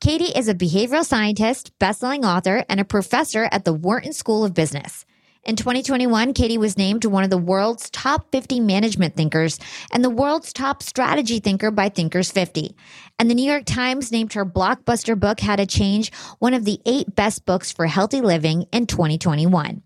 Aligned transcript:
Katy 0.00 0.32
is 0.34 0.48
a 0.48 0.54
behavioral 0.54 1.04
scientist, 1.04 1.78
best-selling 1.78 2.24
author, 2.24 2.64
and 2.70 2.80
a 2.80 2.86
professor 2.86 3.50
at 3.52 3.66
the 3.66 3.74
Wharton 3.74 4.14
School 4.14 4.46
of 4.46 4.54
Business. 4.54 5.04
In 5.44 5.56
2021, 5.56 6.32
Katy 6.32 6.56
was 6.56 6.78
named 6.78 7.04
one 7.04 7.22
of 7.22 7.28
the 7.28 7.36
world's 7.36 7.90
top 7.90 8.32
50 8.32 8.60
management 8.60 9.14
thinkers 9.14 9.58
and 9.92 10.02
the 10.02 10.08
world's 10.08 10.54
top 10.54 10.82
strategy 10.82 11.38
thinker 11.38 11.70
by 11.70 11.90
Thinkers 11.90 12.30
50. 12.30 12.74
And 13.18 13.28
the 13.28 13.34
New 13.34 13.44
York 13.44 13.66
Times 13.66 14.10
named 14.10 14.32
her 14.32 14.46
blockbuster 14.46 15.20
book, 15.20 15.38
How 15.38 15.56
to 15.56 15.66
Change, 15.66 16.14
one 16.38 16.54
of 16.54 16.64
the 16.64 16.80
eight 16.86 17.14
best 17.14 17.44
books 17.44 17.70
for 17.70 17.86
healthy 17.86 18.22
living 18.22 18.64
in 18.72 18.86
2021. 18.86 19.82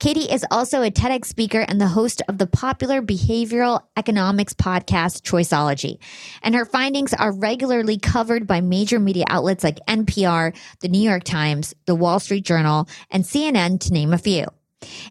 Katy 0.00 0.22
is 0.22 0.44
also 0.50 0.82
a 0.82 0.90
TEDx 0.90 1.26
speaker 1.26 1.60
and 1.60 1.80
the 1.80 1.86
host 1.86 2.20
of 2.28 2.38
the 2.38 2.46
popular 2.46 3.00
behavioral 3.00 3.80
economics 3.96 4.52
podcast 4.54 5.22
Choiceology. 5.22 5.98
And 6.42 6.54
her 6.54 6.64
findings 6.64 7.14
are 7.14 7.32
regularly 7.32 7.98
covered 7.98 8.46
by 8.46 8.60
major 8.60 8.98
media 8.98 9.24
outlets 9.28 9.62
like 9.62 9.78
NPR, 9.88 10.56
the 10.80 10.88
New 10.88 11.00
York 11.00 11.24
Times, 11.24 11.74
the 11.86 11.94
Wall 11.94 12.18
Street 12.18 12.44
Journal, 12.44 12.88
and 13.10 13.24
CNN, 13.24 13.78
to 13.80 13.92
name 13.92 14.12
a 14.12 14.18
few. 14.18 14.46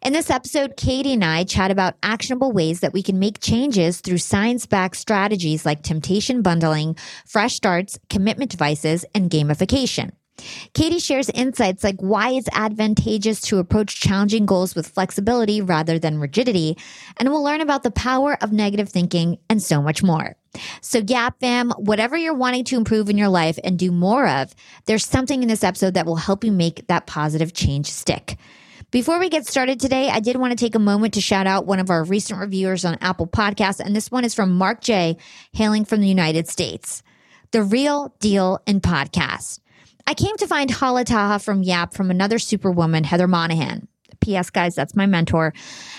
In 0.02 0.11
this 0.11 0.29
episode, 0.29 0.75
Katy 0.75 1.13
and 1.13 1.23
I 1.23 1.45
chat 1.45 1.72
about 1.72 1.95
actionable 2.03 2.52
ways 2.52 2.81
that 2.81 2.91
we 2.91 3.02
can 3.02 3.19
make 3.19 3.39
changes 3.39 4.02
through 4.02 4.17
science 4.17 4.66
backed 4.66 4.97
strategies 4.97 5.66
like 5.66 5.81
temptation 5.81 6.41
bundling, 6.41 6.97
fresh 7.25 7.55
starts, 7.55 7.97
commitment 8.09 8.52
devices, 8.52 9.05
and 9.16 9.29
gamification. 9.29 10.11
Katy 10.73 11.00
shares 11.00 11.30
insights 11.30 11.84
like 11.84 12.00
why 12.00 12.31
it's 12.31 12.50
advantageous 12.53 13.42
to 13.42 13.59
approach 13.59 14.00
challenging 14.00 14.45
goals 14.45 14.75
with 14.75 14.88
flexibility 14.88 15.61
rather 15.61 16.00
than 16.00 16.20
rigidity, 16.20 16.78
and 17.17 17.30
we'll 17.30 17.44
learn 17.44 17.61
about 17.61 17.84
the 17.84 17.92
power 17.92 18.38
of 18.42 18.52
negative 18.52 18.89
thinking 18.89 19.38
and 19.50 19.62
so 19.62 19.81
much 19.81 20.03
more. 20.03 20.36
So, 20.81 21.00
Yap 21.00 21.39
fam, 21.39 21.72
whatever 21.72 22.17
you're 22.17 22.34
wanting 22.34 22.66
to 22.66 22.78
improve 22.78 23.09
in 23.09 23.17
your 23.17 23.30
life 23.30 23.58
and 23.64 23.80
do 23.80 23.92
more 23.92 24.28
of, 24.28 24.53
there's 24.86 25.06
something 25.06 25.42
in 25.42 25.47
this 25.47 25.64
episode 25.64 25.94
that 25.94 26.06
will 26.06 26.18
help 26.18 26.44
you 26.44 26.52
make 26.52 26.88
that 26.88 27.08
positive 27.08 27.53
change 27.53 27.88
stick. 27.88 28.38
Before 28.91 29.19
we 29.19 29.29
get 29.29 29.47
started 29.47 29.79
today, 29.79 30.09
I 30.09 30.19
did 30.19 30.35
want 30.35 30.52
to 30.52 30.58
take 30.58 30.75
a 30.75 30.79
moment 30.79 31.13
to 31.13 31.22
shout 31.22 31.47
out 31.47 31.66
one 31.66 31.79
of 31.79 31.90
our 31.90 32.03
recent 32.03 32.41
reviewers 32.41 32.84
on 32.84 32.97
Apple 33.00 33.25
Podcasts, 33.25 33.79
and 33.79 33.96
this 33.96 34.12
one 34.12 34.25
is 34.25 34.35
from 34.35 34.58
Mark 34.58 34.81
J, 34.81 35.16
hailing 35.53 35.85
from 35.85 36.02
the 36.02 36.09
United 36.09 36.50
States. 36.50 37.02
The 37.52 37.63
Real 37.63 38.13
Deal 38.19 38.59
in 38.68 38.81
Podcast. 38.81 39.59
I 40.07 40.13
came 40.13 40.35
to 40.38 40.47
find 40.47 40.69
Hala 40.69 41.06
Taha 41.06 41.39
from 41.39 41.63
Yap 41.63 41.94
from 41.94 42.12
another 42.12 42.39
superwoman, 42.39 43.03
Heather 43.03 43.28
Monahan. 43.28 43.88
P.S. 44.22 44.50
guys, 44.50 44.75
that's 44.75 44.95
my 44.95 45.06
mentor. 45.06 45.53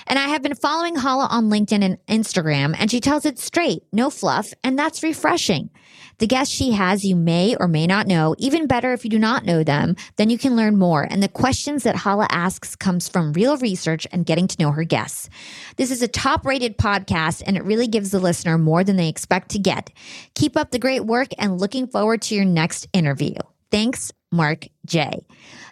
And 0.07 0.19
I 0.19 0.29
have 0.29 0.43
been 0.43 0.55
following 0.55 0.95
Hala 0.95 1.27
on 1.27 1.51
LinkedIn 1.51 1.83
and 1.83 1.99
Instagram, 2.07 2.75
and 2.79 2.91
she 2.91 3.01
tells 3.01 3.27
it 3.27 3.39
straight, 3.39 3.83
no 3.93 4.11
fluff, 4.11 4.55
and 4.65 4.79
that's 4.79 5.03
refreshing. 5.03 5.71
The 6.19 6.27
guests 6.27 6.55
she 6.55 6.71
has, 6.71 7.05
you 7.05 7.17
may 7.17 7.57
or 7.57 7.67
may 7.67 7.87
not 7.87 8.07
know. 8.07 8.37
Even 8.39 8.69
better, 8.69 8.93
if 8.93 9.03
you 9.03 9.11
do 9.11 9.19
not 9.19 9.45
know 9.45 9.65
them, 9.65 9.97
then 10.17 10.31
you 10.31 10.39
can 10.39 10.55
learn 10.55 10.79
more. 10.79 11.03
And 11.11 11.21
the 11.21 11.29
questions 11.29 11.83
that 11.83 11.97
Hala 11.97 12.29
asks 12.31 12.77
comes 12.77 13.09
from 13.09 13.33
real 13.33 13.57
research 13.57 14.07
and 14.13 14.27
getting 14.27 14.47
to 14.47 14.63
know 14.63 14.71
her 14.71 14.85
guests. 14.85 15.29
This 15.77 15.91
is 15.91 16.01
a 16.01 16.09
top 16.09 16.47
rated 16.47 16.79
podcast, 16.79 17.43
and 17.45 17.57
it 17.57 17.65
really 17.65 17.89
gives 17.89 18.11
the 18.11 18.21
listener 18.21 18.57
more 18.57 18.85
than 18.85 18.97
they 18.97 19.09
expect 19.09 19.51
to 19.51 19.59
get. 19.59 19.91
Keep 20.35 20.57
up 20.57 20.71
the 20.71 20.79
great 20.79 21.07
work 21.07 21.29
and 21.39 21.59
looking 21.59 21.89
forward 21.89 22.23
to 22.23 22.37
your 22.37 22.45
next 22.45 22.87
interview. 22.93 23.35
Thanks, 23.73 24.13
Mark 24.31 24.69
J. 24.87 25.25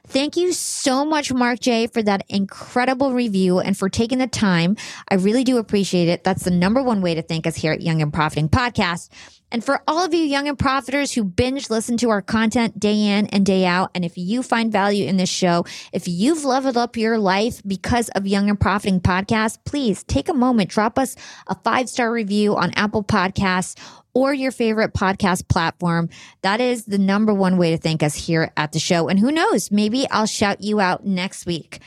Thank 0.07 0.37
you 0.37 0.53
so 0.53 1.05
much, 1.05 1.33
Mark 1.33 1.61
J, 1.61 1.87
for 1.87 2.03
that 2.03 2.25
incredible 2.29 3.13
review 3.13 3.61
and 3.61 3.77
for 3.77 3.89
taking 3.89 4.19
the 4.19 4.27
time. 4.27 4.77
I 5.09 5.15
really 5.15 5.45
do 5.45 5.59
appreciate 5.59 6.09
it. 6.09 6.25
That's 6.25 6.45
the 6.45 6.51
number 6.51 6.83
one 6.83 7.03
way 7.03 7.15
to 7.15 7.23
thank 7.23 7.47
us 7.47 7.55
here 7.55 7.73
at 7.73 7.83
Young 7.83 8.03
and 8.03 8.13
Profiting 8.13 8.49
Podcast. 8.49 9.11
And 9.53 9.65
for 9.65 9.83
all 9.89 10.05
of 10.05 10.15
you 10.15 10.21
young 10.21 10.49
and 10.49 10.57
profiters 10.57 11.13
who 11.13 11.25
binge 11.25 11.71
listen 11.71 11.97
to 11.99 12.11
our 12.11 12.23
content 12.23 12.79
day 12.79 13.07
in 13.07 13.27
and 13.27 13.45
day 13.45 13.67
out, 13.67 13.91
and 13.95 14.05
if 14.05 14.17
you 14.17 14.43
find 14.43 14.71
value 14.71 15.07
in 15.07 15.17
this 15.17 15.29
show, 15.29 15.65
if 15.93 16.07
you've 16.07 16.45
leveled 16.45 16.77
up 16.77 16.97
your 16.97 17.19
life 17.19 17.61
because 17.67 18.09
of 18.11 18.27
Young 18.27 18.49
and 18.49 18.61
Profiting 18.61 19.01
Podcast, 19.01 19.59
please 19.65 20.05
take 20.05 20.29
a 20.29 20.35
moment, 20.35 20.71
drop 20.71 20.99
us 20.99 21.17
a 21.49 21.55
five 21.57 21.89
star 21.89 22.13
review 22.13 22.57
on 22.57 22.73
Apple 22.75 23.03
Podcasts 23.03 23.77
or 24.15 24.33
your 24.35 24.53
favorite 24.53 24.95
podcast 24.95 25.49
platform. 25.49 26.09
That 26.43 26.61
is 26.61 26.85
the 26.85 26.99
number 26.99 27.33
one 27.33 27.57
way 27.57 27.71
to 27.71 27.79
thank 27.79 28.03
us 28.03 28.15
here 28.15 28.53
at 28.57 28.73
the 28.73 28.79
show. 28.79 29.09
And 29.09 29.19
who 29.19 29.31
knows, 29.33 29.71
maybe 29.71 30.09
I'll 30.11 30.27
shout 30.27 30.61
you 30.61 30.81
out 30.81 31.07
next 31.07 31.47
week. 31.47 31.81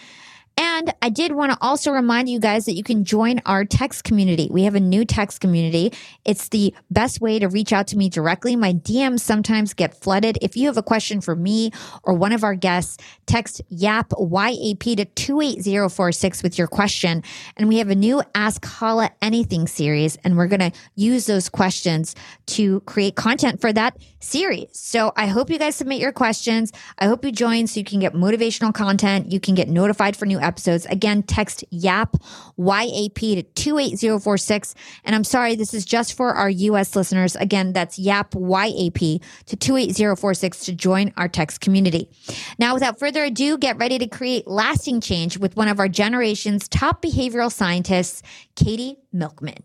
And 0.58 0.94
I 1.02 1.10
did 1.10 1.32
want 1.32 1.52
to 1.52 1.58
also 1.62 1.92
remind 1.92 2.30
you 2.30 2.40
guys 2.40 2.66
that 2.66 2.74
you 2.74 2.84
can 2.84 3.04
join 3.04 3.42
our 3.46 3.66
text 3.66 4.04
community. 4.04 4.48
We 4.52 4.64
have 4.64 4.76
a 4.76 4.80
new 4.80 5.04
text 5.04 5.42
community. 5.42 5.94
It's 6.26 6.50
the 6.50 6.74
best 6.92 7.22
way 7.22 7.40
to 7.40 7.48
reach 7.48 7.74
out 7.74 7.88
to 7.88 7.98
me 7.98 8.10
directly. 8.10 8.56
My 8.56 8.74
DMs 8.74 9.22
sometimes 9.22 9.74
get 9.74 9.96
flooded. 9.96 10.38
If 10.42 10.56
you 10.56 10.68
have 10.68 10.78
a 10.78 10.84
question 10.84 11.22
for 11.22 11.36
me 11.36 11.72
or 12.04 12.14
one 12.14 12.34
of 12.34 12.44
our 12.44 12.56
guests, 12.56 12.98
text 13.26 13.62
YAP 13.70 14.14
YAP 14.20 14.84
to 14.98 15.06
28046 15.06 16.44
with 16.44 16.58
your 16.58 16.68
question. 16.68 17.24
And 17.58 17.68
we 17.68 17.78
have 17.80 17.90
a 17.90 17.96
new 17.96 18.22
Ask 18.36 18.64
Hala 18.66 19.12
Anything 19.22 19.68
series, 19.68 20.18
and 20.24 20.38
we're 20.38 20.48
going 20.48 20.72
to 20.72 20.72
use 20.96 21.26
those 21.26 21.50
questions 21.50 22.16
to 22.48 22.82
create 22.82 23.16
content 23.16 23.60
for 23.60 23.74
that 23.74 23.98
series. 24.24 24.70
So 24.72 25.12
I 25.16 25.28
hope 25.28 25.50
you 25.50 25.60
guys 25.60 25.76
submit 25.76 26.00
your 26.00 26.12
questions. 26.12 26.72
I 26.98 27.08
hope 27.08 27.24
you 27.26 27.32
join 27.32 27.68
so 27.68 27.80
you 27.80 27.84
can 27.84 28.00
get 28.00 28.14
motivational 28.14 28.74
content. 28.74 29.32
You 29.32 29.40
can 29.40 29.54
get 29.56 29.68
notified 29.68 30.16
for 30.16 30.26
new 30.26 30.40
episodes. 30.40 30.86
Again, 30.88 31.24
text 31.24 31.64
YAP, 31.70 32.16
YAP 32.58 33.20
to 33.20 33.44
28046. 33.44 34.76
And 35.04 35.16
I'm 35.16 35.24
sorry, 35.24 35.56
this 35.56 35.74
is 35.74 35.86
just 35.86 36.14
for 36.14 36.34
our 36.34 36.50
US 36.50 36.96
listeners. 36.96 37.36
Again, 37.36 37.74
that's 37.74 38.00
YAP, 38.00 38.34
YAP 38.36 39.22
to 39.46 39.56
28046 39.56 40.66
to 40.66 40.74
join 40.74 41.14
our 41.18 41.28
text 41.28 41.62
community. 41.62 42.10
Now, 42.58 42.74
without 42.74 43.00
further 43.00 43.26
ado, 43.26 43.58
get 43.58 43.78
ready 43.78 44.00
to 44.00 44.08
create 44.08 44.48
lasting 44.48 45.02
change 45.02 45.38
with 45.38 45.56
one 45.56 45.68
of 45.68 45.80
our 45.80 45.90
generation's 45.90 46.68
top 46.68 47.02
behavioral 47.02 47.52
scientists, 47.52 48.24
Katy 48.56 48.98
Milkman. 49.12 49.64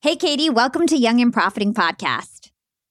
Hey, 0.00 0.16
Katy, 0.16 0.50
welcome 0.50 0.86
to 0.88 0.96
Young 0.96 1.20
and 1.20 1.32
Profiting 1.32 1.74
Podcast. 1.74 2.31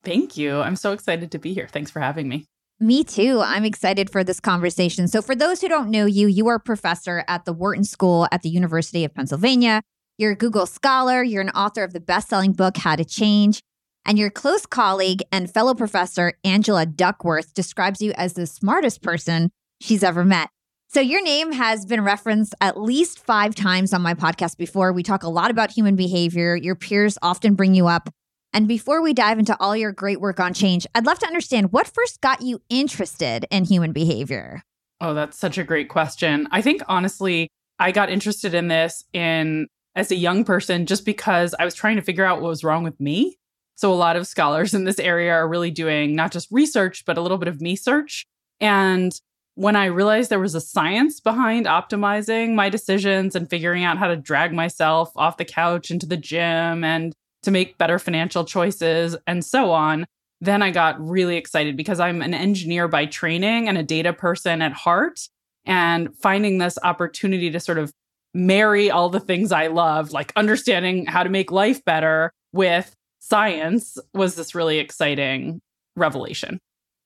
Thank 0.03 0.37
you. 0.37 0.59
I'm 0.59 0.75
so 0.75 0.93
excited 0.93 1.31
to 1.31 1.39
be 1.39 1.53
here. 1.53 1.67
Thanks 1.67 1.91
for 1.91 1.99
having 1.99 2.27
me. 2.27 2.45
Me 2.79 3.03
too. 3.03 3.41
I'm 3.43 3.63
excited 3.63 4.09
for 4.09 4.23
this 4.23 4.39
conversation. 4.39 5.07
So, 5.07 5.21
for 5.21 5.35
those 5.35 5.61
who 5.61 5.69
don't 5.69 5.91
know 5.91 6.07
you, 6.07 6.27
you 6.27 6.47
are 6.47 6.55
a 6.55 6.59
professor 6.59 7.23
at 7.27 7.45
the 7.45 7.53
Wharton 7.53 7.83
School 7.83 8.27
at 8.31 8.41
the 8.41 8.49
University 8.49 9.05
of 9.05 9.13
Pennsylvania. 9.13 9.83
You're 10.17 10.31
a 10.31 10.35
Google 10.35 10.65
Scholar. 10.65 11.21
You're 11.21 11.43
an 11.43 11.51
author 11.51 11.83
of 11.83 11.93
the 11.93 11.99
best 11.99 12.29
selling 12.29 12.53
book, 12.53 12.77
How 12.77 12.95
to 12.95 13.05
Change. 13.05 13.61
And 14.03 14.17
your 14.17 14.31
close 14.31 14.65
colleague 14.65 15.21
and 15.31 15.51
fellow 15.53 15.75
professor, 15.75 16.33
Angela 16.43 16.87
Duckworth, 16.87 17.53
describes 17.53 18.01
you 18.01 18.13
as 18.13 18.33
the 18.33 18.47
smartest 18.47 19.03
person 19.03 19.51
she's 19.79 20.03
ever 20.03 20.25
met. 20.25 20.49
So, 20.87 21.01
your 21.01 21.21
name 21.21 21.51
has 21.51 21.85
been 21.85 22.03
referenced 22.03 22.55
at 22.61 22.81
least 22.81 23.19
five 23.19 23.53
times 23.53 23.93
on 23.93 24.01
my 24.01 24.15
podcast 24.15 24.57
before. 24.57 24.91
We 24.91 25.03
talk 25.03 25.21
a 25.21 25.29
lot 25.29 25.51
about 25.51 25.69
human 25.69 25.95
behavior. 25.95 26.55
Your 26.55 26.75
peers 26.75 27.19
often 27.21 27.53
bring 27.53 27.75
you 27.75 27.85
up. 27.85 28.09
And 28.53 28.67
before 28.67 29.01
we 29.01 29.13
dive 29.13 29.39
into 29.39 29.55
all 29.59 29.77
your 29.77 29.93
great 29.93 30.19
work 30.19 30.39
on 30.39 30.53
change, 30.53 30.85
I'd 30.93 31.05
love 31.05 31.19
to 31.19 31.27
understand 31.27 31.71
what 31.71 31.87
first 31.87 32.19
got 32.19 32.41
you 32.41 32.61
interested 32.69 33.45
in 33.49 33.63
human 33.63 33.93
behavior? 33.93 34.63
Oh, 34.99 35.13
that's 35.13 35.37
such 35.37 35.57
a 35.57 35.63
great 35.63 35.89
question. 35.89 36.47
I 36.51 36.61
think 36.61 36.81
honestly, 36.87 37.47
I 37.79 37.91
got 37.91 38.09
interested 38.09 38.53
in 38.53 38.67
this 38.67 39.03
in 39.13 39.67
as 39.95 40.11
a 40.11 40.15
young 40.15 40.43
person 40.43 40.85
just 40.85 41.05
because 41.05 41.55
I 41.59 41.65
was 41.65 41.73
trying 41.73 41.95
to 41.95 42.01
figure 42.01 42.25
out 42.25 42.41
what 42.41 42.49
was 42.49 42.63
wrong 42.63 42.83
with 42.83 42.99
me. 42.99 43.37
So, 43.75 43.91
a 43.91 43.95
lot 43.95 44.15
of 44.15 44.27
scholars 44.27 44.73
in 44.75 44.83
this 44.83 44.99
area 44.99 45.31
are 45.31 45.47
really 45.47 45.71
doing 45.71 46.15
not 46.15 46.31
just 46.31 46.49
research, 46.51 47.03
but 47.05 47.17
a 47.17 47.21
little 47.21 47.37
bit 47.37 47.47
of 47.47 47.61
me 47.61 47.75
search. 47.75 48.25
And 48.59 49.13
when 49.55 49.75
I 49.75 49.85
realized 49.85 50.29
there 50.29 50.39
was 50.39 50.55
a 50.55 50.61
science 50.61 51.19
behind 51.19 51.65
optimizing 51.65 52.53
my 52.53 52.69
decisions 52.69 53.35
and 53.35 53.49
figuring 53.49 53.83
out 53.83 53.97
how 53.97 54.07
to 54.07 54.15
drag 54.15 54.53
myself 54.53 55.11
off 55.15 55.37
the 55.37 55.45
couch 55.45 55.89
into 55.89 56.05
the 56.05 56.17
gym 56.17 56.83
and 56.83 57.13
to 57.43 57.51
make 57.51 57.77
better 57.77 57.99
financial 57.99 58.45
choices 58.45 59.15
and 59.27 59.43
so 59.43 59.71
on, 59.71 60.05
then 60.41 60.61
I 60.61 60.71
got 60.71 60.99
really 60.99 61.37
excited 61.37 61.77
because 61.77 61.99
I'm 61.99 62.21
an 62.21 62.33
engineer 62.33 62.87
by 62.87 63.05
training 63.05 63.67
and 63.67 63.77
a 63.77 63.83
data 63.83 64.13
person 64.13 64.61
at 64.61 64.73
heart. 64.73 65.27
And 65.63 66.09
finding 66.17 66.57
this 66.57 66.79
opportunity 66.81 67.51
to 67.51 67.59
sort 67.59 67.77
of 67.77 67.93
marry 68.33 68.89
all 68.89 69.09
the 69.09 69.19
things 69.19 69.51
I 69.51 69.67
love, 69.67 70.11
like 70.11 70.33
understanding 70.35 71.05
how 71.05 71.21
to 71.21 71.29
make 71.29 71.51
life 71.51 71.85
better 71.85 72.31
with 72.51 72.95
science, 73.19 73.99
was 74.15 74.33
this 74.33 74.55
really 74.55 74.79
exciting 74.79 75.61
revelation. 75.95 76.59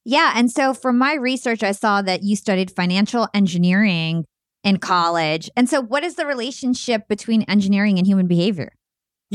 Yeah. 0.05 0.33
And 0.35 0.49
so 0.49 0.73
from 0.73 0.97
my 0.97 1.15
research, 1.15 1.63
I 1.63 1.73
saw 1.73 2.01
that 2.03 2.23
you 2.23 2.35
studied 2.35 2.71
financial 2.71 3.27
engineering 3.33 4.23
in 4.63 4.77
college. 4.77 5.49
And 5.57 5.67
so, 5.67 5.81
what 5.81 6.03
is 6.03 6.15
the 6.15 6.25
relationship 6.25 7.07
between 7.07 7.43
engineering 7.43 7.97
and 7.97 8.07
human 8.07 8.27
behavior? 8.27 8.71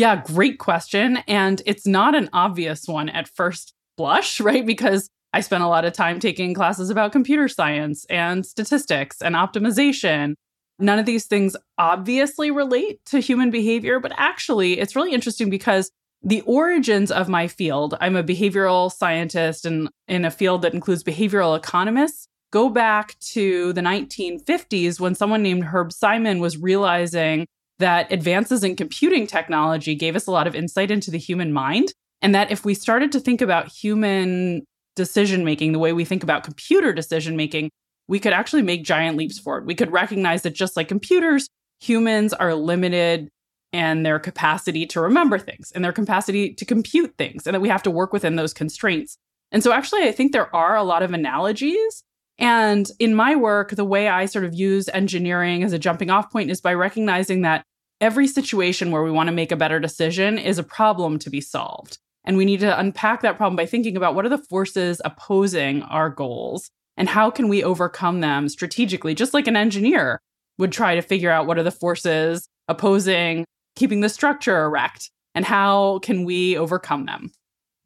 Yeah, 0.01 0.17
great 0.17 0.59
question. 0.59 1.19
And 1.29 1.61
it's 1.67 1.87
not 1.87 2.15
an 2.15 2.31
obvious 2.33 2.89
one 2.89 3.11
at 3.11 3.29
first 3.29 3.75
blush, 3.99 4.41
right? 4.41 4.65
Because 4.65 5.11
I 5.35 5.43
spent 5.43 5.63
a 5.63 5.69
lot 5.69 5.85
of 5.85 5.93
time 5.93 6.19
taking 6.19 6.55
classes 6.55 6.89
about 6.89 7.13
computer 7.13 7.49
science 7.49 8.07
and 8.09 8.47
statistics 8.47 9.21
and 9.21 9.35
optimization. 9.35 10.37
None 10.79 10.99
of 10.99 11.05
these 11.05 11.27
things 11.27 11.55
obviously 11.77 12.51
relate 12.51 13.05
to 13.11 13.21
human 13.21 13.51
behavior, 13.51 14.01
but 14.01 14.13
actually, 14.17 14.81
it's 14.81 14.97
really 14.97 15.13
interesting 15.13 15.51
because 15.51 15.91
the 16.23 16.41
origins 16.47 17.11
of 17.11 17.29
my 17.29 17.47
field, 17.47 17.95
I'm 18.01 18.17
a 18.17 18.25
behavioral 18.25 18.91
scientist 18.91 19.67
and 19.67 19.91
in 20.09 20.25
a 20.25 20.31
field 20.31 20.63
that 20.63 20.73
includes 20.73 21.05
behavioral 21.05 21.55
economists, 21.55 22.27
go 22.55 22.71
back 22.71 23.19
to 23.33 23.75
the 23.75 23.83
1950s 23.83 24.99
when 24.99 25.15
someone 25.15 25.43
named 25.43 25.65
Herb 25.65 25.93
Simon 25.93 26.39
was 26.39 26.57
realizing 26.57 27.47
that 27.81 28.11
advances 28.13 28.63
in 28.63 28.77
computing 28.77 29.27
technology 29.27 29.95
gave 29.95 30.17
us 30.17 30.27
a 30.27 30.31
lot 30.31 30.47
of 30.47 30.55
insight 30.55 30.91
into 30.91 31.11
the 31.11 31.19
human 31.19 31.53
mind. 31.53 31.93
And 32.23 32.35
that 32.35 32.51
if 32.51 32.65
we 32.65 32.75
started 32.75 33.13
to 33.13 33.21
think 33.21 33.41
about 33.41 33.69
human 33.69 34.63
decision 34.95 35.45
making 35.45 35.73
the 35.73 35.79
way 35.79 35.93
we 35.93 36.05
think 36.05 36.23
about 36.23 36.45
computer 36.45 36.93
decision 36.93 37.37
making, 37.37 37.71
we 38.09 38.21
could 38.21 38.33
actually 38.33 38.63
make 38.63 38.85
giant 38.85 39.17
leaps 39.17 39.39
forward. 39.39 39.67
We 39.67 39.75
could 39.75 39.93
recognize 39.93 40.43
that 40.43 40.55
just 40.55 40.77
like 40.77 40.89
computers, 40.89 41.49
humans 41.81 42.33
are 42.35 42.55
limited 42.55 43.29
and 43.73 44.05
their 44.05 44.19
capacity 44.19 44.85
to 44.85 45.01
remember 45.01 45.39
things 45.39 45.71
and 45.73 45.85
their 45.85 45.93
capacity 45.93 46.53
to 46.55 46.65
compute 46.65 47.15
things, 47.17 47.47
and 47.47 47.55
that 47.55 47.61
we 47.61 47.69
have 47.69 47.85
to 47.85 47.91
work 47.91 48.13
within 48.13 48.37
those 48.37 48.53
constraints. 48.53 49.17
And 49.53 49.63
so, 49.63 49.73
actually, 49.73 50.03
I 50.03 50.13
think 50.13 50.33
there 50.33 50.55
are 50.55 50.77
a 50.77 50.83
lot 50.83 51.03
of 51.03 51.13
analogies. 51.13 52.03
And 52.39 52.91
in 52.99 53.15
my 53.15 53.37
work, 53.37 53.71
the 53.71 53.85
way 53.85 54.09
I 54.09 54.27
sort 54.27 54.45
of 54.45 54.55
use 54.55 54.89
engineering 54.89 55.63
as 55.63 55.73
a 55.73 55.79
jumping 55.79 56.11
off 56.11 56.33
point 56.33 56.51
is 56.51 56.61
by 56.61 56.75
recognizing 56.75 57.43
that 57.43 57.65
every 58.01 58.27
situation 58.27 58.91
where 58.91 59.03
we 59.03 59.11
want 59.11 59.29
to 59.29 59.35
make 59.35 59.53
a 59.53 59.57
better 59.57 59.79
decision 59.79 60.39
is 60.39 60.59
a 60.59 60.63
problem 60.63 61.19
to 61.21 61.31
be 61.31 61.41
solved. 61.41 61.99
And 62.25 62.37
we 62.37 62.45
need 62.45 62.61
to 62.61 62.79
unpack 62.79 63.23
that 63.23 63.37
problem 63.37 63.57
by 63.57 63.67
thinking 63.67 63.97
about 63.97 64.15
what 64.15 64.25
are 64.25 64.31
the 64.31 64.39
forces 64.39 65.01
opposing 65.05 65.83
our 65.83 66.11
goals 66.11 66.71
and 66.97 67.09
how 67.09 67.31
can 67.31 67.49
we 67.49 67.65
overcome 67.65 68.21
them 68.21 68.49
strategically, 68.49 69.15
just 69.15 69.33
like 69.33 69.47
an 69.47 69.57
engineer 69.57 70.21
would 70.59 70.73
try 70.73 70.95
to 70.95 71.03
figure 71.03 71.31
out 71.31 71.47
what 71.47 71.59
are 71.59 71.63
the 71.63 71.71
forces 71.71 72.49
opposing 72.69 73.45
keeping 73.77 74.01
the 74.01 74.09
structure 74.09 74.65
erect 74.65 75.11
and 75.35 75.45
how 75.45 75.99
can 76.01 76.25
we 76.25 76.57
overcome 76.57 77.07
them? 77.07 77.31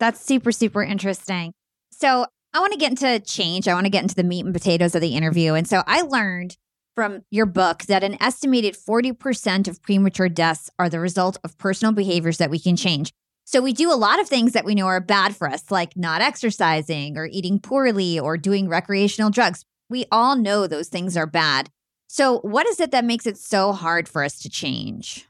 That's 0.00 0.20
super, 0.20 0.50
super 0.50 0.82
interesting. 0.82 1.52
So 1.92 2.26
I 2.52 2.60
want 2.60 2.72
to 2.72 2.78
get 2.78 2.90
into 2.90 3.20
change. 3.20 3.68
I 3.68 3.74
want 3.74 3.86
to 3.86 3.90
get 3.90 4.02
into 4.02 4.14
the 4.14 4.24
meat 4.24 4.44
and 4.44 4.54
potatoes 4.54 4.94
of 4.94 5.00
the 5.00 5.14
interview. 5.14 5.54
And 5.54 5.68
so 5.68 5.82
I 5.86 6.02
learned 6.02 6.56
from 6.94 7.22
your 7.30 7.46
book 7.46 7.82
that 7.84 8.04
an 8.04 8.16
estimated 8.22 8.76
40% 8.76 9.68
of 9.68 9.82
premature 9.82 10.28
deaths 10.28 10.70
are 10.78 10.88
the 10.88 11.00
result 11.00 11.36
of 11.44 11.58
personal 11.58 11.92
behaviors 11.92 12.38
that 12.38 12.50
we 12.50 12.58
can 12.58 12.76
change. 12.76 13.12
So 13.44 13.60
we 13.60 13.72
do 13.72 13.92
a 13.92 13.94
lot 13.94 14.20
of 14.20 14.28
things 14.28 14.52
that 14.52 14.64
we 14.64 14.74
know 14.74 14.86
are 14.86 15.00
bad 15.00 15.36
for 15.36 15.48
us, 15.48 15.70
like 15.70 15.96
not 15.96 16.22
exercising 16.22 17.18
or 17.18 17.28
eating 17.30 17.60
poorly 17.60 18.18
or 18.18 18.38
doing 18.38 18.68
recreational 18.68 19.30
drugs. 19.30 19.64
We 19.90 20.06
all 20.10 20.34
know 20.36 20.66
those 20.66 20.88
things 20.88 21.16
are 21.16 21.26
bad. 21.26 21.68
So, 22.06 22.38
what 22.40 22.66
is 22.66 22.80
it 22.80 22.90
that 22.92 23.04
makes 23.04 23.26
it 23.26 23.36
so 23.36 23.72
hard 23.72 24.08
for 24.08 24.24
us 24.24 24.38
to 24.40 24.48
change? 24.48 25.26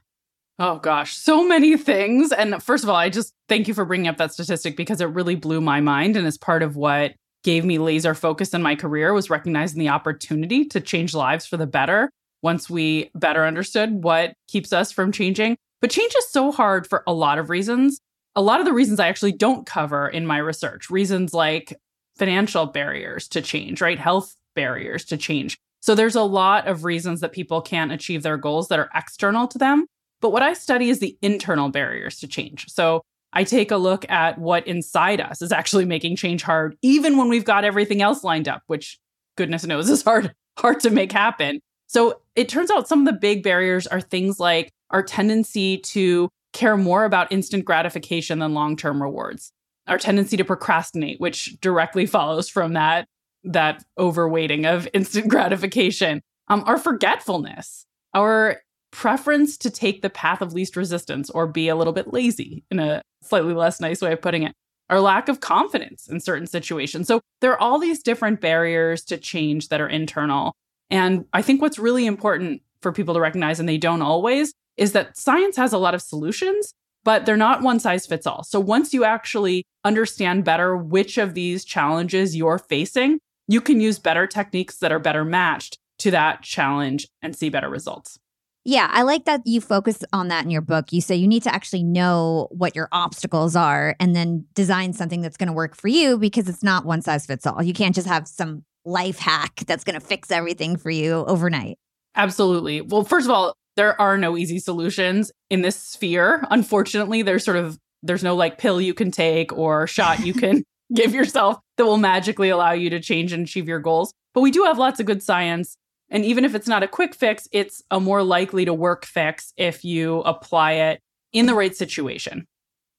Oh 0.57 0.77
gosh, 0.77 1.15
so 1.15 1.45
many 1.45 1.75
things. 1.75 2.31
And 2.31 2.61
first 2.63 2.83
of 2.83 2.89
all, 2.89 2.95
I 2.95 3.09
just 3.09 3.33
thank 3.49 3.67
you 3.67 3.73
for 3.73 3.83
bringing 3.83 4.07
up 4.07 4.17
that 4.17 4.31
statistic 4.31 4.77
because 4.77 5.01
it 5.01 5.05
really 5.05 5.35
blew 5.35 5.59
my 5.59 5.81
mind 5.81 6.15
and 6.15 6.25
is 6.25 6.37
part 6.37 6.63
of 6.63 6.77
what 6.77 7.15
gave 7.45 7.63
me 7.63 7.77
laser 7.77 8.15
focus 8.15 8.55
in 8.55 8.63
my 8.63 8.75
career 8.75 9.13
was 9.13 9.29
recognizing 9.29 9.79
the 9.79 9.87
opportunity 9.87 10.65
to 10.65 10.81
change 10.81 11.13
lives 11.13 11.45
for 11.45 11.57
the 11.57 11.67
better 11.67 12.09
once 12.41 12.71
we 12.71 13.11
better 13.13 13.45
understood 13.45 14.03
what 14.03 14.33
keeps 14.47 14.73
us 14.73 14.91
from 14.91 15.11
changing. 15.11 15.55
But 15.79 15.91
change 15.91 16.13
is 16.17 16.27
so 16.31 16.51
hard 16.51 16.87
for 16.87 17.03
a 17.05 17.13
lot 17.13 17.37
of 17.37 17.51
reasons. 17.51 17.99
A 18.35 18.41
lot 18.41 18.59
of 18.59 18.65
the 18.65 18.73
reasons 18.73 18.99
I 18.99 19.09
actually 19.09 19.31
don't 19.31 19.63
cover 19.63 20.07
in 20.07 20.25
my 20.25 20.39
research, 20.39 20.89
reasons 20.89 21.35
like 21.35 21.77
financial 22.17 22.65
barriers 22.65 23.27
to 23.27 23.43
change, 23.43 23.79
right? 23.79 23.99
Health 23.99 24.35
barriers 24.55 25.05
to 25.05 25.15
change. 25.15 25.55
So 25.81 25.93
there's 25.93 26.15
a 26.15 26.23
lot 26.23 26.67
of 26.67 26.83
reasons 26.83 27.21
that 27.21 27.31
people 27.31 27.61
can't 27.61 27.91
achieve 27.91 28.23
their 28.23 28.37
goals 28.37 28.69
that 28.69 28.79
are 28.79 28.89
external 28.95 29.47
to 29.49 29.59
them. 29.59 29.85
But 30.19 30.31
what 30.31 30.41
I 30.41 30.53
study 30.53 30.89
is 30.89 30.97
the 30.97 31.15
internal 31.21 31.69
barriers 31.69 32.17
to 32.21 32.27
change. 32.27 32.65
So 32.69 33.03
I 33.35 33.43
take 33.43 33.69
a 33.69 33.77
look 33.77 34.09
at 34.09 34.39
what 34.39 34.65
inside 34.65 35.19
us 35.19 35.41
is 35.41 35.51
actually 35.51 35.85
making 35.85 36.15
change 36.15 36.41
hard, 36.41 36.77
even 36.81 37.17
when 37.17 37.27
we've 37.27 37.43
got 37.43 37.65
everything 37.65 38.01
else 38.01 38.23
lined 38.23 38.47
up, 38.47 38.63
which 38.67 38.97
goodness 39.35 39.65
knows 39.65 39.89
is 39.89 40.01
hard, 40.01 40.33
hard 40.57 40.79
to 40.79 40.89
make 40.89 41.11
happen. 41.11 41.59
So 41.87 42.21
it 42.35 42.47
turns 42.47 42.71
out 42.71 42.87
some 42.87 42.99
of 42.99 43.05
the 43.05 43.19
big 43.19 43.43
barriers 43.43 43.85
are 43.87 44.01
things 44.01 44.39
like 44.39 44.71
our 44.89 45.03
tendency 45.03 45.77
to 45.79 46.29
care 46.53 46.77
more 46.77 47.03
about 47.03 47.31
instant 47.31 47.65
gratification 47.65 48.39
than 48.39 48.53
long-term 48.53 49.01
rewards. 49.01 49.51
Our 49.87 49.97
tendency 49.97 50.37
to 50.37 50.45
procrastinate, 50.45 51.19
which 51.19 51.59
directly 51.59 52.05
follows 52.05 52.49
from 52.49 52.73
that 52.73 53.07
that 53.43 53.83
overweighting 53.99 54.65
of 54.65 54.87
instant 54.93 55.27
gratification. 55.27 56.21
Um, 56.47 56.63
our 56.65 56.77
forgetfulness, 56.77 57.85
our 58.13 58.61
preference 58.95 59.57
to 59.57 59.69
take 59.69 60.01
the 60.01 60.09
path 60.09 60.41
of 60.41 60.53
least 60.53 60.77
resistance 60.77 61.29
or 61.29 61.45
be 61.45 61.67
a 61.67 61.75
little 61.75 61.91
bit 61.91 62.13
lazy 62.13 62.63
in 62.71 62.79
a 62.79 63.01
slightly 63.21 63.53
less 63.53 63.81
nice 63.81 64.01
way 64.01 64.13
of 64.13 64.21
putting 64.21 64.43
it 64.43 64.53
our 64.89 65.01
lack 65.01 65.27
of 65.27 65.41
confidence 65.41 66.07
in 66.07 66.21
certain 66.21 66.47
situations. 66.47 67.07
So 67.07 67.19
there 67.41 67.51
are 67.51 67.59
all 67.59 67.77
these 67.77 68.01
different 68.01 68.39
barriers 68.39 69.03
to 69.05 69.17
change 69.17 69.67
that 69.67 69.81
are 69.81 69.89
internal. 69.89 70.53
And 70.89 71.25
i 71.33 71.41
think 71.41 71.61
what's 71.61 71.77
really 71.77 72.05
important 72.05 72.61
for 72.81 72.93
people 72.93 73.13
to 73.15 73.19
recognize 73.19 73.59
and 73.59 73.67
they 73.67 73.77
don't 73.77 74.01
always 74.01 74.53
is 74.77 74.93
that 74.93 75.17
science 75.17 75.57
has 75.57 75.73
a 75.73 75.77
lot 75.77 75.93
of 75.93 76.01
solutions 76.01 76.73
but 77.03 77.25
they're 77.25 77.37
not 77.37 77.61
one 77.61 77.79
size 77.79 78.07
fits 78.07 78.25
all. 78.25 78.43
So 78.43 78.59
once 78.59 78.91
you 78.91 79.03
actually 79.03 79.63
understand 79.83 80.43
better 80.43 80.75
which 80.75 81.19
of 81.19 81.33
these 81.33 81.65
challenges 81.65 82.35
you're 82.35 82.59
facing 82.59 83.19
you 83.47 83.59
can 83.59 83.81
use 83.81 83.99
better 83.99 84.25
techniques 84.25 84.77
that 84.77 84.93
are 84.93 84.99
better 84.99 85.25
matched 85.25 85.77
to 85.97 86.11
that 86.11 86.43
challenge 86.43 87.07
and 87.21 87.35
see 87.35 87.49
better 87.49 87.69
results 87.69 88.19
yeah, 88.67 88.89
I 88.91 89.03
like 89.03 89.25
that 89.25 89.41
you 89.45 89.61
focus 89.61 90.03
on 90.11 90.29
that 90.29 90.43
in 90.43 90.49
your 90.49 90.61
book. 90.61 90.91
You 90.91 90.99
say 90.99 91.15
you 91.15 91.27
need 91.27 91.43
to 91.43 91.53
actually 91.53 91.83
know 91.83 92.47
what 92.49 92.75
your 92.75 92.89
obstacles 92.91 93.55
are 93.55 93.95
and 93.99 94.15
then 94.15 94.45
design 94.55 94.91
something 94.91 95.21
that's 95.21 95.37
going 95.37 95.47
to 95.47 95.53
work 95.53 95.75
for 95.75 95.87
you 95.87 96.17
because 96.17 96.49
it's 96.49 96.63
not 96.63 96.83
one 96.83 97.03
size 97.03 97.27
fits 97.27 97.45
all. 97.45 97.61
You 97.61 97.73
can't 97.73 97.93
just 97.93 98.07
have 98.07 98.27
some 98.27 98.65
life 98.83 99.19
hack 99.19 99.63
that's 99.67 99.83
going 99.83 99.99
to 99.99 100.05
fix 100.05 100.31
everything 100.31 100.77
for 100.77 100.89
you 100.89 101.13
overnight. 101.27 101.77
Absolutely. 102.15 102.81
Well, 102.81 103.03
first 103.03 103.27
of 103.27 103.31
all, 103.31 103.55
there 103.75 103.99
are 104.01 104.17
no 104.17 104.35
easy 104.35 104.57
solutions 104.57 105.31
in 105.51 105.61
this 105.61 105.79
sphere. 105.79 106.43
Unfortunately, 106.49 107.21
there's 107.21 107.45
sort 107.45 107.57
of 107.57 107.77
there's 108.01 108.23
no 108.23 108.35
like 108.35 108.57
pill 108.57 108.81
you 108.81 108.95
can 108.95 109.11
take 109.11 109.53
or 109.53 109.85
shot 109.85 110.25
you 110.25 110.33
can 110.33 110.63
give 110.93 111.13
yourself 111.13 111.57
that 111.77 111.85
will 111.85 111.97
magically 111.97 112.49
allow 112.49 112.71
you 112.71 112.89
to 112.89 112.99
change 112.99 113.31
and 113.31 113.45
achieve 113.45 113.67
your 113.67 113.79
goals. 113.79 114.11
But 114.33 114.41
we 114.41 114.49
do 114.49 114.63
have 114.63 114.79
lots 114.79 114.99
of 114.99 115.05
good 115.05 115.21
science 115.21 115.77
and 116.09 116.25
even 116.25 116.45
if 116.45 116.55
it's 116.55 116.67
not 116.67 116.83
a 116.83 116.87
quick 116.87 117.15
fix, 117.15 117.47
it's 117.51 117.81
a 117.89 117.99
more 117.99 118.23
likely 118.23 118.65
to 118.65 118.73
work 118.73 119.05
fix 119.05 119.53
if 119.57 119.83
you 119.83 120.19
apply 120.21 120.73
it 120.73 121.01
in 121.33 121.45
the 121.45 121.55
right 121.55 121.75
situation. 121.75 122.45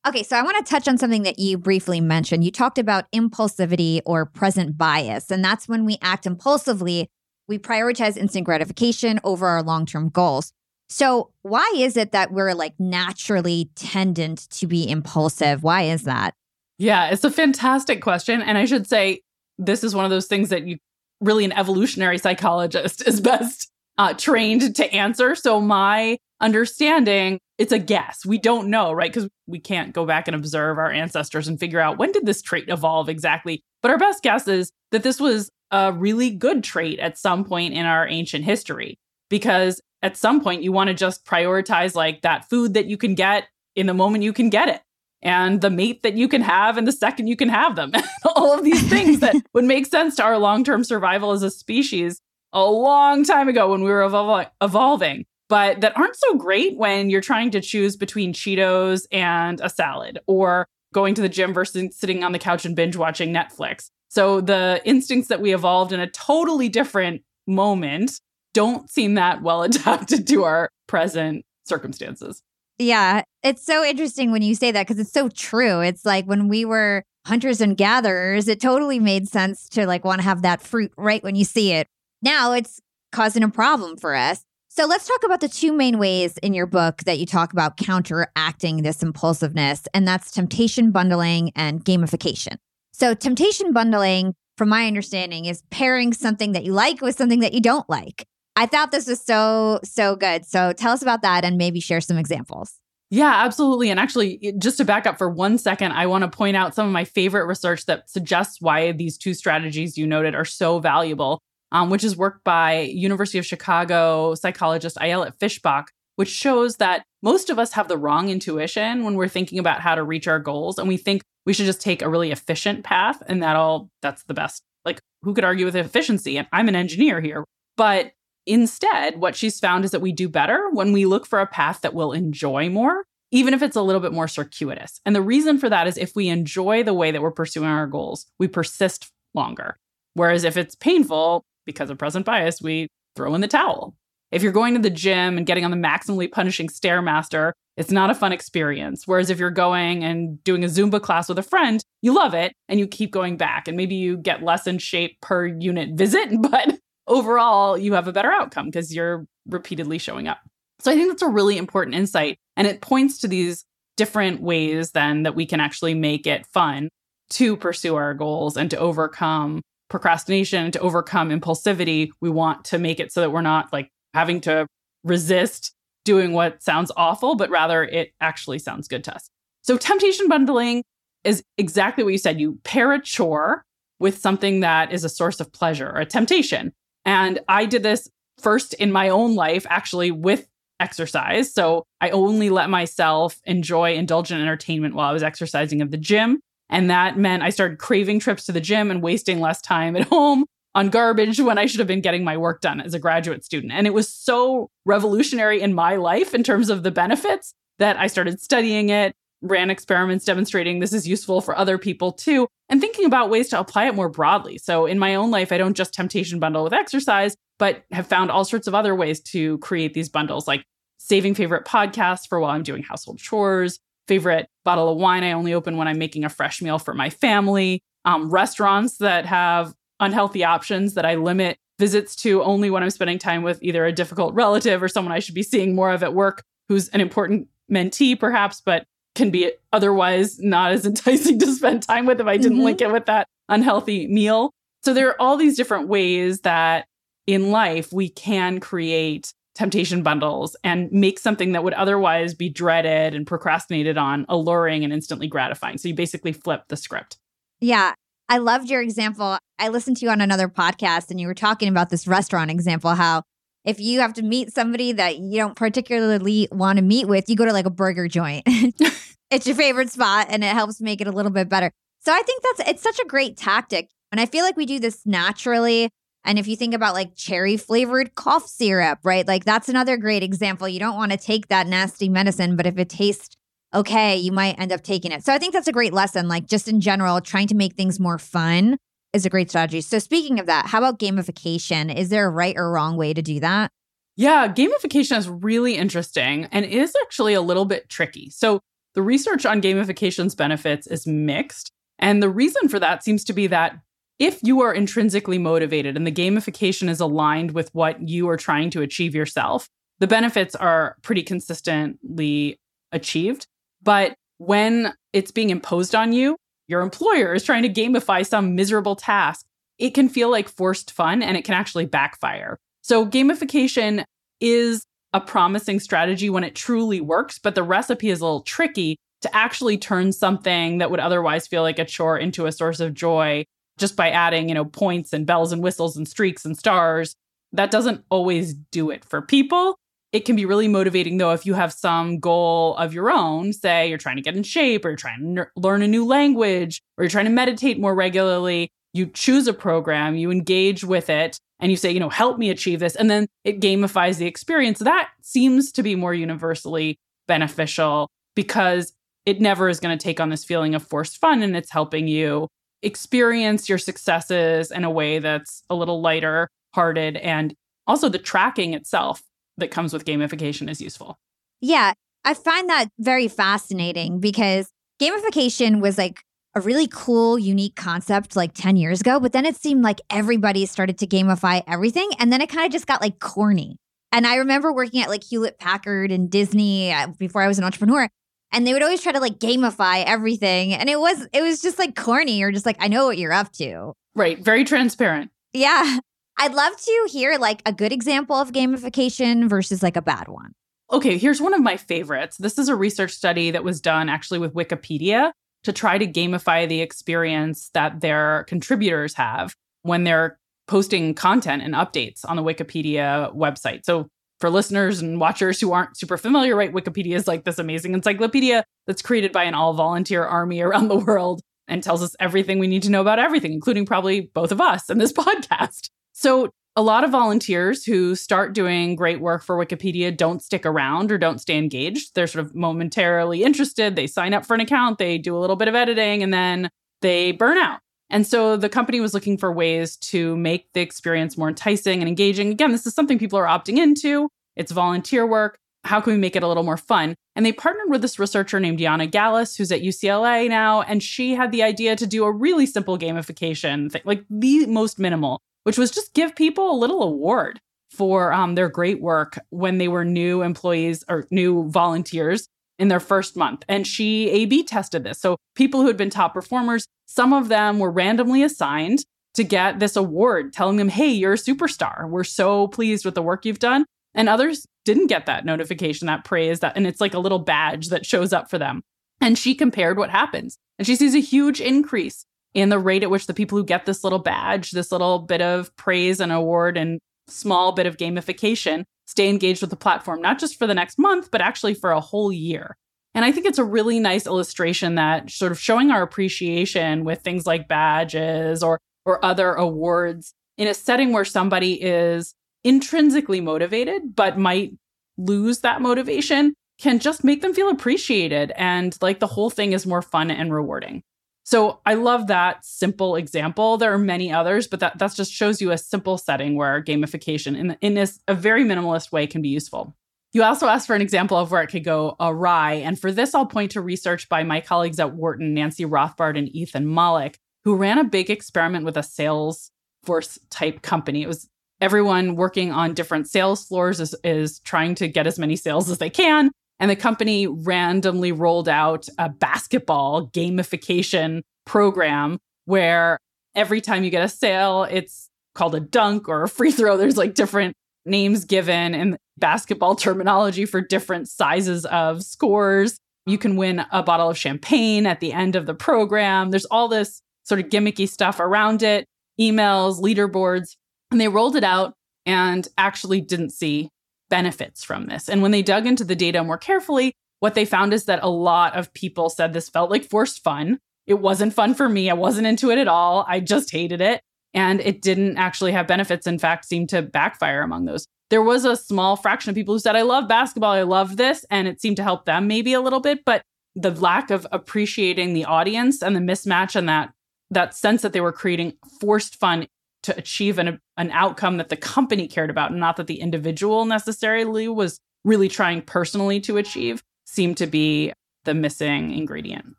Okay, 0.06 0.22
so 0.22 0.36
I 0.36 0.42
want 0.42 0.64
to 0.64 0.70
touch 0.70 0.86
on 0.86 0.98
something 0.98 1.25
that 1.25 1.38
you 1.38 1.58
briefly 1.58 2.00
mentioned. 2.00 2.44
You 2.44 2.52
talked 2.52 2.78
about 2.78 3.10
impulsivity 3.12 4.00
or 4.06 4.25
present 4.25 4.78
bias, 4.78 5.30
and 5.30 5.44
that's 5.44 5.68
when 5.68 5.84
we 5.84 5.98
act 6.00 6.26
impulsively, 6.26 7.10
we 7.48 7.58
prioritize 7.58 8.16
instant 8.16 8.44
gratification 8.44 9.18
over 9.25 9.46
our 9.46 9.62
long 9.62 9.84
term 9.84 10.08
goals. 10.08 10.52
So, 10.88 11.32
why 11.42 11.72
is 11.76 11.96
it 11.96 12.12
that 12.12 12.32
we're 12.32 12.54
like 12.54 12.75
naturally 12.78 13.70
tendent 13.75 14.48
to 14.50 14.68
be 14.68 14.88
impulsive? 14.88 15.64
Why 15.64 15.82
is 15.82 16.02
that? 16.02 16.34
Yeah, 16.78 17.08
it's 17.08 17.25
a 17.25 17.30
fantastic 17.30 18.00
question. 18.00 18.42
And 18.42 18.56
I 18.58 18.64
should 18.64 18.86
say, 18.86 19.22
this 19.58 19.82
is 19.82 19.94
one 19.94 20.04
of 20.04 20.10
those 20.10 20.26
things 20.26 20.50
that 20.50 20.66
you 20.66 20.78
really 21.20 21.44
an 21.44 21.52
evolutionary 21.52 22.18
psychologist 22.18 23.06
is 23.06 23.20
best 23.20 23.70
uh, 23.99 24.14
trained 24.14 24.76
to 24.76 24.92
answer. 24.92 25.35
So 25.35 25.61
my 25.61 26.18
understanding, 26.40 27.40
it's 27.58 27.73
a 27.73 27.78
guess. 27.78 28.26
We 28.26 28.38
don't 28.38 28.68
know, 28.68 28.92
right? 28.92 29.12
Because 29.12 29.28
we 29.46 29.58
can't 29.58 29.94
go 29.94 30.04
back 30.04 30.28
and 30.28 30.35
observe 30.35 30.78
our 30.78 30.90
ancestors 30.90 31.49
and 31.49 31.58
figure 31.58 31.80
out 31.80 31.99
when 31.99 32.12
did 32.12 32.26
this 32.26 32.42
trait 32.42 32.68
evolve 32.68 33.08
exactly. 33.08 33.62
But 33.82 33.90
our 33.90 33.99
best 33.99 34.23
guess 34.23 34.46
is 34.46 34.70
that 34.92 35.02
this 35.02 35.18
was 35.18 35.50
a 35.70 35.92
really 35.92 36.30
good 36.30 36.62
trait 36.62 36.99
at 37.00 37.18
some 37.18 37.44
point 37.44 37.75
in 37.75 37.87
our 37.87 38.06
ancient 38.06 38.44
history 38.44 38.99
because 39.30 39.80
at 40.02 40.16
some 40.16 40.40
point 40.40 40.62
you 40.62 40.73
want 40.73 40.88
to 40.88 40.94
just 40.94 41.25
prioritize 41.25 41.94
like 41.94 42.23
that 42.23 42.49
food 42.49 42.75
that 42.75 42.87
you 42.87 42.96
can 42.96 43.14
get 43.14 43.49
in 43.75 43.87
the 43.87 43.94
moment 43.94 44.23
you 44.23 44.32
can 44.32 44.50
get 44.50 44.68
it 44.68 44.80
and 45.23 45.61
the 45.61 45.70
mate 45.70 46.02
that 46.02 46.14
you 46.14 46.28
can 46.28 46.42
have 46.42 46.76
and 46.76 46.87
the 46.87 46.92
second 46.92 47.26
you 47.26 47.37
can 47.37 47.49
have 47.49 47.76
them. 47.76 47.92
All 48.35 48.52
of 48.52 48.64
these 48.64 48.88
things 48.88 49.20
that 49.20 49.37
would 49.54 49.64
make 49.64 49.87
sense 49.87 50.16
to 50.16 50.23
our 50.23 50.38
long 50.38 50.64
term 50.64 50.85
survival 50.85 51.32
as 51.32 51.42
a 51.42 51.50
species 51.50 52.20
a 52.52 52.64
long 52.64 53.25
time 53.25 53.49
ago 53.49 53.70
when 53.70 53.82
we 53.82 53.90
were 53.90 54.00
evol- 54.00 54.50
evolving, 54.62 55.26
but 55.49 55.80
that 55.80 55.96
aren't 55.96 56.16
so 56.16 56.37
great 56.37 56.76
when 56.76 57.11
you're 57.11 57.20
trying 57.20 57.50
to 57.50 57.61
choose 57.61 57.96
between 57.96 58.32
Cheetos 58.32 59.06
and 59.11 59.61
a 59.61 59.68
salad 59.68 60.18
or 60.26 60.66
going 60.94 61.14
to 61.14 61.23
the 61.23 61.28
gym 61.28 61.52
versus 61.52 61.96
sitting 61.96 62.25
on 62.25 62.32
the 62.32 62.38
couch 62.38 62.64
and 62.64 62.75
binge 62.75 62.96
watching 62.96 63.32
Netflix. 63.32 63.90
So 64.08 64.40
the 64.40 64.80
instincts 64.85 65.28
that 65.28 65.40
we 65.40 65.52
evolved 65.52 65.92
in 65.92 66.00
a 66.00 66.08
totally 66.08 66.68
different 66.68 67.23
moment 67.46 68.20
don't 68.54 68.88
seem 68.88 69.14
that 69.14 69.42
well 69.42 69.62
adapted 69.64 70.26
to 70.28 70.44
our 70.44 70.70
present 70.87 71.44
circumstances. 71.64 72.42
Yeah, 72.78 73.23
it's 73.42 73.64
so 73.64 73.85
interesting 73.85 74.33
when 74.33 74.42
you 74.42 74.54
say 74.54 74.71
that 74.71 74.87
because 74.87 75.00
it's 75.00 75.12
so 75.12 75.28
true. 75.28 75.80
It's 75.80 76.04
like 76.04 76.26
when 76.26 76.49
we 76.49 76.64
were 76.64 77.04
hunters 77.26 77.61
and 77.61 77.76
gatherers, 77.76 78.49
it 78.49 78.61
totally 78.61 78.99
made 78.99 79.28
sense 79.28 79.68
to 79.71 79.87
like 79.87 80.04
want 80.04 80.21
to 80.21 80.25
have 80.25 80.42
that 80.42 80.62
fruit 80.62 80.92
right 80.97 81.23
when 81.23 81.37
you 81.37 81.45
see 81.45 81.73
it. 81.73 81.87
Now 82.23 82.52
it's 82.52 82.80
causing 83.12 83.42
a 83.42 83.49
problem 83.49 83.97
for 83.97 84.14
us. 84.14 84.42
So 84.68 84.85
let's 84.85 85.09
talk 85.09 85.25
about 85.25 85.40
the 85.40 85.49
two 85.49 85.73
main 85.73 85.99
ways 85.99 86.37
in 86.38 86.52
your 86.52 86.66
book 86.66 86.99
that 87.04 87.18
you 87.18 87.25
talk 87.25 87.54
about 87.54 87.78
counteracting 87.78 88.83
this 88.83 89.02
impulsiveness, 89.02 89.88
and 89.95 90.06
that's 90.06 90.30
temptation 90.30 90.90
bundling 90.90 91.50
and 91.56 91.83
gamification. 91.83 92.56
So, 92.92 93.14
temptation 93.14 93.73
bundling, 93.73 94.35
from 94.59 94.68
my 94.68 94.87
understanding, 94.87 95.47
is 95.47 95.62
pairing 95.71 96.12
something 96.12 96.52
that 96.52 96.64
you 96.64 96.73
like 96.73 97.00
with 97.00 97.16
something 97.16 97.40
that 97.40 97.54
you 97.54 97.61
don't 97.61 97.88
like. 97.88 98.26
I 98.56 98.66
thought 98.66 98.90
this 98.90 99.06
was 99.06 99.22
so, 99.22 99.80
so 99.84 100.16
good. 100.16 100.46
So 100.46 100.72
tell 100.72 100.92
us 100.92 101.02
about 101.02 101.22
that 101.22 101.44
and 101.44 101.58
maybe 101.58 101.78
share 101.78 102.00
some 102.00 102.16
examples. 102.16 102.80
Yeah, 103.10 103.44
absolutely. 103.44 103.90
And 103.90 104.00
actually, 104.00 104.54
just 104.58 104.78
to 104.78 104.84
back 104.84 105.06
up 105.06 105.18
for 105.18 105.28
one 105.28 105.58
second, 105.58 105.92
I 105.92 106.06
want 106.06 106.22
to 106.22 106.28
point 106.28 106.56
out 106.56 106.75
some 106.75 106.86
of 106.86 106.92
my 106.92 107.04
favorite 107.04 107.46
research 107.46 107.86
that 107.86 108.10
suggests 108.10 108.60
why 108.60 108.92
these 108.92 109.16
two 109.16 109.32
strategies 109.32 109.96
you 109.96 110.06
noted 110.06 110.34
are 110.34 110.44
so 110.44 110.80
valuable, 110.80 111.38
um, 111.70 111.88
which 111.90 112.02
is 112.02 112.16
work 112.16 112.42
by 112.42 112.80
University 112.80 113.38
of 113.38 113.46
Chicago 113.46 114.34
psychologist 114.34 114.96
Ayelet 114.96 115.38
Fishbach, 115.38 115.84
which 116.16 116.30
shows 116.30 116.76
that 116.76 117.04
most 117.22 117.48
of 117.48 117.60
us 117.60 117.72
have 117.72 117.86
the 117.86 117.98
wrong 117.98 118.28
intuition 118.28 119.04
when 119.04 119.14
we're 119.14 119.28
thinking 119.28 119.60
about 119.60 119.80
how 119.80 119.94
to 119.94 120.02
reach 120.02 120.26
our 120.26 120.40
goals. 120.40 120.78
And 120.78 120.88
we 120.88 120.96
think 120.96 121.22
we 121.44 121.52
should 121.52 121.66
just 121.66 121.80
take 121.80 122.02
a 122.02 122.08
really 122.08 122.32
efficient 122.32 122.82
path 122.82 123.22
and 123.28 123.40
that'll, 123.40 123.88
that's 124.02 124.25
the 124.25 124.34
best. 124.34 124.62
Like, 124.84 124.98
who 125.22 125.32
could 125.32 125.44
argue 125.44 125.64
with 125.64 125.76
efficiency? 125.76 126.38
And 126.38 126.48
I'm 126.52 126.68
an 126.68 126.76
engineer 126.76 127.20
here. 127.20 127.44
But 127.76 128.12
Instead, 128.47 129.21
what 129.21 129.35
she's 129.35 129.59
found 129.59 129.85
is 129.85 129.91
that 129.91 130.00
we 130.00 130.12
do 130.12 130.29
better 130.29 130.71
when 130.73 130.93
we 130.93 131.05
look 131.05 131.26
for 131.26 131.41
a 131.41 131.47
path 131.47 131.81
that 131.81 131.95
we'll 131.95 132.12
enjoy 132.12 132.71
more, 132.71 133.05
even 133.33 133.53
if 133.53 133.62
it's 133.62 133.76
a 133.76 133.83
little 133.83 134.00
bit 134.00 134.12
more 134.12 134.29
circuitous. 134.29 135.00
And 135.05 135.17
the 135.17 135.23
reason 135.23 135.59
for 135.59 135.69
that 135.69 135.87
is 135.87 135.99
if 135.99 136.15
we 136.15 136.29
enjoy 136.29 136.83
the 136.83 136.95
way 136.95 137.11
that 137.11 137.23
we're 137.23 137.33
pursuing 137.33 137.69
our 137.69 137.87
goals, 137.88 138.26
we 138.38 138.47
persist 138.47 139.11
longer. 139.35 139.76
Whereas 140.15 140.45
if 140.45 140.57
it's 140.57 140.76
painful 140.76 141.45
because 141.67 141.91
of 141.91 141.99
present 141.99 142.25
bias, 142.25 142.62
we 142.62 142.88
throw 143.17 143.35
in 143.35 143.41
the 143.41 143.49
towel. 143.49 143.95
If 144.31 144.43
you're 144.43 144.53
going 144.53 144.75
to 144.75 144.81
the 144.81 144.91
gym 144.91 145.37
and 145.37 145.47
getting 145.47 145.65
on 145.65 145.71
the 145.71 145.76
maximally 145.76 146.31
punishing 146.31 146.69
Stairmaster, 146.69 147.53
it's 147.76 147.91
not 147.91 148.11
a 148.11 148.15
fun 148.15 148.33
experience. 148.33 149.07
Whereas 149.07 149.31
if 149.31 149.38
you're 149.38 149.50
going 149.50 150.03
and 150.03 150.43
doing 150.45 150.65
a 150.65 150.69
Zumba 150.69 151.00
class 151.00 151.29
with 151.29 151.38
a 151.38 151.43
friend, 151.43 151.85
you 152.03 152.15
love 152.15 152.35
it 152.35 152.53
and 152.69 152.81
you 152.81 152.87
keep 152.87 153.12
going 153.12 153.37
back. 153.37 153.69
And 153.69 153.76
maybe 153.76 153.95
you 153.95 154.17
get 154.17 154.43
less 154.43 154.67
in 154.67 154.79
shape 154.79 155.21
per 155.21 155.47
unit 155.47 155.91
visit, 155.95 156.31
but 156.41 156.79
overall 157.06 157.76
you 157.78 157.94
have 157.94 158.08
a 158.08 158.12
better 158.12 158.32
outcome 158.32 158.66
because 158.66 158.94
you're 158.94 159.26
repeatedly 159.46 159.98
showing 159.98 160.28
up. 160.28 160.38
So 160.80 160.90
I 160.90 160.94
think 160.94 161.08
that's 161.08 161.22
a 161.22 161.28
really 161.28 161.56
important 161.56 161.96
insight. 161.96 162.38
And 162.56 162.66
it 162.66 162.80
points 162.80 163.18
to 163.18 163.28
these 163.28 163.64
different 163.96 164.42
ways 164.42 164.92
then 164.92 165.22
that 165.22 165.34
we 165.34 165.46
can 165.46 165.60
actually 165.60 165.94
make 165.94 166.26
it 166.26 166.46
fun 166.52 166.88
to 167.30 167.56
pursue 167.56 167.96
our 167.96 168.14
goals 168.14 168.56
and 168.56 168.70
to 168.70 168.78
overcome 168.78 169.62
procrastination, 169.88 170.70
to 170.72 170.80
overcome 170.80 171.30
impulsivity. 171.30 172.10
We 172.20 172.30
want 172.30 172.64
to 172.66 172.78
make 172.78 173.00
it 173.00 173.12
so 173.12 173.20
that 173.20 173.30
we're 173.30 173.40
not 173.40 173.72
like 173.72 173.88
having 174.14 174.40
to 174.42 174.66
resist 175.04 175.72
doing 176.04 176.32
what 176.32 176.62
sounds 176.62 176.92
awful, 176.96 177.34
but 177.34 177.50
rather 177.50 177.84
it 177.84 178.10
actually 178.20 178.58
sounds 178.58 178.88
good 178.88 179.04
to 179.04 179.14
us. 179.14 179.28
So 179.62 179.76
temptation 179.76 180.28
bundling 180.28 180.84
is 181.25 181.42
exactly 181.58 182.04
what 182.04 182.12
you 182.12 182.18
said. 182.18 182.38
You 182.38 182.58
pair 182.62 182.92
a 182.92 183.02
chore 183.02 183.64
with 183.98 184.18
something 184.18 184.60
that 184.60 184.92
is 184.92 185.04
a 185.04 185.08
source 185.08 185.40
of 185.40 185.52
pleasure 185.52 185.88
or 185.88 186.00
a 186.00 186.06
temptation. 186.06 186.72
And 187.06 187.38
I 187.48 187.64
did 187.64 187.82
this 187.82 188.10
first 188.38 188.75
in 188.75 188.92
my 188.92 189.08
own 189.08 189.34
life, 189.34 189.66
actually, 189.70 190.10
with 190.10 190.46
exercise. 190.78 191.54
So 191.54 191.86
I 192.00 192.10
only 192.10 192.50
let 192.50 192.68
myself 192.68 193.40
enjoy 193.44 193.94
indulgent 193.94 194.42
entertainment 194.42 194.94
while 194.94 195.08
I 195.08 195.12
was 195.12 195.22
exercising 195.22 195.80
at 195.80 195.90
the 195.90 195.96
gym. 195.96 196.40
And 196.68 196.90
that 196.90 197.16
meant 197.16 197.42
I 197.42 197.50
started 197.50 197.78
craving 197.78 198.20
trips 198.20 198.44
to 198.46 198.52
the 198.52 198.60
gym 198.60 198.90
and 198.90 199.02
wasting 199.02 199.40
less 199.40 199.62
time 199.62 199.96
at 199.96 200.04
home 200.08 200.44
on 200.75 200.90
garbage 200.90 201.40
when 201.40 201.56
I 201.56 201.64
should 201.64 201.78
have 201.78 201.86
been 201.86 202.02
getting 202.02 202.25
my 202.25 202.36
work 202.36 202.60
done 202.60 202.82
as 202.82 202.92
a 202.92 202.98
graduate 202.98 203.44
student. 203.44 203.72
And 203.72 203.86
it 203.86 203.94
was 203.94 204.12
so 204.12 204.68
revolutionary 204.84 205.62
in 205.62 205.72
my 205.72 205.96
life 205.96 206.34
in 206.34 206.42
terms 206.42 206.68
of 206.68 206.82
the 206.82 206.90
benefits 206.90 207.54
that 207.78 207.96
I 207.96 208.08
started 208.08 208.40
studying 208.40 208.90
it 208.90 209.14
ran 209.42 209.70
experiments 209.70 210.25
demonstrating 210.25 210.80
this 210.80 210.92
is 210.92 211.06
useful 211.06 211.40
for 211.40 211.56
other 211.56 211.78
people 211.78 212.12
too, 212.12 212.48
and 212.68 212.80
thinking 212.80 213.04
about 213.04 213.30
ways 213.30 213.49
to 213.50 213.61
apply 213.61 213.87
it 213.87 213.94
more 213.94 214.08
broadly. 214.08 214.58
So, 214.58 214.87
in 214.87 214.99
my 214.99 215.14
own 215.14 215.30
life, 215.30 215.52
I 215.52 215.58
don't 215.58 215.76
just 215.76 215.94
temptation 215.94 216.38
bundle 216.38 216.64
with 216.64 216.73
exercise, 216.73 217.37
but 217.58 217.85
have 217.92 218.06
found 218.06 218.30
all 218.30 218.44
sorts 218.44 218.66
of 218.66 218.75
other 218.75 218.94
ways 218.94 219.20
to 219.20 219.58
create 219.58 219.94
these 219.94 220.08
bundles, 220.08 220.46
like 220.46 220.64
saving 220.99 221.35
favorite 221.35 221.64
podcasts 221.64 222.28
for 222.28 222.40
while 222.40 222.50
I'm 222.50 222.62
doing 222.62 222.82
household 222.82 223.18
chores, 223.18 223.78
favorite 224.08 224.49
bottle 224.64 224.90
of 224.90 224.99
wine 224.99 225.25
I 225.25 225.32
only 225.32 225.54
open 225.54 225.76
when 225.76 225.88
I'm 225.88 225.99
making 225.99 226.25
a 226.25 226.28
fresh 226.28 226.61
meal 226.61 226.78
for 226.78 226.94
my 226.94 227.11
family, 227.11 227.82
um, 228.04 228.30
restaurants 228.30 228.99
that 228.99 229.26
have 229.26 229.75
unhealthy 230.00 230.44
options 230.44 230.94
that 230.94 231.06
I 231.06 231.14
limit 231.14 231.58
visits 231.78 232.16
to 232.16 232.42
only 232.42 232.70
when 232.70 232.82
I'm 232.82 232.90
spending 232.90 233.18
time 233.18 233.42
with 233.42 233.58
either 233.62 233.85
a 233.85 233.92
difficult 233.92 234.35
relative 234.35 234.82
or 234.82 234.88
someone 234.88 235.12
I 235.12 235.18
should 235.18 235.35
be 235.35 235.42
seeing 235.42 235.75
more 235.75 235.90
of 235.90 236.02
at 236.02 236.14
work 236.14 236.42
who's 236.68 236.88
an 236.90 237.00
important 237.00 237.49
mentee, 237.70 238.18
perhaps, 238.18 238.62
but 238.64 238.87
can 239.16 239.30
be 239.30 239.52
otherwise 239.73 240.38
not 240.38 240.70
as 240.70 240.87
enticing 240.87 241.38
to 241.40 241.52
spend 241.52 241.82
time 241.82 242.06
with 242.06 242.20
if 242.20 242.26
I 242.26 242.37
didn't 242.37 242.58
mm-hmm. 242.58 242.64
link 242.66 242.80
it 242.80 242.92
with 242.92 243.06
that 243.06 243.26
unhealthy 243.49 244.06
meal. 244.06 244.52
So 244.85 244.94
there 244.94 245.08
are 245.08 245.20
all 245.20 245.37
these 245.37 245.56
different 245.56 245.88
ways 245.88 246.42
that 246.42 246.87
in 247.26 247.50
life 247.50 247.92
we 247.92 248.08
can 248.08 248.61
create 248.61 249.32
temptation 249.56 250.02
bundles 250.02 250.54
and 250.62 250.92
make 250.92 251.18
something 251.18 251.52
that 251.52 251.64
would 251.64 251.73
otherwise 251.73 252.35
be 252.35 252.49
dreaded 252.49 253.14
and 253.14 253.26
procrastinated 253.26 253.96
on 253.96 254.26
alluring 254.28 254.85
and 254.85 254.92
instantly 254.92 255.26
gratifying. 255.26 255.78
So 255.78 255.88
you 255.88 255.94
basically 255.94 256.32
flip 256.32 256.64
the 256.68 256.76
script. 256.76 257.16
Yeah. 257.58 257.94
I 258.28 258.38
loved 258.38 258.68
your 258.68 258.82
example. 258.82 259.38
I 259.58 259.68
listened 259.68 259.96
to 259.99 260.04
you 260.04 260.11
on 260.11 260.20
another 260.20 260.49
podcast 260.49 261.11
and 261.11 261.20
you 261.20 261.26
were 261.26 261.35
talking 261.35 261.68
about 261.68 261.90
this 261.90 262.06
restaurant 262.06 262.50
example, 262.50 262.94
how 262.94 263.23
if 263.66 263.80
you 263.80 264.00
have 264.00 264.14
to 264.14 264.23
meet 264.23 264.54
somebody 264.54 264.92
that 264.92 265.18
you 265.18 265.38
don't 265.38 265.56
particularly 265.56 266.49
want 266.52 266.78
to 266.78 266.85
meet 266.85 267.08
with, 267.08 267.28
you 267.28 267.35
go 267.35 267.44
to 267.44 267.52
like 267.52 267.66
a 267.66 267.70
burger 267.70 268.06
joint. 268.08 268.44
it's 269.30 269.46
your 269.46 269.56
favorite 269.56 269.90
spot 269.90 270.28
and 270.30 270.44
it 270.44 270.52
helps 270.52 270.80
make 270.80 271.00
it 271.00 271.08
a 271.08 271.12
little 271.12 271.32
bit 271.32 271.49
better. 271.49 271.70
So 272.00 272.12
I 272.12 272.23
think 272.23 272.42
that's 272.42 272.70
it's 272.70 272.82
such 272.82 273.00
a 273.00 273.04
great 273.04 273.37
tactic. 273.37 273.90
And 274.12 274.20
I 274.20 274.26
feel 274.26 274.44
like 274.44 274.56
we 274.56 274.66
do 274.66 274.78
this 274.78 275.04
naturally. 275.04 275.90
And 276.25 276.38
if 276.38 276.46
you 276.46 276.56
think 276.56 276.75
about 276.75 276.94
like 276.94 277.16
cherry 277.16 277.56
flavored 277.56 278.14
cough 278.14 278.46
syrup, 278.46 279.00
right? 279.02 279.26
Like 279.26 279.44
that's 279.44 279.68
another 279.68 279.96
great 279.96 280.23
example. 280.23 280.68
You 280.68 280.78
don't 280.78 280.96
want 280.96 281.11
to 281.11 281.18
take 281.18 281.49
that 281.49 281.66
nasty 281.66 282.08
medicine, 282.08 282.56
but 282.56 282.66
if 282.66 282.78
it 282.78 282.88
tastes 282.88 283.37
okay, 283.75 284.16
you 284.16 284.30
might 284.30 284.58
end 284.58 284.73
up 284.73 284.82
taking 284.82 285.11
it. 285.11 285.25
So 285.25 285.32
I 285.32 285.38
think 285.38 285.52
that's 285.52 285.68
a 285.68 285.73
great 285.73 285.92
lesson. 285.92 286.28
Like 286.28 286.46
just 286.46 286.68
in 286.68 286.80
general, 286.80 287.20
trying 287.20 287.49
to 287.49 287.56
make 287.56 287.75
things 287.75 287.99
more 287.99 288.18
fun 288.18 288.78
is 289.12 289.25
a 289.25 289.30
great 289.30 289.50
strategy. 289.50 289.80
So, 289.80 289.98
speaking 289.98 290.38
of 290.38 290.46
that, 290.46 290.66
how 290.66 290.78
about 290.78 290.98
gamification? 290.98 291.94
Is 291.94 292.08
there 292.08 292.26
a 292.26 292.30
right 292.30 292.56
or 292.56 292.70
wrong 292.70 292.96
way 292.96 293.14
to 293.14 293.22
do 293.22 293.40
that? 293.40 293.70
Yeah, 294.16 294.48
gamification 294.48 295.16
is 295.18 295.28
really 295.28 295.76
interesting 295.76 296.46
and 296.52 296.64
is 296.64 296.94
actually 297.02 297.34
a 297.34 297.40
little 297.40 297.64
bit 297.64 297.88
tricky. 297.88 298.30
So, 298.30 298.60
the 298.94 299.02
research 299.02 299.44
on 299.44 299.60
gamification's 299.60 300.34
benefits 300.34 300.86
is 300.86 301.06
mixed. 301.06 301.70
And 301.98 302.22
the 302.22 302.30
reason 302.30 302.68
for 302.68 302.78
that 302.78 303.04
seems 303.04 303.25
to 303.25 303.32
be 303.32 303.46
that 303.48 303.78
if 304.18 304.40
you 304.42 304.62
are 304.62 304.72
intrinsically 304.72 305.38
motivated 305.38 305.96
and 305.96 306.06
the 306.06 306.12
gamification 306.12 306.88
is 306.88 307.00
aligned 307.00 307.50
with 307.50 307.75
what 307.75 308.08
you 308.08 308.28
are 308.28 308.36
trying 308.36 308.70
to 308.70 308.82
achieve 308.82 309.14
yourself, 309.14 309.68
the 309.98 310.06
benefits 310.06 310.54
are 310.54 310.96
pretty 311.02 311.22
consistently 311.22 312.58
achieved. 312.92 313.46
But 313.82 314.14
when 314.38 314.94
it's 315.12 315.30
being 315.30 315.50
imposed 315.50 315.94
on 315.94 316.12
you, 316.12 316.36
your 316.68 316.80
employer 316.80 317.35
is 317.35 317.44
trying 317.44 317.62
to 317.62 317.68
gamify 317.68 318.26
some 318.26 318.54
miserable 318.54 318.96
task, 318.96 319.46
it 319.78 319.90
can 319.90 320.08
feel 320.08 320.30
like 320.30 320.49
forced 320.49 320.90
fun 320.90 321.23
and 321.23 321.37
it 321.37 321.44
can 321.44 321.54
actually 321.54 321.87
backfire. 321.87 322.58
So, 322.82 323.06
gamification 323.06 324.04
is 324.40 324.85
a 325.12 325.20
promising 325.20 325.80
strategy 325.80 326.30
when 326.30 326.44
it 326.44 326.54
truly 326.54 327.00
works, 327.00 327.38
but 327.38 327.54
the 327.54 327.62
recipe 327.62 328.11
is 328.11 328.20
a 328.20 328.25
little 328.25 328.42
tricky 328.42 328.96
to 329.23 329.35
actually 329.35 329.78
turn 329.78 330.12
something 330.12 330.78
that 330.78 330.90
would 330.90 331.00
otherwise 331.00 331.46
feel 331.46 331.62
like 331.62 331.78
a 331.78 331.85
chore 331.85 332.18
into 332.18 332.46
a 332.46 332.52
source 332.52 332.80
of 332.80 332.94
joy 332.94 333.44
just 333.78 333.96
by 333.96 334.11
adding, 334.11 334.49
you 334.49 334.54
know, 334.54 334.64
points 334.64 335.12
and 335.12 335.26
bells 335.26 335.52
and 335.52 335.62
whistles 335.62 335.96
and 335.96 336.06
streaks 336.06 336.44
and 336.44 336.56
stars. 336.56 337.14
That 337.52 337.70
doesn't 337.70 338.04
always 338.11 338.54
do 338.54 338.90
it 338.90 339.04
for 339.04 339.23
people. 339.23 339.78
It 340.16 340.25
can 340.25 340.35
be 340.35 340.46
really 340.46 340.66
motivating 340.66 341.18
though 341.18 341.32
if 341.32 341.44
you 341.44 341.52
have 341.52 341.75
some 341.75 342.18
goal 342.18 342.75
of 342.76 342.94
your 342.94 343.11
own, 343.11 343.52
say 343.52 343.87
you're 343.87 343.99
trying 343.99 344.16
to 344.16 344.23
get 344.23 344.35
in 344.35 344.42
shape 344.42 344.82
or 344.82 344.88
you're 344.88 344.96
trying 344.96 345.37
to 345.37 345.46
learn 345.56 345.82
a 345.82 345.87
new 345.87 346.06
language 346.06 346.80
or 346.96 347.04
you're 347.04 347.11
trying 347.11 347.26
to 347.26 347.30
meditate 347.30 347.78
more 347.78 347.94
regularly. 347.94 348.70
You 348.94 349.08
choose 349.08 349.46
a 349.46 349.52
program, 349.52 350.14
you 350.14 350.30
engage 350.30 350.85
with 350.85 351.11
it, 351.11 351.38
and 351.61 351.70
you 351.70 351.76
say, 351.76 351.90
you 351.90 352.00
know, 352.00 352.08
help 352.08 352.38
me 352.38 352.49
achieve 352.49 352.80
this. 352.80 352.96
And 352.96 353.11
then 353.11 353.26
it 353.44 353.61
gamifies 353.61 354.16
the 354.16 354.25
experience. 354.25 354.78
That 354.78 355.11
seems 355.20 355.70
to 355.73 355.82
be 355.82 355.94
more 355.96 356.14
universally 356.14 356.99
beneficial 357.28 358.08
because 358.35 358.94
it 359.26 359.42
never 359.42 359.68
is 359.68 359.80
going 359.80 359.99
to 359.99 360.02
take 360.02 360.18
on 360.18 360.30
this 360.30 360.46
feeling 360.46 360.75
of 360.75 360.82
forced 360.82 361.18
fun 361.18 361.42
and 361.42 361.54
it's 361.54 361.70
helping 361.70 362.08
you 362.08 362.49
experience 362.80 363.68
your 363.68 363.76
successes 363.76 364.70
in 364.70 364.82
a 364.82 364.90
way 364.90 365.18
that's 365.18 365.62
a 365.68 365.75
little 365.75 366.00
lighter 366.00 366.49
hearted 366.75 367.18
and 367.18 367.54
also 367.87 368.08
the 368.08 368.18
tracking 368.18 368.73
itself 368.73 369.23
that 369.58 369.70
comes 369.70 369.92
with 369.92 370.04
gamification 370.04 370.70
is 370.70 370.80
useful. 370.80 371.18
Yeah, 371.60 371.94
I 372.25 372.34
find 372.34 372.68
that 372.68 372.88
very 372.98 373.28
fascinating 373.28 374.20
because 374.20 374.68
gamification 375.00 375.80
was 375.80 375.98
like 375.98 376.20
a 376.54 376.60
really 376.60 376.88
cool, 376.90 377.38
unique 377.38 377.76
concept 377.76 378.34
like 378.34 378.52
10 378.54 378.76
years 378.76 379.00
ago, 379.00 379.20
but 379.20 379.32
then 379.32 379.44
it 379.44 379.56
seemed 379.56 379.82
like 379.82 380.00
everybody 380.10 380.66
started 380.66 380.98
to 380.98 381.06
gamify 381.06 381.62
everything. 381.66 382.10
And 382.18 382.32
then 382.32 382.40
it 382.40 382.48
kind 382.48 382.66
of 382.66 382.72
just 382.72 382.86
got 382.86 383.00
like 383.00 383.18
corny. 383.20 383.76
And 384.12 384.26
I 384.26 384.36
remember 384.36 384.72
working 384.72 385.02
at 385.02 385.08
like 385.08 385.25
Hewlett 385.25 385.58
Packard 385.58 386.10
and 386.10 386.30
Disney 386.30 386.92
uh, 386.92 387.08
before 387.18 387.42
I 387.42 387.48
was 387.48 387.58
an 387.58 387.64
entrepreneur 387.64 388.08
and 388.52 388.66
they 388.66 388.72
would 388.72 388.82
always 388.82 389.02
try 389.02 389.12
to 389.12 389.20
like 389.20 389.38
gamify 389.38 390.02
everything 390.04 390.72
and 390.72 390.88
it 390.88 390.98
was 390.98 391.28
it 391.32 391.42
was 391.42 391.60
just 391.60 391.78
like 391.78 391.94
corny 391.94 392.42
or 392.42 392.50
just 392.50 392.66
like 392.66 392.76
i 392.80 392.88
know 392.88 393.06
what 393.06 393.18
you're 393.18 393.32
up 393.32 393.52
to 393.52 393.92
right 394.14 394.38
very 394.38 394.64
transparent 394.64 395.30
yeah 395.52 395.98
i'd 396.38 396.55
love 396.55 396.76
to 396.76 397.09
hear 397.11 397.38
like 397.38 397.62
a 397.66 397.73
good 397.73 397.93
example 397.93 398.37
of 398.37 398.52
gamification 398.52 399.49
versus 399.49 399.83
like 399.83 399.97
a 399.97 400.02
bad 400.02 400.28
one 400.28 400.52
okay 400.93 401.19
here's 401.19 401.40
one 401.40 401.55
of 401.55 401.61
my 401.61 401.76
favorites 401.76 402.37
this 402.38 402.59
is 402.59 402.69
a 402.69 402.76
research 402.76 403.12
study 403.12 403.50
that 403.50 403.64
was 403.64 403.81
done 403.81 404.09
actually 404.09 404.38
with 404.38 404.55
wikipedia 404.55 405.33
to 405.64 405.73
try 405.73 405.99
to 405.99 406.07
gamify 406.07 406.69
the 406.69 406.81
experience 406.81 407.71
that 407.75 408.00
their 408.00 408.45
contributors 408.45 409.14
have 409.14 409.55
when 409.83 410.05
they're 410.05 410.38
posting 410.69 411.14
content 411.14 411.62
and 411.62 411.75
updates 411.75 412.21
on 412.25 412.37
the 412.37 412.43
wikipedia 412.43 413.35
website 413.35 413.85
so 413.85 414.09
for 414.40 414.50
listeners 414.50 415.00
and 415.00 415.21
watchers 415.21 415.61
who 415.61 415.73
aren't 415.73 415.97
super 415.97 416.16
familiar, 416.16 416.55
right? 416.55 416.73
Wikipedia 416.73 417.14
is 417.14 417.26
like 417.26 417.45
this 417.45 417.59
amazing 417.59 417.95
encyclopedia 417.95 418.64
that's 418.87 419.02
created 419.02 419.33
by 419.33 419.45
an 419.45 419.55
all 419.55 419.75
volunteer 419.75 420.25
army 420.25 420.61
around 420.62 420.88
the 420.88 420.97
world 420.97 421.40
and 421.69 421.83
tells 421.83 422.02
us 422.02 422.14
everything 422.21 422.59
we 422.59 422.66
need 422.66 422.83
to 422.83 422.90
know 422.90 423.00
about 423.00 423.19
everything, 423.19 423.52
including 423.52 423.87
probably 423.87 424.31
both 424.35 424.52
of 424.52 424.61
us 424.61 424.88
and 424.88 425.00
this 425.00 425.12
podcast. 425.14 425.88
So, 426.18 426.49
a 426.76 426.82
lot 426.82 427.04
of 427.04 427.11
volunteers 427.11 427.85
who 427.85 428.14
start 428.14 428.54
doing 428.54 428.96
great 428.96 429.20
work 429.20 429.42
for 429.42 429.54
Wikipedia 429.54 430.16
don't 430.16 430.42
stick 430.42 430.64
around 430.64 431.12
or 431.12 431.18
don't 431.18 431.42
stay 431.42 431.58
engaged. 431.58 432.14
They're 432.14 432.26
sort 432.26 432.46
of 432.46 432.54
momentarily 432.54 433.42
interested. 433.42 433.96
They 433.96 434.06
sign 434.06 434.32
up 434.32 434.46
for 434.46 434.54
an 434.54 434.62
account, 434.62 434.96
they 434.96 435.18
do 435.18 435.37
a 435.37 435.40
little 435.40 435.56
bit 435.56 435.68
of 435.68 435.75
editing, 435.75 436.23
and 436.23 436.32
then 436.32 436.70
they 437.02 437.32
burn 437.32 437.58
out. 437.58 437.80
And 438.08 438.26
so 438.26 438.56
the 438.56 438.70
company 438.70 438.99
was 438.99 439.12
looking 439.12 439.37
for 439.37 439.52
ways 439.52 439.99
to 440.08 440.38
make 440.38 440.73
the 440.73 440.80
experience 440.80 441.37
more 441.37 441.49
enticing 441.50 442.00
and 442.00 442.08
engaging. 442.08 442.50
Again, 442.50 442.73
this 442.73 442.87
is 442.87 442.94
something 442.94 443.18
people 443.18 443.38
are 443.38 443.46
opting 443.46 443.76
into. 443.76 444.30
It's 444.54 444.73
volunteer 444.73 445.26
work. 445.26 445.58
How 445.85 446.00
can 446.00 446.14
we 446.14 446.18
make 446.18 446.35
it 446.35 446.42
a 446.42 446.49
little 446.49 446.62
more 446.62 446.78
fun? 446.78 447.14
And 447.35 447.44
they 447.44 447.52
partnered 447.52 447.90
with 447.90 448.00
this 448.00 448.18
researcher 448.18 448.58
named 448.58 448.78
Jana 448.78 449.06
Gallus, 449.06 449.54
who's 449.54 449.70
at 449.70 449.82
UCLA 449.82 450.49
now. 450.49 450.80
And 450.80 451.02
she 451.02 451.35
had 451.35 451.52
the 451.52 451.62
idea 451.62 451.95
to 451.95 452.06
do 452.06 452.25
a 452.25 452.32
really 452.32 452.64
simple 452.64 452.97
gamification 452.97 453.93
thing, 453.93 454.02
like 454.06 454.25
the 454.30 454.64
most 454.64 454.99
minimal, 454.99 455.43
which 455.67 455.79
was 455.79 455.91
just 455.91 456.15
give 456.15 456.37
people 456.37 456.71
a 456.71 456.79
little 456.79 457.02
award 457.02 457.61
for 457.91 458.33
um, 458.33 458.55
their 458.55 458.69
great 458.69 459.02
work 459.02 459.37
when 459.50 459.79
they 459.79 459.89
were 459.89 460.05
new 460.05 460.43
employees 460.43 461.02
or 461.09 461.26
new 461.33 461.69
volunteers 461.69 462.47
in 462.79 462.87
their 462.87 463.00
first 463.00 463.37
month. 463.37 463.65
And 463.69 463.85
she 463.85 464.31
A 464.31 464.45
B 464.45 464.63
tested 464.63 465.02
this. 465.02 465.19
So 465.19 465.39
people 465.57 465.81
who 465.81 465.89
had 465.89 465.97
been 465.97 466.09
top 466.09 466.35
performers, 466.35 466.87
some 467.07 467.33
of 467.33 467.49
them 467.49 467.81
were 467.81 467.91
randomly 467.91 468.45
assigned 468.45 469.00
to 469.35 469.43
get 469.43 469.81
this 469.81 469.97
award, 469.97 470.52
telling 470.52 470.76
them, 470.76 470.89
hey, 470.89 471.09
you're 471.09 471.33
a 471.33 471.37
superstar. 471.37 472.09
We're 472.09 472.23
so 472.23 472.69
pleased 472.69 473.05
with 473.05 473.17
the 473.17 473.23
work 473.23 473.45
you've 473.45 473.59
done. 473.59 473.87
And 474.15 474.29
others 474.29 474.67
didn't 474.85 475.09
get 475.09 475.26
that 475.26 475.45
notification, 475.45 476.07
that 476.07 476.25
praise, 476.25 476.61
that, 476.61 476.76
and 476.76 476.87
it's 476.87 477.00
like 477.00 477.15
a 477.15 477.19
little 477.19 477.41
badge 477.41 477.89
that 477.89 478.07
shows 478.07 478.33
up 478.33 478.49
for 478.49 478.57
them. 478.57 478.83
And 479.21 479.37
she 479.37 479.57
compared 479.57 479.99
what 479.99 480.11
happens. 480.11 480.59
And 480.79 480.87
she 480.87 480.95
sees 480.95 481.17
a 481.17 481.21
huge 481.21 481.61
increase 481.61 482.25
in 482.56 482.71
the 482.71 482.78
rate 482.78 483.02
at 483.02 483.10
which 483.10 483.26
the 483.26 483.34
people 483.34 483.58
who 483.58 483.64
get 483.64 483.84
this 483.84 484.02
little 484.02 484.19
badge, 484.19 484.71
this 484.71 484.90
little 484.90 485.19
bit 485.19 485.42
of 485.42 485.76
praise 485.76 486.21
and 486.21 486.32
award 486.32 486.78
and 486.78 486.99
small 487.28 487.73
bit 487.73 487.84
of 487.84 487.99
gamification 487.99 488.82
stay 489.06 489.28
engaged 489.28 489.60
with 489.60 489.69
the 489.69 489.76
platform, 489.76 490.23
not 490.23 490.38
just 490.38 490.58
for 490.58 490.66
the 490.66 490.75
next 490.75 490.99
month, 490.99 491.30
but 491.30 491.42
actually 491.42 491.75
for 491.75 491.90
a 491.90 492.00
whole 492.00 492.32
year. 492.32 492.75
And 493.14 493.26
I 493.26 493.30
think 493.30 493.45
it's 493.45 493.58
a 493.58 493.64
really 493.64 494.00
nice 494.00 494.26
illustration 494.26 494.95
that 494.95 495.30
sort 495.30 495.52
of 495.52 495.60
showing 495.60 495.90
our 495.90 496.00
appreciation 496.00 497.04
with 497.04 497.21
things 497.21 497.47
like 497.47 497.69
badges 497.69 498.62
or 498.62 498.80
or 499.04 499.23
other 499.25 499.52
awards 499.52 500.32
in 500.56 500.66
a 500.66 500.75
setting 500.75 501.12
where 501.12 501.26
somebody 501.26 501.75
is 501.75 502.34
intrinsically 502.64 503.40
motivated 503.40 504.16
but 504.16 504.38
might 504.38 504.73
lose 505.19 505.60
that 505.60 505.82
motivation 505.82 506.54
can 506.78 506.99
just 506.99 507.23
make 507.23 507.42
them 507.42 507.54
feel 507.54 507.69
appreciated 507.69 508.50
and 508.56 508.97
like 509.02 509.21
the 509.21 509.26
whole 509.26 509.50
thing 509.50 509.73
is 509.73 509.86
more 509.86 510.02
fun 510.02 510.30
and 510.30 510.52
rewarding. 510.52 511.02
So 511.47 511.78
I 511.87 511.95
love 511.95 512.26
that 512.26 512.65
simple 512.65 513.15
example. 513.15 513.78
There 513.78 513.93
are 513.93 513.99
many 513.99 514.32
others, 514.32 514.67
but 514.67 514.80
that 514.80 514.99
that 514.99 515.15
just 515.15 515.32
shows 515.32 515.63
you 515.63 515.71
a 515.71 515.78
simple 515.78 516.19
setting 516.19 516.56
where 516.56 516.82
gamification 516.82 517.56
in 517.56 517.76
in 517.80 517.95
this, 517.95 518.19
a 518.26 518.35
very 518.35 518.65
minimalist 518.65 519.13
way 519.13 519.28
can 519.28 519.43
be 519.43 519.49
useful. 519.49 519.95
You 520.32 520.43
also 520.43 520.67
asked 520.67 520.89
for 520.89 520.97
an 520.97 521.02
example 521.02 521.37
of 521.37 521.52
where 521.52 521.63
it 521.63 521.69
could 521.69 521.85
go 521.85 522.17
awry, 522.19 522.73
and 522.73 522.99
for 522.99 523.13
this 523.13 523.32
I'll 523.32 523.47
point 523.47 523.71
to 523.71 523.80
research 523.80 524.28
by 524.28 524.43
my 524.43 524.61
colleagues 524.61 524.99
at 524.99 525.15
Wharton, 525.15 525.54
Nancy 525.54 525.85
Rothbard 525.85 526.37
and 526.37 526.49
Ethan 526.49 526.85
Mollick, 526.85 527.37
who 527.65 527.76
ran 527.76 527.99
a 527.99 528.04
big 528.04 528.28
experiment 528.28 528.85
with 528.85 528.97
a 528.97 529.04
sales 529.04 529.71
force 530.02 530.41
type 530.50 530.82
company. 530.82 531.23
It 531.23 531.28
was 531.28 531.49
everyone 531.80 532.35
working 532.35 532.73
on 532.73 532.93
different 532.93 533.28
sales 533.28 533.65
floors 533.65 534.00
is, 534.00 534.17
is 534.25 534.59
trying 534.61 534.97
to 534.97 535.06
get 535.06 535.28
as 535.28 535.39
many 535.39 535.54
sales 535.54 535.89
as 535.91 535.99
they 535.99 536.11
can 536.11 536.50
and 536.78 536.91
the 536.91 536.97
company 536.97 537.47
randomly 537.47 538.32
rolled 538.32 538.69
out 538.69 539.08
a 539.19 539.28
basketball 539.28 540.28
gamification 540.28 541.43
program 541.65 542.39
where 542.67 543.19
every 543.54 543.80
time 543.80 544.04
you 544.04 544.10
get 544.10 544.25
a 544.25 544.28
sale, 544.28 544.84
it's 544.84 545.30
called 545.54 545.75
a 545.75 545.80
dunk 545.80 546.28
or 546.28 546.43
a 546.43 546.49
free 546.49 546.71
throw. 546.71 546.97
There's 546.99 547.17
like 547.17 547.34
different 547.34 547.75
names 548.04 548.45
given 548.45 548.95
in 548.95 549.19
basketball 549.39 549.97
terminology 549.97 550.65
for 550.67 550.80
different 550.80 551.28
sizes 551.28 551.84
of 551.86 552.23
scores. 552.23 552.99
You 553.26 553.39
can 553.39 553.56
win 553.56 553.84
a 553.91 554.02
bottle 554.02 554.30
of 554.30 554.39
champagne 554.39 555.06
at 555.06 555.21
the 555.21 555.32
end 555.32 555.56
of 555.56 555.67
the 555.67 555.75
program. 555.75 556.50
There's 556.50 556.67
all 556.67 556.89
this 556.89 557.21
sort 557.43 557.60
of 557.60 557.67
gimmicky 557.67 558.08
stuff 558.08 558.39
around 558.39 558.82
it, 558.82 559.06
emails, 559.41 560.00
leaderboards. 560.00 560.76
And 561.10 561.21
they 561.21 561.28
rolled 561.28 561.56
it 561.56 561.65
out 561.65 561.95
and 562.25 562.67
actually 562.78 563.21
didn't 563.21 563.50
see 563.50 563.91
benefits 564.28 564.84
from 564.84 565.06
this. 565.06 565.28
And 565.28 565.43
when 565.43 565.50
they 565.50 565.62
dug 565.62 565.86
into 565.86 566.04
the 566.04 566.17
data 566.17 566.43
more 566.43 566.58
carefully, 566.58 567.12
what 567.41 567.54
they 567.54 567.65
found 567.65 567.93
is 567.93 568.04
that 568.04 568.23
a 568.23 568.28
lot 568.28 568.75
of 568.75 568.93
people 568.93 569.28
said 569.28 569.52
this 569.52 569.69
felt 569.69 569.91
like 569.91 570.04
forced 570.04 570.43
fun. 570.43 570.78
It 571.06 571.21
wasn't 571.21 571.54
fun 571.54 571.75
for 571.75 571.89
me. 571.89 572.10
I 572.10 572.15
wasn't 572.15 572.47
into 572.47 572.71
it 572.71 572.78
at 572.78 572.89
all. 572.89 573.25
I 573.28 573.41
just 573.41 573.71
hated 573.71 574.00
it. 574.00 574.21
And 574.54 574.80
it 574.80 575.02
didn't 575.02 575.36
actually 575.36 575.73
have 575.73 575.86
benefits. 575.86 576.26
In 576.26 576.39
fact, 576.39 576.65
seemed 576.65 576.89
to 576.89 577.02
backfire 577.02 577.62
among 577.62 577.84
those. 577.84 578.06
There 578.30 578.43
was 578.43 578.65
a 578.65 578.75
small 578.75 579.15
fraction 579.17 579.50
of 579.50 579.54
people 579.54 579.75
who 579.75 579.78
said, 579.78 579.95
I 579.95 580.02
love 580.02 580.28
basketball. 580.28 580.73
I 580.73 580.82
love 580.82 581.17
this. 581.17 581.45
And 581.50 581.69
it 581.69 581.80
seemed 581.80 581.97
to 581.99 582.02
help 582.02 582.25
them 582.25 582.49
maybe 582.49 582.73
a 582.73 582.80
little 582.80 583.00
bit. 583.00 583.25
But 583.25 583.43
the 583.76 583.93
lack 583.93 584.30
of 584.30 584.47
appreciating 584.50 585.34
the 585.34 585.45
audience 585.45 586.02
and 586.02 586.17
the 586.17 586.21
mismatch 586.21 586.75
and 586.75 586.89
that 586.89 587.12
that 587.50 587.76
sense 587.76 588.02
that 588.02 588.12
they 588.12 588.21
were 588.21 588.32
creating 588.32 588.73
forced 589.00 589.39
fun 589.39 589.67
to 590.06 590.16
achieve 590.16 590.58
an, 590.58 590.80
an 590.97 591.10
outcome 591.10 591.58
that 591.58 591.69
the 591.69 591.76
company 591.76 592.26
cared 592.26 592.50
about, 592.50 592.73
not 592.73 592.97
that 592.97 593.06
the 593.06 593.21
individual 593.21 593.84
necessarily 593.84 594.69
was 594.69 594.99
really 595.25 595.49
trying 595.49 595.82
personally 595.82 596.40
to 596.40 596.56
achieve, 596.56 597.02
seemed 597.25 597.56
to 597.58 597.66
be 597.66 598.12
the 598.45 598.54
missing 598.54 599.12
ingredient. 599.12 599.76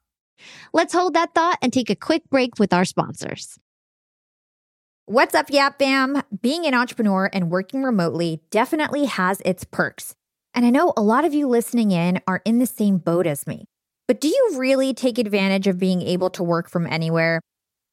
Let's 0.74 0.94
hold 0.94 1.14
that 1.14 1.34
thought 1.34 1.58
and 1.62 1.72
take 1.72 1.90
a 1.90 1.96
quick 1.96 2.24
break 2.30 2.60
with 2.60 2.74
our 2.74 2.86
sponsors. 2.86 3.58
What's 5.06 5.34
up, 5.34 5.50
Yap 5.50 5.80
fam? 5.80 6.22
Being 6.42 6.66
an 6.66 6.74
entrepreneur 6.74 7.30
and 7.32 7.50
working 7.50 7.84
remotely 7.84 8.42
definitely 8.52 9.06
has 9.06 9.42
its 9.46 9.64
perks. 9.64 10.14
And 10.54 10.66
I 10.66 10.70
know 10.70 10.94
a 10.98 11.02
lot 11.02 11.24
of 11.24 11.34
you 11.34 11.48
listening 11.48 11.92
in 11.92 12.20
are 12.28 12.42
in 12.44 12.60
the 12.60 12.66
same 12.66 12.98
boat 12.98 13.26
as 13.26 13.48
me. 13.48 13.66
But 14.08 14.20
do 14.20 14.28
you 14.28 14.56
really 14.58 14.94
take 14.94 15.18
advantage 15.18 15.68
of 15.68 15.78
being 15.78 16.02
able 16.02 16.30
to 16.32 16.44
work 16.44 16.70
from 16.70 16.86
anywhere? 16.88 17.40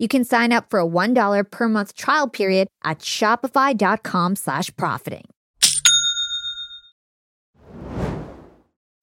You 0.00 0.08
can 0.08 0.24
sign 0.24 0.50
up 0.50 0.70
for 0.70 0.80
a 0.80 0.86
$1 0.86 1.50
per 1.50 1.68
month 1.68 1.94
trial 1.94 2.26
period 2.26 2.68
at 2.82 3.00
shopify.com 3.00 4.34
slash 4.34 4.74
profiting. 4.74 5.26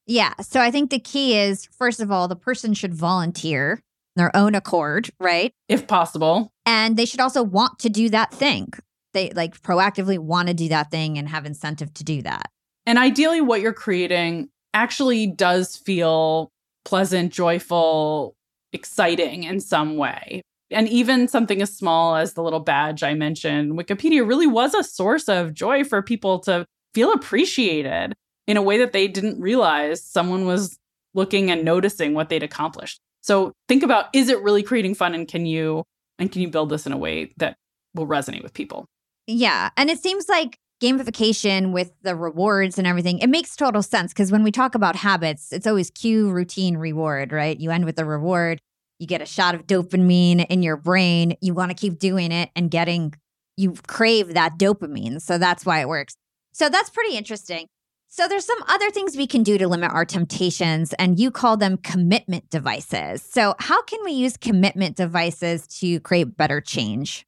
Yeah. 0.07 0.33
So 0.41 0.60
I 0.60 0.71
think 0.71 0.89
the 0.89 0.99
key 0.99 1.38
is, 1.38 1.67
first 1.77 1.99
of 1.99 2.12
all, 2.12 2.27
the 2.27 2.36
person 2.36 2.73
should 2.73 2.95
volunteer 2.95 3.79
their 4.15 4.36
own 4.36 4.55
accord, 4.55 5.12
right? 5.19 5.51
If 5.69 5.86
possible. 5.86 6.51
And 6.65 6.97
they 6.97 7.05
should 7.05 7.19
also 7.19 7.43
want 7.43 7.77
to 7.79 7.89
do 7.89 8.10
that 8.10 8.33
thing. 8.33 8.73
They 9.13 9.29
like 9.31 9.62
proactively 9.62 10.17
want 10.17 10.47
to 10.47 10.55
do 10.55 10.69
that 10.69 10.89
thing 10.89 11.19
and 11.19 11.29
have 11.29 11.45
incentive 11.45 11.93
to 11.95 12.03
do 12.03 12.23
that. 12.23 12.49
And 12.88 12.97
ideally, 12.97 13.41
what 13.41 13.62
you're 13.62 13.71
creating 13.71 14.49
actually 14.73 15.27
does 15.27 15.75
feel 15.75 16.49
pleasant, 16.86 17.31
joyful, 17.31 18.33
exciting 18.73 19.43
in 19.43 19.60
some 19.60 19.97
way. 19.97 20.41
And 20.71 20.89
even 20.89 21.27
something 21.27 21.62
as 21.62 21.75
small 21.75 22.15
as 22.15 22.34
the 22.34 22.43
little 22.43 22.60
badge 22.60 23.03
I 23.03 23.13
mentioned, 23.13 23.73
Wikipedia 23.73 24.27
really 24.27 24.47
was 24.47 24.73
a 24.73 24.84
source 24.84 25.30
of 25.30 25.53
joy 25.53 25.84
for 25.84 26.01
people 26.01 26.39
to 26.39 26.65
feel 26.93 27.13
appreciated 27.13 28.13
in 28.47 28.58
a 28.58 28.62
way 28.62 28.77
that 28.77 28.91
they 28.91 29.08
didn't 29.08 29.39
realize 29.39 30.03
someone 30.03 30.45
was 30.45 30.77
looking 31.13 31.49
and 31.49 31.63
noticing 31.63 32.13
what 32.13 32.30
they'd 32.30 32.43
accomplished. 32.43 32.99
So 33.21 33.53
think 33.67 33.84
about 33.84 34.08
is 34.13 34.30
it 34.30 34.41
really 34.41 34.63
creating 34.63 34.95
fun 34.95 35.13
and 35.13 35.27
can 35.27 35.45
you 35.45 35.84
and 36.19 36.32
can 36.32 36.41
you 36.41 36.49
build 36.49 36.69
this 36.69 36.86
in 36.86 36.91
a 36.91 36.97
way 36.97 37.34
that 37.38 37.58
will 37.93 38.08
resonate 38.08 38.43
with 38.43 38.53
people? 38.53 38.86
Yeah, 39.27 39.69
and 39.77 39.89
it 39.89 39.99
seems 39.99 40.30
like 40.30 40.58
gamification 40.82 41.71
with 41.71 41.91
the 42.03 42.15
rewards 42.15 42.77
and 42.77 42.88
everything, 42.88 43.19
it 43.19 43.30
makes 43.30 43.56
total 43.56 43.82
sense 43.82 44.13
because 44.13 44.32
when 44.32 44.43
we 44.43 44.51
talk 44.51 44.75
about 44.75 44.95
habits, 44.95 45.51
it's 45.51 45.67
always 45.67 45.89
cue, 45.89 46.30
routine, 46.30 46.77
reward, 46.77 47.32
right? 47.32 47.60
You 47.60 47.71
end 47.71 47.86
with 47.86 47.99
a 47.99 48.06
reward 48.06 48.62
you 48.99 49.07
get 49.07 49.21
a 49.21 49.25
shot 49.25 49.55
of 49.55 49.67
dopamine 49.67 50.45
in 50.47 50.63
your 50.63 50.77
brain. 50.77 51.36
You 51.41 51.53
want 51.53 51.71
to 51.71 51.75
keep 51.75 51.99
doing 51.99 52.31
it 52.31 52.49
and 52.55 52.71
getting, 52.71 53.13
you 53.55 53.73
crave 53.88 54.33
that 54.33 54.57
dopamine. 54.57 55.21
So 55.21 55.38
that's 55.38 55.65
why 55.65 55.81
it 55.81 55.88
works. 55.88 56.15
So 56.53 56.69
that's 56.69 56.89
pretty 56.89 57.15
interesting. 57.15 57.67
So 58.10 58.27
there's 58.27 58.45
some 58.45 58.63
other 58.67 58.89
things 58.89 59.17
we 59.17 59.27
can 59.27 59.43
do 59.43 59.57
to 59.57 59.67
limit 59.67 59.91
our 59.91 60.05
temptations, 60.05 60.93
and 60.93 61.19
you 61.19 61.29
call 61.29 61.57
them 61.57 61.77
commitment 61.77 62.49
devices. 62.49 63.21
So 63.21 63.53
how 63.60 63.83
can 63.83 63.99
we 64.03 64.13
use 64.13 64.38
commitment 64.38 64.95
devices 64.95 65.67
to 65.79 65.99
create 65.99 66.38
better 66.38 66.62
change? 66.62 67.25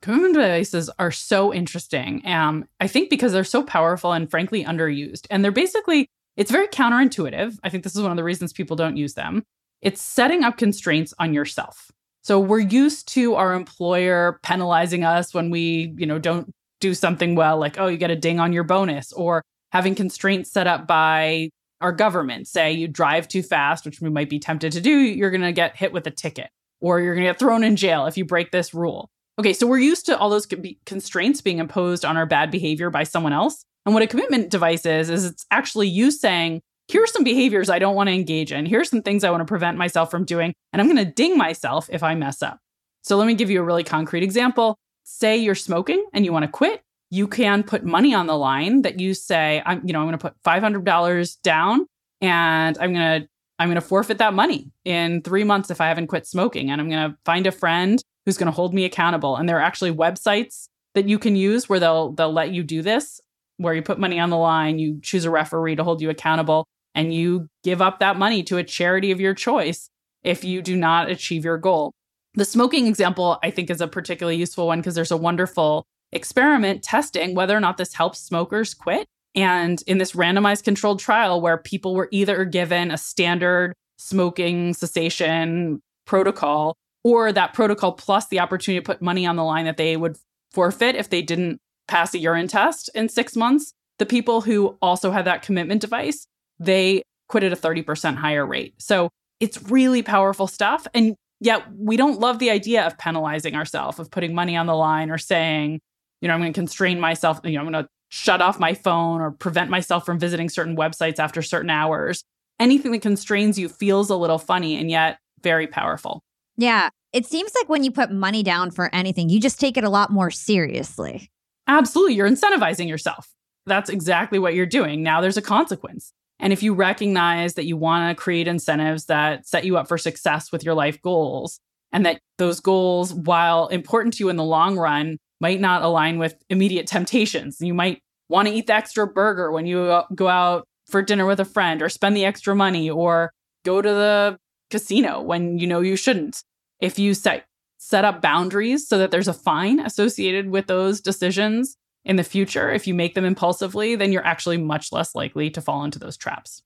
Commitment 0.00 0.34
devices 0.34 0.90
are 0.98 1.12
so 1.12 1.54
interesting. 1.54 2.26
Um, 2.26 2.64
I 2.80 2.88
think 2.88 3.08
because 3.08 3.32
they're 3.32 3.44
so 3.44 3.62
powerful 3.62 4.12
and 4.12 4.28
frankly 4.28 4.64
underused. 4.64 5.26
And 5.30 5.44
they're 5.44 5.52
basically, 5.52 6.08
it's 6.36 6.50
very 6.50 6.66
counterintuitive. 6.66 7.58
I 7.62 7.68
think 7.68 7.84
this 7.84 7.94
is 7.94 8.02
one 8.02 8.10
of 8.10 8.16
the 8.16 8.24
reasons 8.24 8.52
people 8.52 8.74
don't 8.74 8.96
use 8.96 9.14
them. 9.14 9.44
It's 9.82 10.00
setting 10.00 10.44
up 10.44 10.56
constraints 10.56 11.12
on 11.18 11.34
yourself. 11.34 11.90
So 12.22 12.38
we're 12.38 12.60
used 12.60 13.08
to 13.14 13.34
our 13.34 13.52
employer 13.52 14.38
penalizing 14.42 15.02
us 15.02 15.34
when 15.34 15.50
we, 15.50 15.92
you 15.96 16.06
know, 16.06 16.20
don't 16.20 16.52
do 16.80 16.94
something 16.94 17.34
well, 17.34 17.58
like, 17.58 17.78
oh, 17.78 17.88
you 17.88 17.96
get 17.96 18.10
a 18.10 18.16
ding 18.16 18.38
on 18.40 18.52
your 18.52 18.64
bonus, 18.64 19.12
or 19.12 19.42
having 19.72 19.94
constraints 19.94 20.50
set 20.52 20.66
up 20.66 20.86
by 20.86 21.50
our 21.80 21.92
government. 21.92 22.46
Say 22.46 22.72
you 22.72 22.86
drive 22.86 23.26
too 23.26 23.42
fast, 23.42 23.84
which 23.84 24.00
we 24.00 24.08
might 24.08 24.30
be 24.30 24.38
tempted 24.38 24.72
to 24.72 24.80
do, 24.80 24.90
you're 24.90 25.30
going 25.30 25.42
to 25.42 25.52
get 25.52 25.76
hit 25.76 25.92
with 25.92 26.06
a 26.06 26.10
ticket 26.10 26.48
or 26.80 27.00
you're 27.00 27.14
going 27.14 27.24
to 27.24 27.30
get 27.30 27.38
thrown 27.38 27.64
in 27.64 27.76
jail 27.76 28.06
if 28.06 28.16
you 28.16 28.24
break 28.24 28.50
this 28.50 28.72
rule. 28.72 29.10
Okay, 29.38 29.52
so 29.52 29.66
we're 29.66 29.78
used 29.78 30.06
to 30.06 30.18
all 30.18 30.28
those 30.28 30.46
constraints 30.84 31.40
being 31.40 31.58
imposed 31.58 32.04
on 32.04 32.16
our 32.16 32.26
bad 32.26 32.50
behavior 32.50 32.90
by 32.90 33.02
someone 33.02 33.32
else. 33.32 33.64
And 33.86 33.94
what 33.94 34.02
a 34.02 34.06
commitment 34.06 34.50
device 34.50 34.84
is, 34.86 35.10
is 35.10 35.24
it's 35.24 35.46
actually 35.50 35.88
you 35.88 36.10
saying, 36.10 36.60
here's 36.88 37.12
some 37.12 37.24
behaviors 37.24 37.70
I 37.70 37.78
don't 37.78 37.94
want 37.94 38.08
to 38.08 38.14
engage 38.14 38.52
in. 38.52 38.66
Here's 38.66 38.90
some 38.90 39.02
things 39.02 39.24
I 39.24 39.30
want 39.30 39.40
to 39.40 39.46
prevent 39.46 39.78
myself 39.78 40.10
from 40.10 40.24
doing. 40.24 40.52
And 40.72 40.80
I'm 40.80 40.88
going 40.88 41.04
to 41.04 41.10
ding 41.10 41.36
myself 41.36 41.88
if 41.90 42.02
I 42.02 42.14
mess 42.14 42.42
up. 42.42 42.58
So 43.02 43.16
let 43.16 43.26
me 43.26 43.34
give 43.34 43.50
you 43.50 43.60
a 43.60 43.64
really 43.64 43.84
concrete 43.84 44.22
example. 44.22 44.76
Say 45.04 45.36
you're 45.36 45.54
smoking 45.54 46.04
and 46.12 46.24
you 46.24 46.32
want 46.32 46.44
to 46.44 46.50
quit. 46.50 46.82
You 47.10 47.26
can 47.28 47.62
put 47.62 47.84
money 47.84 48.14
on 48.14 48.26
the 48.26 48.36
line 48.36 48.82
that 48.82 49.00
you 49.00 49.14
say, 49.14 49.62
I'm, 49.66 49.86
you 49.86 49.92
know, 49.92 50.00
I'm 50.00 50.06
going 50.06 50.18
to 50.18 50.30
put 50.30 50.42
$500 50.44 51.42
down 51.42 51.86
and 52.20 52.78
I'm 52.78 52.92
going 52.94 53.22
to 53.22 53.28
I'm 53.58 53.68
going 53.68 53.76
to 53.76 53.80
forfeit 53.80 54.18
that 54.18 54.34
money 54.34 54.72
in 54.84 55.22
3 55.22 55.44
months 55.44 55.70
if 55.70 55.80
I 55.80 55.86
haven't 55.86 56.08
quit 56.08 56.26
smoking 56.26 56.70
and 56.70 56.80
I'm 56.80 56.88
going 56.88 57.10
to 57.10 57.16
find 57.24 57.46
a 57.46 57.52
friend 57.52 58.02
who's 58.24 58.36
going 58.36 58.46
to 58.46 58.52
hold 58.52 58.74
me 58.74 58.84
accountable 58.84 59.36
and 59.36 59.48
there 59.48 59.58
are 59.58 59.62
actually 59.62 59.92
websites 59.94 60.68
that 60.94 61.08
you 61.08 61.18
can 61.18 61.36
use 61.36 61.68
where 61.68 61.78
they'll 61.78 62.12
they'll 62.12 62.32
let 62.32 62.50
you 62.50 62.64
do 62.64 62.82
this 62.82 63.20
where 63.62 63.74
you 63.74 63.82
put 63.82 63.98
money 63.98 64.18
on 64.18 64.30
the 64.30 64.36
line, 64.36 64.78
you 64.78 65.00
choose 65.02 65.24
a 65.24 65.30
referee 65.30 65.76
to 65.76 65.84
hold 65.84 66.00
you 66.00 66.10
accountable 66.10 66.66
and 66.94 67.14
you 67.14 67.48
give 67.64 67.80
up 67.80 68.00
that 68.00 68.18
money 68.18 68.42
to 68.44 68.58
a 68.58 68.64
charity 68.64 69.10
of 69.10 69.20
your 69.20 69.34
choice 69.34 69.88
if 70.22 70.44
you 70.44 70.62
do 70.62 70.76
not 70.76 71.10
achieve 71.10 71.44
your 71.44 71.58
goal. 71.58 71.92
The 72.34 72.44
smoking 72.44 72.86
example, 72.86 73.38
I 73.42 73.50
think, 73.50 73.70
is 73.70 73.80
a 73.80 73.88
particularly 73.88 74.36
useful 74.36 74.66
one 74.66 74.80
because 74.80 74.94
there's 74.94 75.10
a 75.10 75.16
wonderful 75.16 75.86
experiment 76.12 76.82
testing 76.82 77.34
whether 77.34 77.56
or 77.56 77.60
not 77.60 77.76
this 77.76 77.94
helps 77.94 78.20
smokers 78.20 78.74
quit. 78.74 79.06
And 79.34 79.82
in 79.86 79.98
this 79.98 80.12
randomized 80.12 80.64
controlled 80.64 81.00
trial, 81.00 81.40
where 81.40 81.56
people 81.56 81.94
were 81.94 82.08
either 82.10 82.44
given 82.44 82.90
a 82.90 82.98
standard 82.98 83.74
smoking 83.96 84.74
cessation 84.74 85.80
protocol 86.06 86.76
or 87.04 87.32
that 87.32 87.54
protocol 87.54 87.92
plus 87.92 88.28
the 88.28 88.40
opportunity 88.40 88.80
to 88.80 88.86
put 88.86 89.00
money 89.00 89.26
on 89.26 89.36
the 89.36 89.44
line 89.44 89.64
that 89.64 89.76
they 89.76 89.96
would 89.96 90.16
forfeit 90.50 90.96
if 90.96 91.08
they 91.08 91.22
didn't 91.22 91.60
pass 91.92 92.14
a 92.14 92.18
urine 92.18 92.48
test 92.48 92.88
in 92.94 93.06
six 93.10 93.36
months, 93.36 93.74
the 93.98 94.06
people 94.06 94.40
who 94.40 94.78
also 94.80 95.10
had 95.10 95.26
that 95.26 95.42
commitment 95.42 95.82
device 95.82 96.26
they 96.58 97.02
quit 97.28 97.42
at 97.42 97.52
a 97.52 97.56
30% 97.56 98.16
higher 98.16 98.46
rate. 98.46 98.74
So 98.78 99.10
it's 99.40 99.60
really 99.64 100.02
powerful 100.02 100.46
stuff. 100.46 100.86
And 100.94 101.16
yet 101.40 101.64
we 101.76 101.96
don't 101.96 102.20
love 102.20 102.38
the 102.38 102.50
idea 102.50 102.86
of 102.86 102.96
penalizing 102.96 103.56
ourselves, 103.56 103.98
of 103.98 104.10
putting 104.10 104.34
money 104.34 104.56
on 104.56 104.66
the 104.66 104.74
line 104.74 105.10
or 105.10 105.18
saying, 105.18 105.80
you 106.20 106.28
know, 106.28 106.34
I'm 106.34 106.40
going 106.40 106.52
to 106.52 106.58
constrain 106.58 106.98
myself, 106.98 107.40
you 107.44 107.52
know, 107.52 107.60
I'm 107.60 107.70
going 107.70 107.84
to 107.84 107.88
shut 108.10 108.40
off 108.40 108.60
my 108.60 108.74
phone 108.74 109.20
or 109.20 109.32
prevent 109.32 109.68
myself 109.70 110.06
from 110.06 110.18
visiting 110.18 110.48
certain 110.48 110.76
websites 110.76 111.18
after 111.18 111.42
certain 111.42 111.70
hours. 111.70 112.22
Anything 112.60 112.92
that 112.92 113.02
constrains 113.02 113.58
you 113.58 113.68
feels 113.68 114.08
a 114.08 114.16
little 114.16 114.38
funny 114.38 114.78
and 114.78 114.90
yet 114.90 115.18
very 115.42 115.66
powerful. 115.66 116.22
Yeah. 116.56 116.90
It 117.12 117.26
seems 117.26 117.52
like 117.54 117.68
when 117.68 117.84
you 117.84 117.90
put 117.90 118.10
money 118.12 118.42
down 118.42 118.70
for 118.70 118.94
anything, 118.94 119.28
you 119.28 119.40
just 119.40 119.58
take 119.58 119.76
it 119.76 119.84
a 119.84 119.90
lot 119.90 120.10
more 120.10 120.30
seriously. 120.30 121.28
Absolutely. 121.66 122.14
You're 122.14 122.28
incentivizing 122.28 122.88
yourself. 122.88 123.28
That's 123.66 123.90
exactly 123.90 124.38
what 124.38 124.54
you're 124.54 124.66
doing. 124.66 125.02
Now 125.02 125.20
there's 125.20 125.36
a 125.36 125.42
consequence. 125.42 126.12
And 126.40 126.52
if 126.52 126.62
you 126.62 126.74
recognize 126.74 127.54
that 127.54 127.66
you 127.66 127.76
want 127.76 128.16
to 128.16 128.20
create 128.20 128.48
incentives 128.48 129.04
that 129.06 129.46
set 129.46 129.64
you 129.64 129.76
up 129.76 129.86
for 129.86 129.96
success 129.96 130.50
with 130.50 130.64
your 130.64 130.74
life 130.74 131.00
goals, 131.00 131.60
and 131.92 132.04
that 132.06 132.20
those 132.38 132.58
goals, 132.58 133.12
while 133.14 133.68
important 133.68 134.14
to 134.14 134.24
you 134.24 134.30
in 134.30 134.36
the 134.36 134.44
long 134.44 134.76
run, 134.76 135.18
might 135.40 135.60
not 135.60 135.82
align 135.82 136.18
with 136.18 136.34
immediate 136.48 136.86
temptations. 136.86 137.58
You 137.60 137.74
might 137.74 138.00
want 138.28 138.48
to 138.48 138.54
eat 138.54 138.66
the 138.66 138.74
extra 138.74 139.06
burger 139.06 139.52
when 139.52 139.66
you 139.66 140.02
go 140.14 140.26
out 140.26 140.66
for 140.88 141.02
dinner 141.02 141.26
with 141.26 141.38
a 141.38 141.44
friend, 141.44 141.82
or 141.82 141.88
spend 141.88 142.16
the 142.16 142.24
extra 142.24 142.56
money, 142.56 142.90
or 142.90 143.30
go 143.64 143.80
to 143.80 143.88
the 143.88 144.38
casino 144.70 145.20
when 145.20 145.58
you 145.58 145.66
know 145.66 145.80
you 145.80 145.96
shouldn't. 145.96 146.42
If 146.80 146.98
you 146.98 147.14
set 147.14 147.44
set 147.82 148.04
up 148.04 148.22
boundaries 148.22 148.86
so 148.86 148.98
that 148.98 149.10
there's 149.10 149.28
a 149.28 149.34
fine 149.34 149.80
associated 149.80 150.50
with 150.50 150.66
those 150.66 151.00
decisions, 151.00 151.76
in 152.04 152.16
the 152.16 152.24
future, 152.24 152.70
if 152.70 152.86
you 152.86 152.94
make 152.94 153.14
them 153.14 153.24
impulsively, 153.24 153.94
then 153.94 154.12
you're 154.12 154.26
actually 154.26 154.56
much 154.56 154.92
less 154.92 155.14
likely 155.14 155.50
to 155.50 155.60
fall 155.60 155.84
into 155.84 155.98
those 155.98 156.16
traps. 156.16 156.62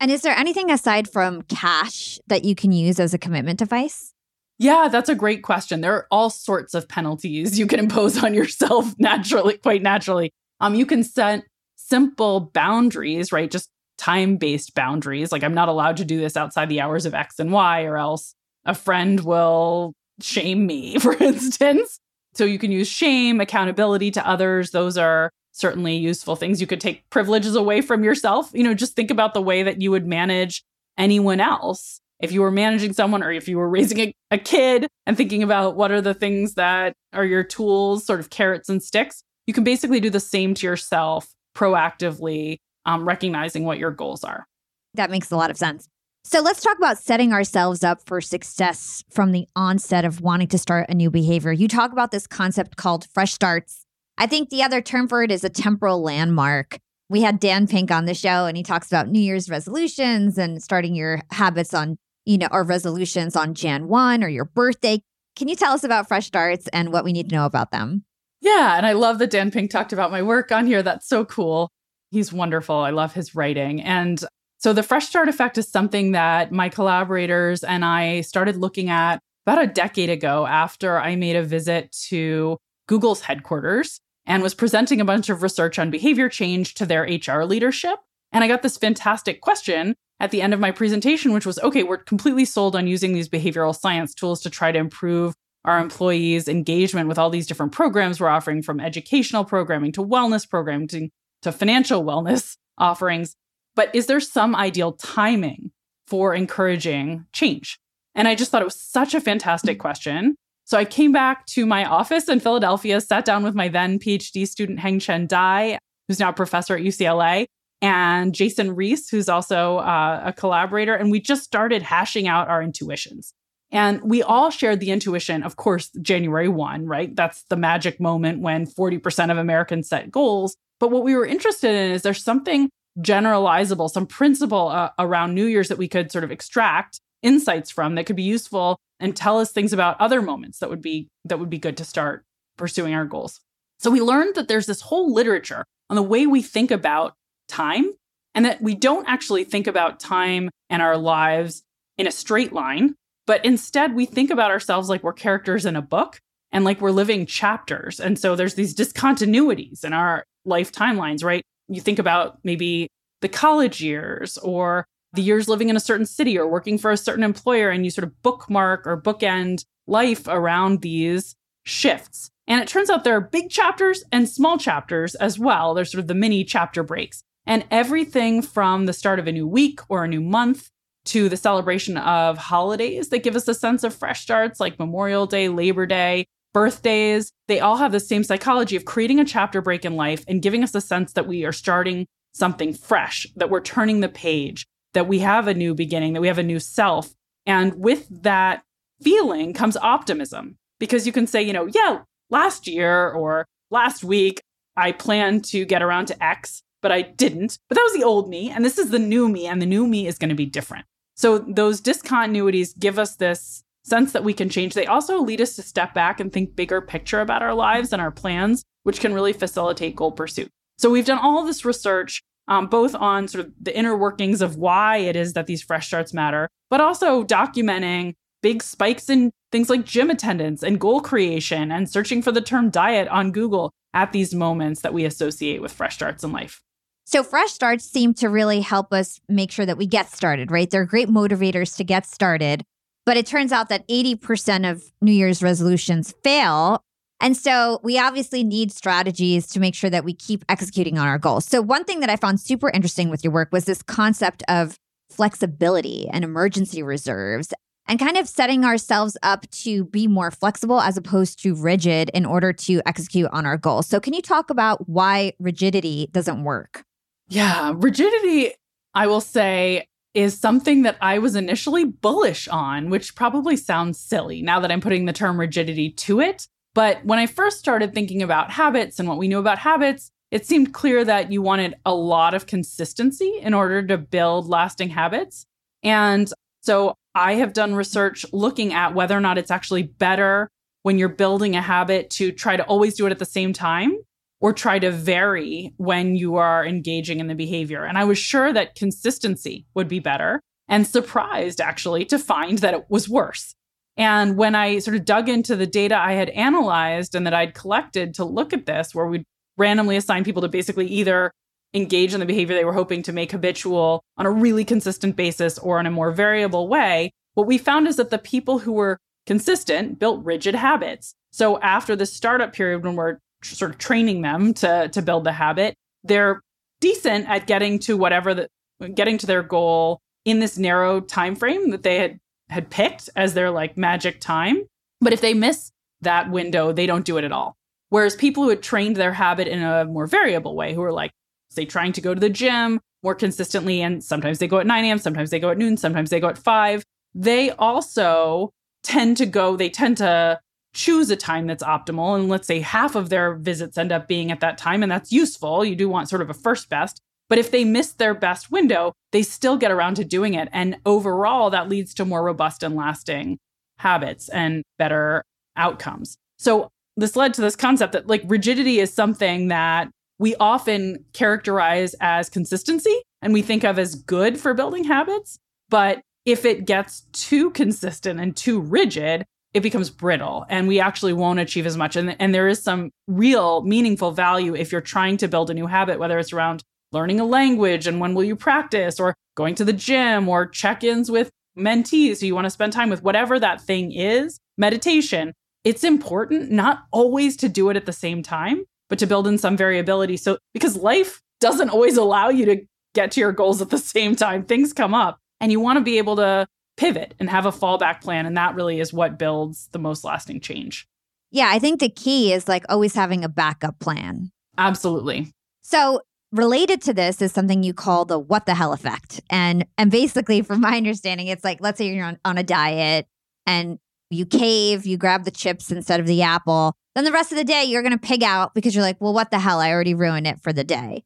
And 0.00 0.10
is 0.10 0.22
there 0.22 0.36
anything 0.36 0.70
aside 0.70 1.08
from 1.08 1.42
cash 1.42 2.18
that 2.26 2.44
you 2.44 2.54
can 2.54 2.72
use 2.72 2.98
as 2.98 3.14
a 3.14 3.18
commitment 3.18 3.58
device? 3.58 4.12
Yeah, 4.58 4.88
that's 4.90 5.08
a 5.08 5.14
great 5.14 5.42
question. 5.42 5.80
There 5.80 5.94
are 5.94 6.06
all 6.10 6.28
sorts 6.28 6.74
of 6.74 6.88
penalties 6.88 7.58
you 7.58 7.66
can 7.66 7.78
impose 7.78 8.22
on 8.22 8.34
yourself 8.34 8.94
naturally, 8.98 9.58
quite 9.58 9.82
naturally. 9.82 10.32
Um, 10.60 10.74
you 10.74 10.86
can 10.86 11.04
set 11.04 11.44
simple 11.76 12.50
boundaries, 12.52 13.32
right? 13.32 13.50
Just 13.50 13.70
time 13.96 14.36
based 14.36 14.74
boundaries. 14.74 15.32
Like, 15.32 15.44
I'm 15.44 15.54
not 15.54 15.68
allowed 15.68 15.98
to 15.98 16.04
do 16.04 16.18
this 16.18 16.36
outside 16.36 16.68
the 16.68 16.80
hours 16.80 17.06
of 17.06 17.14
X 17.14 17.38
and 17.38 17.52
Y, 17.52 17.84
or 17.84 17.96
else 17.96 18.34
a 18.64 18.74
friend 18.74 19.20
will 19.20 19.94
shame 20.22 20.66
me, 20.66 20.98
for 21.00 21.14
instance. 21.14 21.98
So 22.34 22.44
you 22.44 22.58
can 22.58 22.70
use 22.70 22.88
shame, 22.88 23.40
accountability 23.40 24.10
to 24.12 24.26
others. 24.26 24.70
Those 24.70 24.96
are 24.96 25.30
certainly 25.52 25.96
useful 25.96 26.36
things. 26.36 26.60
You 26.60 26.66
could 26.66 26.80
take 26.80 27.08
privileges 27.10 27.56
away 27.56 27.80
from 27.80 28.04
yourself. 28.04 28.50
You 28.54 28.62
know, 28.62 28.74
just 28.74 28.94
think 28.94 29.10
about 29.10 29.34
the 29.34 29.42
way 29.42 29.62
that 29.62 29.80
you 29.80 29.90
would 29.90 30.06
manage 30.06 30.62
anyone 30.96 31.40
else. 31.40 32.00
If 32.20 32.32
you 32.32 32.42
were 32.42 32.50
managing 32.50 32.92
someone 32.92 33.22
or 33.22 33.32
if 33.32 33.48
you 33.48 33.56
were 33.56 33.68
raising 33.68 33.98
a, 33.98 34.14
a 34.30 34.38
kid 34.38 34.86
and 35.06 35.16
thinking 35.16 35.42
about 35.42 35.74
what 35.74 35.90
are 35.90 36.02
the 36.02 36.14
things 36.14 36.54
that 36.54 36.94
are 37.12 37.24
your 37.24 37.42
tools, 37.42 38.04
sort 38.04 38.20
of 38.20 38.30
carrots 38.30 38.68
and 38.68 38.82
sticks, 38.82 39.22
you 39.46 39.54
can 39.54 39.64
basically 39.64 40.00
do 40.00 40.10
the 40.10 40.20
same 40.20 40.54
to 40.54 40.66
yourself 40.66 41.34
proactively, 41.56 42.58
um, 42.86 43.06
recognizing 43.06 43.64
what 43.64 43.78
your 43.78 43.90
goals 43.90 44.22
are. 44.22 44.46
That 44.94 45.10
makes 45.10 45.30
a 45.30 45.36
lot 45.36 45.50
of 45.50 45.56
sense. 45.56 45.88
So 46.22 46.40
let's 46.40 46.62
talk 46.62 46.76
about 46.76 46.98
setting 46.98 47.32
ourselves 47.32 47.82
up 47.82 48.02
for 48.06 48.20
success 48.20 49.02
from 49.10 49.32
the 49.32 49.48
onset 49.56 50.04
of 50.04 50.20
wanting 50.20 50.48
to 50.48 50.58
start 50.58 50.88
a 50.88 50.94
new 50.94 51.10
behavior. 51.10 51.50
You 51.50 51.66
talk 51.66 51.92
about 51.92 52.10
this 52.10 52.26
concept 52.26 52.76
called 52.76 53.06
fresh 53.12 53.32
starts. 53.32 53.84
I 54.18 54.26
think 54.26 54.50
the 54.50 54.62
other 54.62 54.80
term 54.80 55.08
for 55.08 55.22
it 55.22 55.32
is 55.32 55.44
a 55.44 55.48
temporal 55.48 56.02
landmark. 56.02 56.78
We 57.08 57.22
had 57.22 57.40
Dan 57.40 57.66
Pink 57.66 57.90
on 57.90 58.04
the 58.04 58.14
show 58.14 58.46
and 58.46 58.56
he 58.56 58.62
talks 58.62 58.86
about 58.86 59.08
New 59.08 59.20
Year's 59.20 59.50
resolutions 59.50 60.38
and 60.38 60.62
starting 60.62 60.94
your 60.94 61.22
habits 61.32 61.74
on, 61.74 61.98
you 62.26 62.38
know, 62.38 62.48
or 62.52 62.62
resolutions 62.62 63.34
on 63.34 63.54
Jan 63.54 63.88
1 63.88 64.22
or 64.22 64.28
your 64.28 64.44
birthday. 64.44 65.02
Can 65.34 65.48
you 65.48 65.56
tell 65.56 65.72
us 65.72 65.84
about 65.84 66.06
fresh 66.06 66.26
starts 66.26 66.68
and 66.68 66.92
what 66.92 67.02
we 67.02 67.12
need 67.12 67.30
to 67.30 67.34
know 67.34 67.46
about 67.46 67.72
them? 67.72 68.04
Yeah, 68.42 68.76
and 68.76 68.86
I 68.86 68.92
love 68.92 69.18
that 69.18 69.30
Dan 69.30 69.50
Pink 69.50 69.70
talked 69.70 69.92
about 69.92 70.12
my 70.12 70.22
work 70.22 70.52
on 70.52 70.66
here. 70.66 70.82
That's 70.82 71.08
so 71.08 71.24
cool. 71.24 71.70
He's 72.10 72.32
wonderful. 72.32 72.76
I 72.76 72.90
love 72.90 73.14
his 73.14 73.34
writing. 73.34 73.82
And 73.82 74.22
so 74.60 74.74
the 74.74 74.82
fresh 74.82 75.06
start 75.06 75.28
effect 75.28 75.56
is 75.56 75.68
something 75.68 76.12
that 76.12 76.52
my 76.52 76.68
collaborators 76.68 77.64
and 77.64 77.84
I 77.84 78.20
started 78.20 78.56
looking 78.56 78.90
at 78.90 79.20
about 79.46 79.64
a 79.64 79.66
decade 79.66 80.10
ago 80.10 80.46
after 80.46 80.98
I 80.98 81.16
made 81.16 81.34
a 81.34 81.42
visit 81.42 81.90
to 82.08 82.58
Google's 82.86 83.22
headquarters 83.22 84.00
and 84.26 84.42
was 84.42 84.54
presenting 84.54 85.00
a 85.00 85.04
bunch 85.04 85.30
of 85.30 85.42
research 85.42 85.78
on 85.78 85.90
behavior 85.90 86.28
change 86.28 86.74
to 86.74 86.84
their 86.84 87.02
HR 87.02 87.44
leadership. 87.44 87.98
And 88.32 88.44
I 88.44 88.48
got 88.48 88.60
this 88.62 88.76
fantastic 88.76 89.40
question 89.40 89.94
at 90.20 90.30
the 90.30 90.42
end 90.42 90.52
of 90.52 90.60
my 90.60 90.70
presentation, 90.70 91.32
which 91.32 91.46
was 91.46 91.58
okay, 91.60 91.82
we're 91.82 91.96
completely 91.96 92.44
sold 92.44 92.76
on 92.76 92.86
using 92.86 93.14
these 93.14 93.30
behavioral 93.30 93.74
science 93.74 94.14
tools 94.14 94.42
to 94.42 94.50
try 94.50 94.70
to 94.70 94.78
improve 94.78 95.34
our 95.64 95.78
employees' 95.78 96.48
engagement 96.48 97.08
with 97.08 97.18
all 97.18 97.30
these 97.30 97.46
different 97.46 97.72
programs 97.72 98.20
we're 98.20 98.28
offering 98.28 98.62
from 98.62 98.78
educational 98.78 99.44
programming 99.44 99.92
to 99.92 100.04
wellness 100.04 100.48
programming 100.48 100.88
to, 100.88 101.08
to 101.42 101.50
financial 101.50 102.04
wellness 102.04 102.56
offerings. 102.78 103.34
But 103.76 103.94
is 103.94 104.06
there 104.06 104.20
some 104.20 104.54
ideal 104.54 104.92
timing 104.92 105.70
for 106.06 106.34
encouraging 106.34 107.26
change? 107.32 107.78
And 108.14 108.26
I 108.26 108.34
just 108.34 108.50
thought 108.50 108.62
it 108.62 108.66
was 108.66 108.80
such 108.80 109.14
a 109.14 109.20
fantastic 109.20 109.78
question. 109.78 110.36
So 110.64 110.78
I 110.78 110.84
came 110.84 111.12
back 111.12 111.46
to 111.46 111.66
my 111.66 111.84
office 111.84 112.28
in 112.28 112.40
Philadelphia, 112.40 113.00
sat 113.00 113.24
down 113.24 113.42
with 113.42 113.54
my 113.54 113.68
then 113.68 113.98
PhD 113.98 114.46
student 114.46 114.78
Hengchen 114.78 115.26
Dai, 115.26 115.78
who's 116.06 116.20
now 116.20 116.30
a 116.30 116.32
professor 116.32 116.76
at 116.76 116.82
UCLA, 116.82 117.46
and 117.82 118.34
Jason 118.34 118.76
Riis, 118.76 119.10
who's 119.10 119.28
also 119.28 119.78
uh, 119.78 120.22
a 120.26 120.32
collaborator. 120.32 120.94
And 120.94 121.10
we 121.10 121.20
just 121.20 121.42
started 121.42 121.82
hashing 121.82 122.28
out 122.28 122.48
our 122.48 122.62
intuitions. 122.62 123.32
And 123.72 124.00
we 124.02 124.22
all 124.22 124.50
shared 124.50 124.80
the 124.80 124.90
intuition, 124.90 125.42
of 125.42 125.56
course, 125.56 125.90
January 126.02 126.48
1, 126.48 126.86
right? 126.86 127.14
That's 127.14 127.44
the 127.44 127.56
magic 127.56 128.00
moment 128.00 128.40
when 128.40 128.66
40% 128.66 129.30
of 129.30 129.38
Americans 129.38 129.88
set 129.88 130.10
goals. 130.10 130.56
But 130.80 130.90
what 130.90 131.04
we 131.04 131.14
were 131.14 131.26
interested 131.26 131.70
in 131.70 131.92
is 131.92 132.02
there's 132.02 132.22
something 132.22 132.68
generalizable, 132.98 133.90
some 133.90 134.06
principle 134.06 134.68
uh, 134.68 134.90
around 134.98 135.34
New 135.34 135.46
Year's 135.46 135.68
that 135.68 135.78
we 135.78 135.88
could 135.88 136.10
sort 136.10 136.24
of 136.24 136.30
extract 136.30 137.00
insights 137.22 137.70
from 137.70 137.94
that 137.94 138.06
could 138.06 138.16
be 138.16 138.22
useful 138.22 138.78
and 138.98 139.14
tell 139.14 139.38
us 139.38 139.52
things 139.52 139.72
about 139.72 140.00
other 140.00 140.22
moments 140.22 140.58
that 140.58 140.70
would 140.70 140.82
be 140.82 141.08
that 141.24 141.38
would 141.38 141.50
be 141.50 141.58
good 141.58 141.76
to 141.76 141.84
start 141.84 142.24
pursuing 142.56 142.94
our 142.94 143.04
goals. 143.04 143.40
So 143.78 143.90
we 143.90 144.00
learned 144.00 144.34
that 144.34 144.48
there's 144.48 144.66
this 144.66 144.82
whole 144.82 145.12
literature 145.12 145.64
on 145.88 145.96
the 145.96 146.02
way 146.02 146.26
we 146.26 146.42
think 146.42 146.70
about 146.70 147.14
time 147.48 147.92
and 148.34 148.44
that 148.44 148.62
we 148.62 148.74
don't 148.74 149.08
actually 149.08 149.44
think 149.44 149.66
about 149.66 150.00
time 150.00 150.50
and 150.68 150.82
our 150.82 150.96
lives 150.96 151.62
in 151.98 152.06
a 152.06 152.12
straight 152.12 152.52
line, 152.52 152.94
but 153.26 153.44
instead 153.44 153.94
we 153.94 154.06
think 154.06 154.30
about 154.30 154.50
ourselves 154.50 154.88
like 154.88 155.02
we're 155.02 155.12
characters 155.12 155.66
in 155.66 155.76
a 155.76 155.82
book 155.82 156.18
and 156.52 156.64
like 156.64 156.80
we're 156.80 156.90
living 156.90 157.26
chapters. 157.26 158.00
And 158.00 158.18
so 158.18 158.36
there's 158.36 158.54
these 158.54 158.74
discontinuities 158.74 159.84
in 159.84 159.92
our 159.92 160.24
life 160.44 160.72
timelines, 160.72 161.24
right? 161.24 161.42
You 161.74 161.80
think 161.80 161.98
about 161.98 162.38
maybe 162.44 162.88
the 163.20 163.28
college 163.28 163.80
years 163.80 164.38
or 164.38 164.86
the 165.12 165.22
years 165.22 165.48
living 165.48 165.68
in 165.68 165.76
a 165.76 165.80
certain 165.80 166.06
city 166.06 166.38
or 166.38 166.46
working 166.46 166.78
for 166.78 166.90
a 166.90 166.96
certain 166.96 167.24
employer, 167.24 167.70
and 167.70 167.84
you 167.84 167.90
sort 167.90 168.04
of 168.04 168.22
bookmark 168.22 168.86
or 168.86 169.00
bookend 169.00 169.64
life 169.86 170.28
around 170.28 170.82
these 170.82 171.34
shifts. 171.64 172.30
And 172.46 172.60
it 172.60 172.68
turns 172.68 172.90
out 172.90 173.04
there 173.04 173.16
are 173.16 173.20
big 173.20 173.50
chapters 173.50 174.04
and 174.12 174.28
small 174.28 174.58
chapters 174.58 175.14
as 175.16 175.38
well. 175.38 175.74
There's 175.74 175.90
sort 175.90 176.00
of 176.00 176.08
the 176.08 176.14
mini 176.14 176.44
chapter 176.44 176.82
breaks. 176.82 177.22
And 177.46 177.64
everything 177.70 178.42
from 178.42 178.86
the 178.86 178.92
start 178.92 179.18
of 179.18 179.26
a 179.26 179.32
new 179.32 179.46
week 179.46 179.80
or 179.88 180.04
a 180.04 180.08
new 180.08 180.20
month 180.20 180.68
to 181.06 181.28
the 181.28 181.36
celebration 181.36 181.96
of 181.96 182.38
holidays 182.38 183.08
that 183.08 183.22
give 183.22 183.34
us 183.34 183.48
a 183.48 183.54
sense 183.54 183.82
of 183.84 183.94
fresh 183.94 184.22
starts, 184.22 184.60
like 184.60 184.78
Memorial 184.78 185.26
Day, 185.26 185.48
Labor 185.48 185.86
Day, 185.86 186.26
birthdays, 186.52 187.32
they 187.48 187.60
all 187.60 187.76
have 187.76 187.92
the 187.92 188.00
same 188.00 188.24
psychology 188.24 188.76
of 188.76 188.84
creating 188.84 189.20
a 189.20 189.24
chapter 189.24 189.60
break 189.60 189.84
in 189.84 189.96
life 189.96 190.24
and 190.26 190.42
giving 190.42 190.62
us 190.62 190.74
a 190.74 190.80
sense 190.80 191.12
that 191.12 191.26
we 191.26 191.44
are 191.44 191.52
starting 191.52 192.06
something 192.32 192.74
fresh, 192.74 193.26
that 193.36 193.50
we're 193.50 193.60
turning 193.60 194.00
the 194.00 194.08
page, 194.08 194.66
that 194.94 195.08
we 195.08 195.20
have 195.20 195.48
a 195.48 195.54
new 195.54 195.74
beginning, 195.74 196.12
that 196.12 196.20
we 196.20 196.28
have 196.28 196.38
a 196.38 196.42
new 196.42 196.60
self. 196.60 197.14
And 197.46 197.74
with 197.74 198.06
that 198.22 198.62
feeling 199.02 199.52
comes 199.52 199.76
optimism 199.76 200.56
because 200.78 201.06
you 201.06 201.12
can 201.12 201.26
say, 201.26 201.42
you 201.42 201.52
know, 201.52 201.66
yeah, 201.66 202.02
last 202.30 202.66
year 202.66 203.10
or 203.10 203.46
last 203.70 204.04
week, 204.04 204.40
I 204.76 204.92
planned 204.92 205.44
to 205.46 205.64
get 205.64 205.82
around 205.82 206.06
to 206.06 206.24
X, 206.24 206.62
but 206.80 206.92
I 206.92 207.02
didn't. 207.02 207.58
But 207.68 207.76
that 207.76 207.82
was 207.82 207.94
the 207.94 208.04
old 208.04 208.28
me. 208.28 208.50
And 208.50 208.64
this 208.64 208.78
is 208.78 208.90
the 208.90 208.98
new 208.98 209.28
me. 209.28 209.46
And 209.46 209.60
the 209.60 209.66
new 209.66 209.86
me 209.86 210.06
is 210.06 210.18
going 210.18 210.30
to 210.30 210.34
be 210.34 210.46
different. 210.46 210.86
So 211.16 211.38
those 211.38 211.80
discontinuities 211.80 212.78
give 212.78 212.98
us 212.98 213.16
this 213.16 213.62
sense 213.90 214.12
that 214.12 214.24
we 214.24 214.32
can 214.32 214.48
change. 214.48 214.72
They 214.74 214.86
also 214.86 215.20
lead 215.20 215.40
us 215.40 215.56
to 215.56 215.62
step 215.62 215.92
back 215.92 216.20
and 216.20 216.32
think 216.32 216.56
bigger 216.56 216.80
picture 216.80 217.20
about 217.20 217.42
our 217.42 217.54
lives 217.54 217.92
and 217.92 218.00
our 218.00 218.10
plans, 218.10 218.62
which 218.84 219.00
can 219.00 219.12
really 219.12 219.34
facilitate 219.34 219.96
goal 219.96 220.12
pursuit. 220.12 220.48
So 220.78 220.88
we've 220.88 221.04
done 221.04 221.18
all 221.18 221.44
this 221.44 221.64
research, 221.64 222.22
um, 222.48 222.68
both 222.68 222.94
on 222.94 223.28
sort 223.28 223.44
of 223.44 223.52
the 223.60 223.76
inner 223.76 223.96
workings 223.96 224.40
of 224.40 224.56
why 224.56 224.96
it 224.96 225.16
is 225.16 225.34
that 225.34 225.46
these 225.46 225.62
fresh 225.62 225.88
starts 225.88 226.14
matter, 226.14 226.48
but 226.70 226.80
also 226.80 227.22
documenting 227.22 228.14
big 228.42 228.62
spikes 228.62 229.10
in 229.10 229.30
things 229.52 229.68
like 229.68 229.84
gym 229.84 230.08
attendance 230.08 230.62
and 230.62 230.80
goal 230.80 231.00
creation 231.00 231.70
and 231.70 231.90
searching 231.90 232.22
for 232.22 232.32
the 232.32 232.40
term 232.40 232.70
diet 232.70 233.08
on 233.08 233.32
Google 233.32 233.70
at 233.92 234.12
these 234.12 234.34
moments 234.34 234.80
that 234.82 234.94
we 234.94 235.04
associate 235.04 235.60
with 235.60 235.72
fresh 235.72 235.96
starts 235.96 236.24
in 236.24 236.32
life. 236.32 236.62
So, 237.04 237.24
fresh 237.24 237.50
starts 237.50 237.84
seem 237.84 238.14
to 238.14 238.28
really 238.28 238.60
help 238.60 238.92
us 238.92 239.20
make 239.28 239.50
sure 239.50 239.66
that 239.66 239.76
we 239.76 239.86
get 239.86 240.10
started, 240.10 240.52
right? 240.52 240.70
They're 240.70 240.84
great 240.84 241.08
motivators 241.08 241.76
to 241.76 241.84
get 241.84 242.06
started. 242.06 242.62
But 243.06 243.16
it 243.16 243.26
turns 243.26 243.52
out 243.52 243.68
that 243.70 243.86
80% 243.88 244.70
of 244.70 244.82
New 245.00 245.12
Year's 245.12 245.42
resolutions 245.42 246.14
fail. 246.22 246.82
And 247.20 247.36
so 247.36 247.80
we 247.82 247.98
obviously 247.98 248.42
need 248.44 248.72
strategies 248.72 249.46
to 249.48 249.60
make 249.60 249.74
sure 249.74 249.90
that 249.90 250.04
we 250.04 250.14
keep 250.14 250.44
executing 250.48 250.98
on 250.98 251.06
our 251.06 251.18
goals. 251.18 251.44
So, 251.44 251.60
one 251.60 251.84
thing 251.84 252.00
that 252.00 252.08
I 252.08 252.16
found 252.16 252.40
super 252.40 252.70
interesting 252.70 253.10
with 253.10 253.22
your 253.22 253.32
work 253.32 253.50
was 253.52 253.66
this 253.66 253.82
concept 253.82 254.42
of 254.48 254.78
flexibility 255.10 256.08
and 256.08 256.24
emergency 256.24 256.82
reserves 256.82 257.52
and 257.86 257.98
kind 257.98 258.16
of 258.16 258.28
setting 258.28 258.64
ourselves 258.64 259.18
up 259.22 259.50
to 259.50 259.84
be 259.84 260.06
more 260.06 260.30
flexible 260.30 260.80
as 260.80 260.96
opposed 260.96 261.42
to 261.42 261.54
rigid 261.54 262.08
in 262.14 262.24
order 262.24 262.52
to 262.52 262.80
execute 262.86 263.28
on 263.32 263.44
our 263.44 263.56
goals. 263.56 263.86
So, 263.86 264.00
can 264.00 264.14
you 264.14 264.22
talk 264.22 264.48
about 264.48 264.88
why 264.88 265.34
rigidity 265.38 266.08
doesn't 266.12 266.42
work? 266.42 266.84
Yeah, 267.28 267.74
rigidity, 267.76 268.54
I 268.94 269.06
will 269.06 269.20
say, 269.20 269.86
is 270.14 270.38
something 270.38 270.82
that 270.82 270.96
I 271.00 271.18
was 271.18 271.36
initially 271.36 271.84
bullish 271.84 272.48
on, 272.48 272.90
which 272.90 273.14
probably 273.14 273.56
sounds 273.56 273.98
silly 273.98 274.42
now 274.42 274.60
that 274.60 274.72
I'm 274.72 274.80
putting 274.80 275.04
the 275.04 275.12
term 275.12 275.38
rigidity 275.38 275.90
to 275.90 276.20
it. 276.20 276.48
But 276.74 277.04
when 277.04 277.18
I 277.18 277.26
first 277.26 277.58
started 277.58 277.94
thinking 277.94 278.22
about 278.22 278.50
habits 278.50 278.98
and 278.98 279.08
what 279.08 279.18
we 279.18 279.28
knew 279.28 279.38
about 279.38 279.58
habits, 279.58 280.10
it 280.30 280.46
seemed 280.46 280.72
clear 280.72 281.04
that 281.04 281.32
you 281.32 281.42
wanted 281.42 281.74
a 281.84 281.94
lot 281.94 282.34
of 282.34 282.46
consistency 282.46 283.38
in 283.40 283.54
order 283.54 283.84
to 283.86 283.98
build 283.98 284.46
lasting 284.46 284.90
habits. 284.90 285.46
And 285.82 286.32
so 286.62 286.94
I 287.14 287.34
have 287.34 287.52
done 287.52 287.74
research 287.74 288.24
looking 288.32 288.72
at 288.72 288.94
whether 288.94 289.16
or 289.16 289.20
not 289.20 289.38
it's 289.38 289.50
actually 289.50 289.82
better 289.82 290.48
when 290.82 290.98
you're 290.98 291.08
building 291.08 291.56
a 291.56 291.62
habit 291.62 292.10
to 292.10 292.32
try 292.32 292.56
to 292.56 292.64
always 292.64 292.94
do 292.94 293.06
it 293.06 293.10
at 293.10 293.18
the 293.18 293.24
same 293.24 293.52
time 293.52 293.98
or 294.40 294.52
try 294.52 294.78
to 294.78 294.90
vary 294.90 295.74
when 295.76 296.16
you 296.16 296.36
are 296.36 296.64
engaging 296.64 297.20
in 297.20 297.26
the 297.26 297.34
behavior. 297.34 297.84
And 297.84 297.98
I 297.98 298.04
was 298.04 298.18
sure 298.18 298.52
that 298.52 298.74
consistency 298.74 299.66
would 299.74 299.88
be 299.88 300.00
better 300.00 300.40
and 300.68 300.86
surprised 300.86 301.60
actually 301.60 302.04
to 302.06 302.18
find 302.18 302.58
that 302.58 302.74
it 302.74 302.84
was 302.88 303.08
worse. 303.08 303.54
And 303.96 304.36
when 304.36 304.54
I 304.54 304.78
sort 304.78 304.96
of 304.96 305.04
dug 305.04 305.28
into 305.28 305.56
the 305.56 305.66
data 305.66 305.96
I 305.96 306.12
had 306.12 306.30
analyzed 306.30 307.14
and 307.14 307.26
that 307.26 307.34
I'd 307.34 307.54
collected 307.54 308.14
to 308.14 308.24
look 308.24 308.52
at 308.52 308.66
this, 308.66 308.94
where 308.94 309.06
we'd 309.06 309.24
randomly 309.58 309.96
assign 309.96 310.24
people 310.24 310.42
to 310.42 310.48
basically 310.48 310.86
either 310.86 311.32
engage 311.74 312.14
in 312.14 312.20
the 312.20 312.26
behavior 312.26 312.56
they 312.56 312.64
were 312.64 312.72
hoping 312.72 313.02
to 313.02 313.12
make 313.12 313.32
habitual 313.32 314.02
on 314.16 314.26
a 314.26 314.30
really 314.30 314.64
consistent 314.64 315.16
basis 315.16 315.58
or 315.58 315.78
in 315.78 315.86
a 315.86 315.90
more 315.90 316.12
variable 316.12 316.66
way, 316.66 317.10
what 317.34 317.46
we 317.46 317.58
found 317.58 317.86
is 317.86 317.96
that 317.96 318.10
the 318.10 318.18
people 318.18 318.60
who 318.60 318.72
were 318.72 318.98
consistent 319.26 319.98
built 319.98 320.24
rigid 320.24 320.54
habits. 320.54 321.14
So 321.30 321.60
after 321.60 321.94
the 321.94 322.06
startup 322.06 322.52
period, 322.52 322.84
when 322.84 322.96
we're 322.96 323.18
sort 323.42 323.70
of 323.70 323.78
training 323.78 324.22
them 324.22 324.54
to 324.54 324.88
to 324.88 325.02
build 325.02 325.24
the 325.24 325.32
habit. 325.32 325.74
They're 326.04 326.42
decent 326.80 327.28
at 327.28 327.46
getting 327.46 327.78
to 327.80 327.96
whatever 327.96 328.34
the 328.34 328.48
getting 328.94 329.18
to 329.18 329.26
their 329.26 329.42
goal 329.42 330.00
in 330.24 330.40
this 330.40 330.58
narrow 330.58 331.00
time 331.00 331.36
frame 331.36 331.70
that 331.70 331.82
they 331.82 331.98
had 331.98 332.18
had 332.48 332.70
picked 332.70 333.10
as 333.16 333.34
their 333.34 333.50
like 333.50 333.76
magic 333.76 334.20
time. 334.20 334.64
But 335.00 335.12
if 335.12 335.20
they 335.20 335.34
miss 335.34 335.70
that 336.00 336.30
window 336.30 336.72
they 336.72 336.86
don't 336.86 337.04
do 337.04 337.18
it 337.18 337.24
at 337.24 337.32
all. 337.32 337.56
Whereas 337.90 338.14
people 338.14 338.44
who 338.44 338.50
had 338.50 338.62
trained 338.62 338.96
their 338.96 339.12
habit 339.12 339.48
in 339.48 339.62
a 339.62 339.84
more 339.84 340.06
variable 340.06 340.54
way 340.54 340.74
who 340.74 340.82
are 340.82 340.92
like 340.92 341.10
say 341.50 341.64
trying 341.64 341.92
to 341.92 342.00
go 342.00 342.14
to 342.14 342.20
the 342.20 342.30
gym 342.30 342.80
more 343.02 343.14
consistently 343.14 343.80
and 343.82 344.04
sometimes 344.04 344.38
they 344.38 344.46
go 344.46 344.58
at 344.58 344.66
9 344.66 344.84
a.m 344.84 344.98
sometimes 344.98 345.30
they 345.30 345.40
go 345.40 345.50
at 345.50 345.58
noon 345.58 345.76
sometimes 345.76 346.10
they 346.10 346.20
go 346.20 346.28
at 346.28 346.38
5 346.38 346.84
they 347.14 347.50
also 347.52 348.52
tend 348.82 349.16
to 349.16 349.26
go 349.26 349.56
they 349.56 349.68
tend 349.68 349.96
to 349.96 350.38
choose 350.72 351.10
a 351.10 351.16
time 351.16 351.46
that's 351.46 351.62
optimal 351.62 352.18
and 352.18 352.28
let's 352.28 352.46
say 352.46 352.60
half 352.60 352.94
of 352.94 353.08
their 353.08 353.34
visits 353.34 353.76
end 353.76 353.92
up 353.92 354.06
being 354.06 354.30
at 354.30 354.40
that 354.40 354.58
time 354.58 354.82
and 354.82 354.90
that's 354.90 355.12
useful. 355.12 355.64
You 355.64 355.74
do 355.74 355.88
want 355.88 356.08
sort 356.08 356.22
of 356.22 356.30
a 356.30 356.34
first 356.34 356.68
best. 356.68 357.00
But 357.28 357.38
if 357.38 357.50
they 357.50 357.64
miss 357.64 357.92
their 357.92 358.14
best 358.14 358.50
window 358.50 358.92
they 359.12 359.22
still 359.22 359.56
get 359.56 359.70
around 359.70 359.94
to 359.96 360.04
doing 360.04 360.34
it. 360.34 360.48
And 360.52 360.76
overall 360.86 361.50
that 361.50 361.68
leads 361.68 361.94
to 361.94 362.04
more 362.04 362.22
robust 362.22 362.62
and 362.62 362.76
lasting 362.76 363.38
habits 363.78 364.28
and 364.28 364.62
better 364.78 365.24
outcomes. 365.56 366.16
So 366.38 366.70
this 366.96 367.16
led 367.16 367.34
to 367.34 367.40
this 367.40 367.56
concept 367.56 367.92
that 367.92 368.06
like 368.06 368.22
rigidity 368.26 368.78
is 368.78 368.92
something 368.92 369.48
that 369.48 369.90
we 370.18 370.36
often 370.36 371.04
characterize 371.12 371.94
as 372.00 372.28
consistency 372.28 372.94
and 373.22 373.32
we 373.32 373.42
think 373.42 373.64
of 373.64 373.78
as 373.78 373.94
good 373.94 374.38
for 374.38 374.54
building 374.54 374.84
habits. 374.84 375.38
But 375.68 376.02
if 376.26 376.44
it 376.44 376.66
gets 376.66 377.02
too 377.12 377.50
consistent 377.50 378.20
and 378.20 378.36
too 378.36 378.60
rigid 378.60 379.24
it 379.52 379.60
becomes 379.60 379.90
brittle 379.90 380.46
and 380.48 380.68
we 380.68 380.80
actually 380.80 381.12
won't 381.12 381.40
achieve 381.40 381.66
as 381.66 381.76
much. 381.76 381.96
And, 381.96 382.16
and 382.20 382.34
there 382.34 382.48
is 382.48 382.62
some 382.62 382.90
real 383.06 383.62
meaningful 383.62 384.12
value 384.12 384.54
if 384.54 384.70
you're 384.70 384.80
trying 384.80 385.16
to 385.18 385.28
build 385.28 385.50
a 385.50 385.54
new 385.54 385.66
habit, 385.66 385.98
whether 385.98 386.18
it's 386.18 386.32
around 386.32 386.62
learning 386.92 387.20
a 387.20 387.24
language 387.24 387.86
and 387.86 388.00
when 388.00 388.14
will 388.14 388.24
you 388.24 388.36
practice 388.36 389.00
or 389.00 389.14
going 389.36 389.54
to 389.56 389.64
the 389.64 389.72
gym 389.72 390.28
or 390.28 390.46
check 390.46 390.84
ins 390.84 391.10
with 391.10 391.30
mentees 391.56 392.20
who 392.20 392.26
you 392.26 392.34
want 392.34 392.46
to 392.46 392.50
spend 392.50 392.72
time 392.72 392.90
with, 392.90 393.02
whatever 393.02 393.38
that 393.38 393.60
thing 393.60 393.92
is, 393.92 394.38
meditation. 394.56 395.32
It's 395.64 395.84
important 395.84 396.50
not 396.50 396.84
always 396.90 397.36
to 397.38 397.48
do 397.48 397.68
it 397.70 397.76
at 397.76 397.86
the 397.86 397.92
same 397.92 398.22
time, 398.22 398.64
but 398.88 398.98
to 399.00 399.06
build 399.06 399.26
in 399.26 399.38
some 399.38 399.56
variability. 399.56 400.16
So, 400.16 400.38
because 400.54 400.76
life 400.76 401.20
doesn't 401.40 401.70
always 401.70 401.96
allow 401.96 402.28
you 402.28 402.44
to 402.46 402.62
get 402.94 403.10
to 403.12 403.20
your 403.20 403.32
goals 403.32 403.60
at 403.60 403.70
the 403.70 403.78
same 403.78 404.16
time, 404.16 404.44
things 404.44 404.72
come 404.72 404.94
up 404.94 405.18
and 405.40 405.52
you 405.52 405.60
want 405.60 405.76
to 405.76 405.80
be 405.82 405.98
able 405.98 406.16
to 406.16 406.46
pivot 406.80 407.14
and 407.20 407.28
have 407.28 407.44
a 407.44 407.52
fallback 407.52 408.00
plan. 408.00 408.24
And 408.24 408.36
that 408.38 408.54
really 408.54 408.80
is 408.80 408.90
what 408.90 409.18
builds 409.18 409.68
the 409.72 409.78
most 409.78 410.02
lasting 410.02 410.40
change. 410.40 410.88
Yeah, 411.30 411.50
I 411.50 411.58
think 411.58 411.78
the 411.78 411.90
key 411.90 412.32
is 412.32 412.48
like 412.48 412.64
always 412.70 412.94
having 412.94 413.22
a 413.22 413.28
backup 413.28 413.78
plan. 413.78 414.32
Absolutely. 414.56 415.30
So, 415.62 416.00
related 416.32 416.80
to 416.82 416.94
this 416.94 417.20
is 417.20 417.32
something 417.32 417.62
you 417.62 417.74
call 417.74 418.04
the 418.04 418.18
what 418.18 418.46
the 418.46 418.54
hell 418.54 418.72
effect. 418.72 419.20
And 419.28 419.66
and 419.76 419.90
basically 419.90 420.40
from 420.42 420.62
my 420.62 420.76
understanding 420.76 421.26
it's 421.26 421.44
like 421.44 421.58
let's 421.60 421.78
say 421.78 421.92
you're 421.92 422.06
on, 422.06 422.18
on 422.24 422.38
a 422.38 422.42
diet 422.42 423.06
and 423.46 423.78
you 424.08 424.24
cave, 424.24 424.86
you 424.86 424.96
grab 424.96 425.24
the 425.24 425.30
chips 425.30 425.70
instead 425.70 426.00
of 426.00 426.06
the 426.06 426.22
apple. 426.22 426.72
Then 426.94 427.04
the 427.04 427.12
rest 427.12 427.30
of 427.30 427.38
the 427.38 427.44
day 427.44 427.64
you're 427.64 427.82
going 427.82 427.92
to 427.92 427.98
pig 427.98 428.24
out 428.24 428.54
because 428.54 428.74
you're 428.74 428.82
like, 428.82 429.00
"Well, 429.00 429.12
what 429.12 429.30
the 429.30 429.38
hell? 429.38 429.60
I 429.60 429.70
already 429.70 429.94
ruined 429.94 430.26
it 430.26 430.40
for 430.40 430.52
the 430.52 430.64
day." 430.64 431.04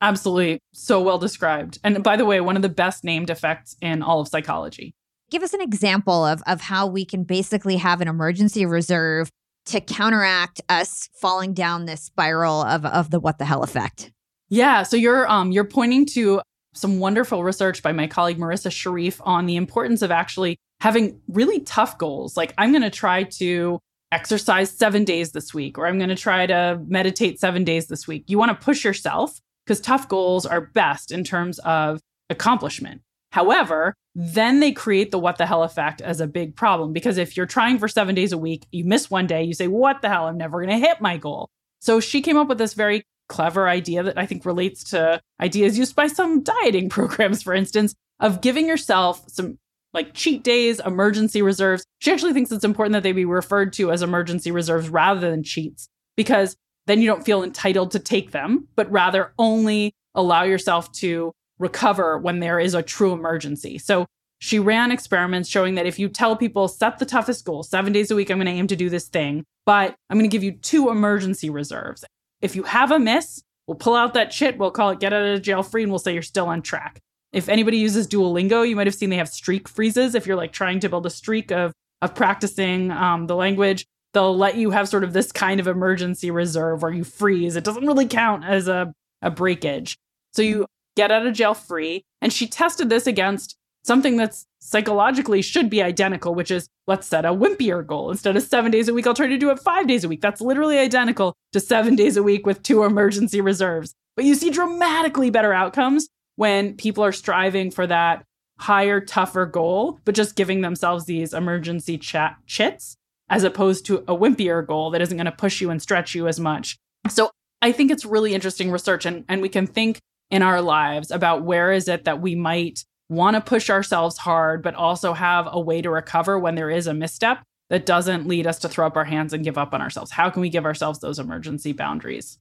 Absolutely. 0.00 0.60
So 0.72 1.00
well 1.02 1.18
described. 1.18 1.78
And 1.84 2.02
by 2.02 2.16
the 2.16 2.24
way, 2.24 2.40
one 2.40 2.56
of 2.56 2.62
the 2.62 2.70
best 2.70 3.04
named 3.04 3.28
effects 3.28 3.76
in 3.82 4.02
all 4.02 4.20
of 4.20 4.28
psychology 4.28 4.94
give 5.30 5.42
us 5.42 5.54
an 5.54 5.60
example 5.60 6.24
of, 6.24 6.42
of 6.46 6.60
how 6.60 6.86
we 6.86 7.04
can 7.04 7.24
basically 7.24 7.76
have 7.76 8.00
an 8.00 8.08
emergency 8.08 8.66
reserve 8.66 9.30
to 9.66 9.80
counteract 9.80 10.60
us 10.68 11.08
falling 11.14 11.54
down 11.54 11.84
this 11.84 12.02
spiral 12.02 12.62
of, 12.62 12.84
of 12.84 13.10
the 13.10 13.20
what 13.20 13.38
the 13.38 13.44
hell 13.44 13.62
effect. 13.62 14.10
Yeah. 14.48 14.82
So 14.82 14.96
you're 14.96 15.30
um 15.30 15.52
you're 15.52 15.64
pointing 15.64 16.06
to 16.06 16.40
some 16.74 16.98
wonderful 16.98 17.42
research 17.42 17.82
by 17.82 17.92
my 17.92 18.06
colleague 18.06 18.38
Marissa 18.38 18.70
Sharif 18.70 19.20
on 19.24 19.46
the 19.46 19.56
importance 19.56 20.02
of 20.02 20.10
actually 20.10 20.56
having 20.80 21.20
really 21.28 21.60
tough 21.60 21.98
goals. 21.98 22.36
Like 22.36 22.54
I'm 22.58 22.70
going 22.70 22.82
to 22.82 22.90
try 22.90 23.24
to 23.24 23.80
exercise 24.12 24.70
7 24.70 25.04
days 25.04 25.32
this 25.32 25.52
week 25.54 25.78
or 25.78 25.86
I'm 25.86 25.98
going 25.98 26.10
to 26.10 26.16
try 26.16 26.46
to 26.46 26.80
meditate 26.86 27.38
7 27.38 27.64
days 27.64 27.86
this 27.86 28.08
week. 28.08 28.24
You 28.26 28.38
want 28.38 28.50
to 28.50 28.64
push 28.64 28.84
yourself 28.84 29.40
because 29.64 29.80
tough 29.80 30.08
goals 30.08 30.46
are 30.46 30.60
best 30.60 31.12
in 31.12 31.22
terms 31.22 31.58
of 31.60 32.00
accomplishment. 32.28 33.02
However, 33.32 33.94
then 34.14 34.60
they 34.60 34.72
create 34.72 35.10
the 35.10 35.18
what 35.18 35.38
the 35.38 35.46
hell 35.46 35.62
effect 35.62 36.00
as 36.00 36.20
a 36.20 36.26
big 36.26 36.56
problem 36.56 36.92
because 36.92 37.16
if 37.16 37.36
you're 37.36 37.46
trying 37.46 37.78
for 37.78 37.88
seven 37.88 38.14
days 38.14 38.32
a 38.32 38.38
week, 38.38 38.66
you 38.72 38.84
miss 38.84 39.10
one 39.10 39.26
day, 39.26 39.42
you 39.42 39.54
say, 39.54 39.68
What 39.68 40.02
the 40.02 40.08
hell? 40.08 40.26
I'm 40.26 40.36
never 40.36 40.58
going 40.58 40.80
to 40.80 40.86
hit 40.86 41.00
my 41.00 41.16
goal. 41.16 41.48
So 41.80 42.00
she 42.00 42.20
came 42.20 42.36
up 42.36 42.48
with 42.48 42.58
this 42.58 42.74
very 42.74 43.04
clever 43.28 43.68
idea 43.68 44.02
that 44.02 44.18
I 44.18 44.26
think 44.26 44.44
relates 44.44 44.82
to 44.90 45.20
ideas 45.40 45.78
used 45.78 45.94
by 45.94 46.08
some 46.08 46.42
dieting 46.42 46.88
programs, 46.90 47.42
for 47.42 47.54
instance, 47.54 47.94
of 48.18 48.40
giving 48.40 48.66
yourself 48.66 49.22
some 49.28 49.58
like 49.92 50.14
cheat 50.14 50.44
days, 50.44 50.80
emergency 50.80 51.42
reserves. 51.42 51.84
She 51.98 52.12
actually 52.12 52.32
thinks 52.32 52.52
it's 52.52 52.64
important 52.64 52.92
that 52.92 53.02
they 53.02 53.12
be 53.12 53.24
referred 53.24 53.72
to 53.74 53.90
as 53.90 54.02
emergency 54.02 54.50
reserves 54.50 54.88
rather 54.88 55.30
than 55.30 55.42
cheats 55.42 55.88
because 56.16 56.56
then 56.86 57.00
you 57.00 57.06
don't 57.06 57.24
feel 57.24 57.42
entitled 57.42 57.92
to 57.92 57.98
take 57.98 58.30
them, 58.30 58.68
but 58.76 58.90
rather 58.90 59.32
only 59.38 59.92
allow 60.14 60.42
yourself 60.42 60.90
to 60.92 61.32
recover 61.60 62.18
when 62.18 62.40
there 62.40 62.58
is 62.58 62.74
a 62.74 62.82
true 62.82 63.12
emergency. 63.12 63.78
So 63.78 64.06
she 64.40 64.58
ran 64.58 64.90
experiments 64.90 65.48
showing 65.48 65.74
that 65.74 65.86
if 65.86 65.98
you 65.98 66.08
tell 66.08 66.34
people, 66.34 66.66
set 66.66 66.98
the 66.98 67.06
toughest 67.06 67.44
goal, 67.44 67.62
seven 67.62 67.92
days 67.92 68.10
a 68.10 68.16
week, 68.16 68.30
I'm 68.30 68.38
going 68.38 68.46
to 68.46 68.52
aim 68.52 68.66
to 68.68 68.76
do 68.76 68.88
this 68.88 69.06
thing, 69.06 69.44
but 69.66 69.94
I'm 70.08 70.18
going 70.18 70.28
to 70.28 70.34
give 70.34 70.42
you 70.42 70.52
two 70.52 70.88
emergency 70.88 71.50
reserves. 71.50 72.04
If 72.40 72.56
you 72.56 72.62
have 72.64 72.90
a 72.90 72.98
miss, 72.98 73.42
we'll 73.66 73.76
pull 73.76 73.94
out 73.94 74.14
that 74.14 74.30
chit, 74.30 74.56
we'll 74.56 74.70
call 74.70 74.90
it 74.90 74.98
get 74.98 75.12
out 75.12 75.22
of 75.22 75.42
jail 75.42 75.62
free, 75.62 75.82
and 75.82 75.92
we'll 75.92 75.98
say 75.98 76.14
you're 76.14 76.22
still 76.22 76.46
on 76.46 76.62
track. 76.62 77.00
If 77.32 77.48
anybody 77.48 77.76
uses 77.76 78.08
Duolingo, 78.08 78.66
you 78.66 78.74
might 78.74 78.86
have 78.86 78.94
seen 78.94 79.10
they 79.10 79.16
have 79.16 79.28
streak 79.28 79.68
freezes. 79.68 80.14
If 80.14 80.26
you're 80.26 80.36
like 80.36 80.52
trying 80.52 80.80
to 80.80 80.88
build 80.88 81.06
a 81.06 81.10
streak 81.10 81.52
of 81.52 81.72
of 82.02 82.14
practicing 82.14 82.90
um, 82.90 83.26
the 83.26 83.36
language, 83.36 83.84
they'll 84.14 84.36
let 84.36 84.56
you 84.56 84.70
have 84.70 84.88
sort 84.88 85.04
of 85.04 85.12
this 85.12 85.32
kind 85.32 85.60
of 85.60 85.66
emergency 85.66 86.30
reserve 86.30 86.82
where 86.82 86.92
you 86.92 87.04
freeze. 87.04 87.56
It 87.56 87.64
doesn't 87.64 87.86
really 87.86 88.06
count 88.06 88.44
as 88.44 88.68
a, 88.68 88.92
a 89.20 89.30
breakage. 89.30 89.98
So 90.32 90.40
you 90.40 90.66
get 90.96 91.10
out 91.10 91.26
of 91.26 91.34
jail 91.34 91.54
free. 91.54 92.04
And 92.20 92.32
she 92.32 92.46
tested 92.46 92.90
this 92.90 93.06
against 93.06 93.56
something 93.82 94.16
that's 94.16 94.46
psychologically 94.60 95.42
should 95.42 95.70
be 95.70 95.82
identical, 95.82 96.34
which 96.34 96.50
is 96.50 96.68
let's 96.86 97.06
set 97.06 97.24
a 97.24 97.28
wimpier 97.28 97.86
goal. 97.86 98.10
Instead 98.10 98.36
of 98.36 98.42
seven 98.42 98.70
days 98.70 98.88
a 98.88 98.94
week, 98.94 99.06
I'll 99.06 99.14
try 99.14 99.26
to 99.26 99.38
do 99.38 99.50
it 99.50 99.58
five 99.58 99.86
days 99.86 100.04
a 100.04 100.08
week. 100.08 100.20
That's 100.20 100.40
literally 100.40 100.78
identical 100.78 101.34
to 101.52 101.60
seven 101.60 101.96
days 101.96 102.16
a 102.16 102.22
week 102.22 102.46
with 102.46 102.62
two 102.62 102.84
emergency 102.84 103.40
reserves. 103.40 103.94
But 104.16 104.24
you 104.24 104.34
see 104.34 104.50
dramatically 104.50 105.30
better 105.30 105.52
outcomes 105.52 106.08
when 106.36 106.76
people 106.76 107.04
are 107.04 107.12
striving 107.12 107.70
for 107.70 107.86
that 107.86 108.24
higher, 108.58 109.00
tougher 109.00 109.46
goal, 109.46 109.98
but 110.04 110.14
just 110.14 110.36
giving 110.36 110.60
themselves 110.60 111.06
these 111.06 111.32
emergency 111.32 111.96
chat 111.96 112.36
chits 112.46 112.96
as 113.30 113.44
opposed 113.44 113.86
to 113.86 113.98
a 114.00 114.16
wimpier 114.16 114.66
goal 114.66 114.90
that 114.90 115.00
isn't 115.00 115.16
going 115.16 115.24
to 115.24 115.32
push 115.32 115.60
you 115.60 115.70
and 115.70 115.80
stretch 115.80 116.14
you 116.14 116.28
as 116.28 116.38
much. 116.38 116.76
So 117.08 117.30
I 117.62 117.72
think 117.72 117.90
it's 117.90 118.04
really 118.04 118.34
interesting 118.34 118.70
research 118.70 119.06
and, 119.06 119.24
and 119.28 119.40
we 119.40 119.48
can 119.48 119.66
think 119.66 120.00
in 120.30 120.42
our 120.42 120.62
lives 120.62 121.10
about 121.10 121.42
where 121.42 121.72
is 121.72 121.88
it 121.88 122.04
that 122.04 122.20
we 122.20 122.34
might 122.34 122.84
want 123.08 123.34
to 123.34 123.40
push 123.40 123.68
ourselves 123.68 124.16
hard, 124.16 124.62
but 124.62 124.74
also 124.74 125.12
have 125.12 125.48
a 125.50 125.60
way 125.60 125.82
to 125.82 125.90
recover 125.90 126.38
when 126.38 126.54
there 126.54 126.70
is 126.70 126.86
a 126.86 126.94
misstep 126.94 127.42
that 127.68 127.86
doesn't 127.86 128.26
lead 128.26 128.46
us 128.46 128.58
to 128.60 128.68
throw 128.68 128.86
up 128.86 128.96
our 128.96 129.04
hands 129.04 129.32
and 129.32 129.44
give 129.44 129.58
up 129.58 129.74
on 129.74 129.80
ourselves. 129.80 130.12
How 130.12 130.30
can 130.30 130.42
we 130.42 130.48
give 130.48 130.64
ourselves 130.64 131.00
those 131.00 131.18
emergency 131.18 131.72
boundaries? 131.72 132.38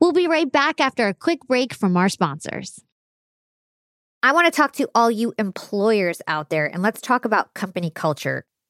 We'll 0.00 0.12
be 0.12 0.26
right 0.26 0.50
back 0.50 0.80
after 0.80 1.08
a 1.08 1.14
quick 1.14 1.40
break 1.46 1.72
from 1.74 1.96
our 1.96 2.08
sponsors. 2.08 2.80
I 4.22 4.32
want 4.32 4.46
to 4.46 4.50
talk 4.50 4.72
to 4.72 4.88
all 4.94 5.10
you 5.10 5.32
employers 5.38 6.20
out 6.26 6.50
there 6.50 6.66
and 6.66 6.82
let's 6.82 7.00
talk 7.00 7.24
about 7.24 7.54
company 7.54 7.90
culture. 7.90 8.44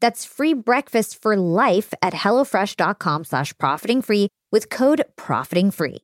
That's 0.00 0.24
free 0.24 0.54
breakfast 0.54 1.20
for 1.22 1.36
life 1.36 1.92
at 2.02 2.12
HelloFresh.com 2.12 3.24
slash 3.24 3.56
profiting 3.58 4.02
free 4.02 4.28
with 4.52 4.70
code 4.70 5.04
profiting 5.16 5.70
free. 5.70 5.98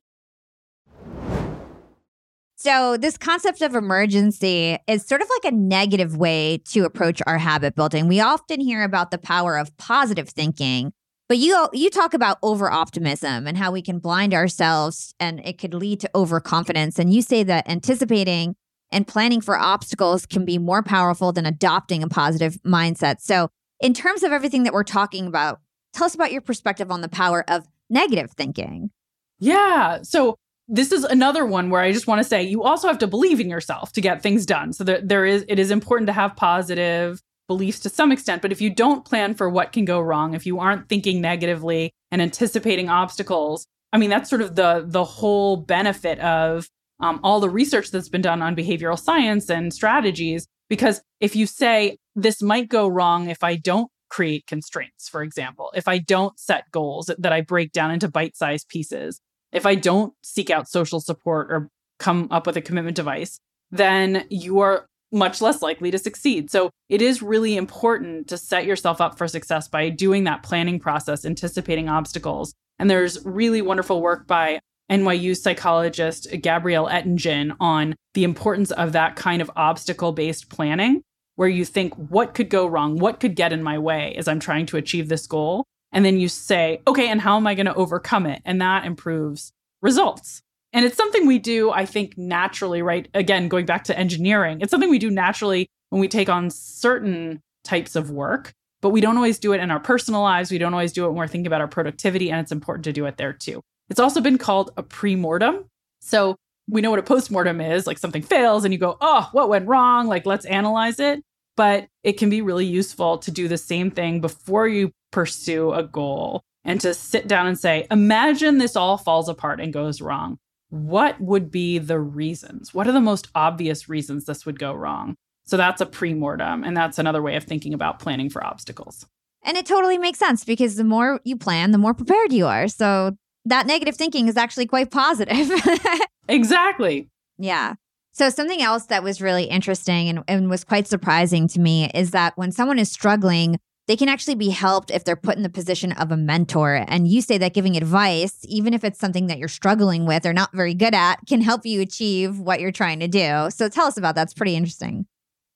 So, 2.63 2.95
this 2.95 3.17
concept 3.17 3.63
of 3.63 3.73
emergency 3.73 4.77
is 4.85 5.03
sort 5.03 5.21
of 5.21 5.29
like 5.29 5.51
a 5.51 5.55
negative 5.55 6.15
way 6.15 6.61
to 6.65 6.85
approach 6.85 7.19
our 7.25 7.39
habit 7.39 7.73
building. 7.73 8.07
We 8.07 8.19
often 8.19 8.59
hear 8.59 8.83
about 8.83 9.09
the 9.09 9.17
power 9.17 9.57
of 9.57 9.75
positive 9.77 10.29
thinking, 10.29 10.93
but 11.27 11.39
you 11.39 11.69
you 11.73 11.89
talk 11.89 12.13
about 12.13 12.37
over 12.43 12.69
optimism 12.69 13.47
and 13.47 13.57
how 13.57 13.71
we 13.71 13.81
can 13.81 13.97
blind 13.97 14.35
ourselves 14.35 15.15
and 15.19 15.39
it 15.43 15.57
could 15.57 15.73
lead 15.73 16.01
to 16.01 16.09
overconfidence. 16.13 16.99
And 16.99 17.11
you 17.11 17.23
say 17.23 17.41
that 17.41 17.67
anticipating 17.67 18.55
and 18.91 19.07
planning 19.07 19.41
for 19.41 19.57
obstacles 19.57 20.27
can 20.27 20.45
be 20.45 20.59
more 20.59 20.83
powerful 20.83 21.31
than 21.31 21.47
adopting 21.47 22.03
a 22.03 22.09
positive 22.09 22.59
mindset. 22.63 23.21
So, 23.21 23.49
in 23.81 23.93
terms 23.93 24.23
of 24.23 24.31
everything 24.31 24.63
that 24.63 24.73
we're 24.73 24.83
talking 24.83 25.27
about, 25.27 25.59
tell 25.93 26.05
us 26.05 26.15
about 26.15 26.31
your 26.31 26.41
perspective 26.41 26.91
on 26.91 27.01
the 27.01 27.09
power 27.09 27.43
of 27.49 27.67
negative 27.89 28.31
thinking. 28.31 28.91
Yeah. 29.39 30.03
So 30.03 30.37
this 30.67 30.91
is 30.91 31.03
another 31.03 31.45
one 31.45 31.69
where 31.69 31.81
I 31.81 31.91
just 31.91 32.07
want 32.07 32.19
to 32.19 32.23
say 32.23 32.43
you 32.43 32.63
also 32.63 32.87
have 32.87 32.99
to 32.99 33.07
believe 33.07 33.39
in 33.39 33.49
yourself 33.49 33.91
to 33.93 34.01
get 34.01 34.23
things 34.23 34.45
done. 34.45 34.71
So 34.71 34.83
there, 34.83 35.01
there 35.01 35.25
is 35.25 35.43
it 35.49 35.59
is 35.59 35.71
important 35.71 36.07
to 36.07 36.13
have 36.13 36.35
positive 36.35 37.21
beliefs 37.47 37.81
to 37.81 37.89
some 37.89 38.11
extent, 38.11 38.41
but 38.41 38.53
if 38.53 38.61
you 38.61 38.69
don't 38.69 39.03
plan 39.03 39.33
for 39.33 39.49
what 39.49 39.73
can 39.73 39.83
go 39.83 39.99
wrong, 39.99 40.33
if 40.33 40.45
you 40.45 40.59
aren't 40.59 40.87
thinking 40.87 41.19
negatively 41.19 41.91
and 42.09 42.21
anticipating 42.21 42.87
obstacles, 42.87 43.67
I 43.91 43.97
mean 43.97 44.09
that's 44.09 44.29
sort 44.29 44.41
of 44.41 44.55
the 44.55 44.85
the 44.87 45.03
whole 45.03 45.57
benefit 45.57 46.19
of 46.19 46.69
um, 47.01 47.19
all 47.23 47.39
the 47.39 47.49
research 47.49 47.91
that's 47.91 48.09
been 48.09 48.21
done 48.21 48.41
on 48.41 48.55
behavioral 48.55 48.97
science 48.97 49.49
and 49.49 49.73
strategies. 49.73 50.47
Because 50.71 51.01
if 51.19 51.35
you 51.35 51.47
say 51.47 51.97
this 52.15 52.41
might 52.41 52.69
go 52.69 52.87
wrong 52.87 53.29
if 53.29 53.43
I 53.43 53.57
don't 53.57 53.91
create 54.09 54.47
constraints, 54.47 55.09
for 55.09 55.21
example, 55.21 55.69
if 55.75 55.85
I 55.85 55.97
don't 55.97 56.39
set 56.39 56.71
goals 56.71 57.11
that 57.17 57.33
I 57.33 57.41
break 57.41 57.73
down 57.73 57.91
into 57.91 58.07
bite 58.07 58.37
sized 58.37 58.69
pieces, 58.69 59.19
if 59.51 59.65
I 59.65 59.75
don't 59.75 60.13
seek 60.23 60.49
out 60.49 60.69
social 60.69 61.01
support 61.01 61.51
or 61.51 61.67
come 61.99 62.29
up 62.31 62.47
with 62.47 62.55
a 62.55 62.61
commitment 62.61 62.95
device, 62.95 63.37
then 63.71 64.25
you 64.29 64.61
are 64.61 64.85
much 65.11 65.41
less 65.41 65.61
likely 65.61 65.91
to 65.91 65.97
succeed. 65.97 66.49
So 66.49 66.69
it 66.87 67.01
is 67.01 67.21
really 67.21 67.57
important 67.57 68.29
to 68.29 68.37
set 68.37 68.65
yourself 68.65 69.01
up 69.01 69.17
for 69.17 69.27
success 69.27 69.67
by 69.67 69.89
doing 69.89 70.23
that 70.23 70.41
planning 70.41 70.79
process, 70.79 71.25
anticipating 71.25 71.89
obstacles. 71.89 72.53
And 72.79 72.89
there's 72.89 73.25
really 73.25 73.61
wonderful 73.61 74.01
work 74.01 74.25
by 74.25 74.61
NYU 74.91 75.37
psychologist 75.37 76.27
Gabriele 76.41 76.87
Oettingen 76.87 77.55
on 77.59 77.95
the 78.13 78.23
importance 78.23 78.71
of 78.71 78.91
that 78.91 79.15
kind 79.15 79.41
of 79.41 79.49
obstacle 79.55 80.11
based 80.11 80.49
planning 80.49 81.01
where 81.35 81.47
you 81.49 81.63
think, 81.65 81.95
what 81.95 82.33
could 82.33 82.49
go 82.49 82.67
wrong? 82.67 82.99
What 82.99 83.19
could 83.19 83.35
get 83.35 83.53
in 83.53 83.63
my 83.63 83.77
way 83.79 84.13
as 84.17 84.27
I'm 84.27 84.39
trying 84.39 84.65
to 84.67 84.77
achieve 84.77 85.07
this 85.07 85.25
goal? 85.25 85.65
And 85.91 86.05
then 86.05 86.19
you 86.19 86.27
say, 86.27 86.81
okay, 86.87 87.07
and 87.09 87.21
how 87.21 87.37
am 87.37 87.47
I 87.47 87.55
going 87.55 87.65
to 87.65 87.73
overcome 87.73 88.25
it? 88.25 88.41
And 88.45 88.61
that 88.61 88.85
improves 88.85 89.51
results. 89.81 90.41
And 90.73 90.85
it's 90.85 90.95
something 90.95 91.25
we 91.25 91.39
do, 91.39 91.71
I 91.71 91.85
think, 91.85 92.17
naturally, 92.17 92.81
right? 92.81 93.07
Again, 93.13 93.47
going 93.47 93.65
back 93.65 93.83
to 93.85 93.97
engineering, 93.97 94.59
it's 94.61 94.71
something 94.71 94.89
we 94.89 94.99
do 94.99 95.09
naturally 95.09 95.67
when 95.89 95.99
we 95.99 96.07
take 96.07 96.29
on 96.29 96.49
certain 96.49 97.41
types 97.63 97.95
of 97.95 98.09
work, 98.09 98.53
but 98.81 98.89
we 98.89 99.01
don't 99.01 99.17
always 99.17 99.37
do 99.37 99.53
it 99.53 99.59
in 99.59 99.69
our 99.69 99.79
personal 99.79 100.21
lives. 100.21 100.49
We 100.49 100.57
don't 100.57 100.73
always 100.73 100.93
do 100.93 101.05
it 101.05 101.09
when 101.09 101.17
we're 101.17 101.27
thinking 101.27 101.47
about 101.47 101.61
our 101.61 101.67
productivity, 101.67 102.31
and 102.31 102.39
it's 102.39 102.51
important 102.51 102.85
to 102.85 102.93
do 102.93 103.05
it 103.05 103.17
there 103.17 103.33
too. 103.33 103.61
It's 103.91 103.99
also 103.99 104.21
been 104.21 104.37
called 104.37 104.71
a 104.77 104.83
pre-mortem. 104.83 105.65
So 105.99 106.37
we 106.69 106.79
know 106.79 106.89
what 106.89 106.99
a 106.99 107.03
postmortem 107.03 107.59
is 107.59 107.85
like 107.85 107.97
something 107.97 108.21
fails 108.21 108.63
and 108.63 108.73
you 108.73 108.79
go, 108.79 108.97
oh, 109.01 109.27
what 109.33 109.49
went 109.49 109.67
wrong? 109.67 110.07
Like, 110.07 110.25
let's 110.25 110.45
analyze 110.45 110.97
it. 110.97 111.21
But 111.57 111.87
it 112.01 112.13
can 112.13 112.29
be 112.29 112.41
really 112.41 112.65
useful 112.65 113.17
to 113.17 113.31
do 113.31 113.49
the 113.49 113.57
same 113.57 113.91
thing 113.91 114.21
before 114.21 114.65
you 114.65 114.91
pursue 115.11 115.73
a 115.73 115.83
goal 115.83 116.41
and 116.63 116.79
to 116.79 116.93
sit 116.93 117.27
down 117.27 117.47
and 117.47 117.59
say, 117.59 117.85
imagine 117.91 118.59
this 118.59 118.77
all 118.77 118.97
falls 118.97 119.27
apart 119.27 119.59
and 119.59 119.73
goes 119.73 119.99
wrong. 119.99 120.37
What 120.69 121.19
would 121.19 121.51
be 121.51 121.77
the 121.77 121.99
reasons? 121.99 122.73
What 122.73 122.87
are 122.87 122.93
the 122.93 123.01
most 123.01 123.27
obvious 123.35 123.89
reasons 123.89 124.23
this 124.23 124.45
would 124.45 124.57
go 124.57 124.73
wrong? 124.73 125.15
So 125.45 125.57
that's 125.57 125.81
a 125.81 125.85
pre 125.85 126.13
mortem. 126.13 126.63
And 126.63 126.77
that's 126.77 126.97
another 126.97 127.21
way 127.21 127.35
of 127.35 127.43
thinking 127.43 127.73
about 127.73 127.99
planning 127.99 128.29
for 128.29 128.41
obstacles. 128.41 129.05
And 129.43 129.57
it 129.57 129.65
totally 129.65 129.97
makes 129.97 130.19
sense 130.19 130.45
because 130.45 130.77
the 130.77 130.85
more 130.85 131.19
you 131.25 131.35
plan, 131.35 131.71
the 131.71 131.77
more 131.77 131.93
prepared 131.93 132.31
you 132.31 132.45
are. 132.45 132.69
So 132.69 133.17
that 133.45 133.67
negative 133.67 133.95
thinking 133.95 134.27
is 134.27 134.37
actually 134.37 134.67
quite 134.67 134.91
positive. 134.91 135.51
exactly. 136.27 137.09
Yeah. 137.37 137.75
So, 138.13 138.29
something 138.29 138.61
else 138.61 138.85
that 138.87 139.03
was 139.03 139.21
really 139.21 139.45
interesting 139.45 140.09
and, 140.09 140.23
and, 140.27 140.49
was 140.49 140.65
quite 140.65 140.87
surprising 140.87 141.47
to 141.49 141.59
me 141.59 141.89
is 141.93 142.11
that 142.11 142.37
when 142.37 142.51
someone 142.51 142.77
is 142.77 142.91
struggling, 142.91 143.57
they 143.87 143.95
can 143.95 144.09
actually 144.09 144.35
be 144.35 144.49
helped 144.49 144.91
if 144.91 145.05
they're 145.05 145.15
put 145.15 145.37
in 145.37 145.43
the 145.43 145.49
position 145.49 145.93
of 145.93 146.11
a 146.11 146.17
mentor. 146.17 146.83
And 146.87 147.07
you 147.07 147.21
say 147.21 147.37
that 147.37 147.53
giving 147.53 147.77
advice, 147.77 148.37
even 148.43 148.73
if 148.73 148.83
it's 148.83 148.99
something 148.99 149.27
that 149.27 149.37
you're 149.37 149.47
struggling 149.47 150.05
with 150.05 150.25
or 150.25 150.33
not 150.33 150.53
very 150.53 150.73
good 150.73 150.93
at, 150.93 151.25
can 151.25 151.41
help 151.41 151.65
you 151.65 151.79
achieve 151.79 152.37
what 152.37 152.59
you're 152.59 152.71
trying 152.71 152.99
to 152.99 153.07
do. 153.07 153.49
So, 153.49 153.69
tell 153.69 153.85
us 153.85 153.95
about 153.95 154.15
that. 154.15 154.23
It's 154.23 154.33
pretty 154.33 154.55
interesting. 154.55 155.05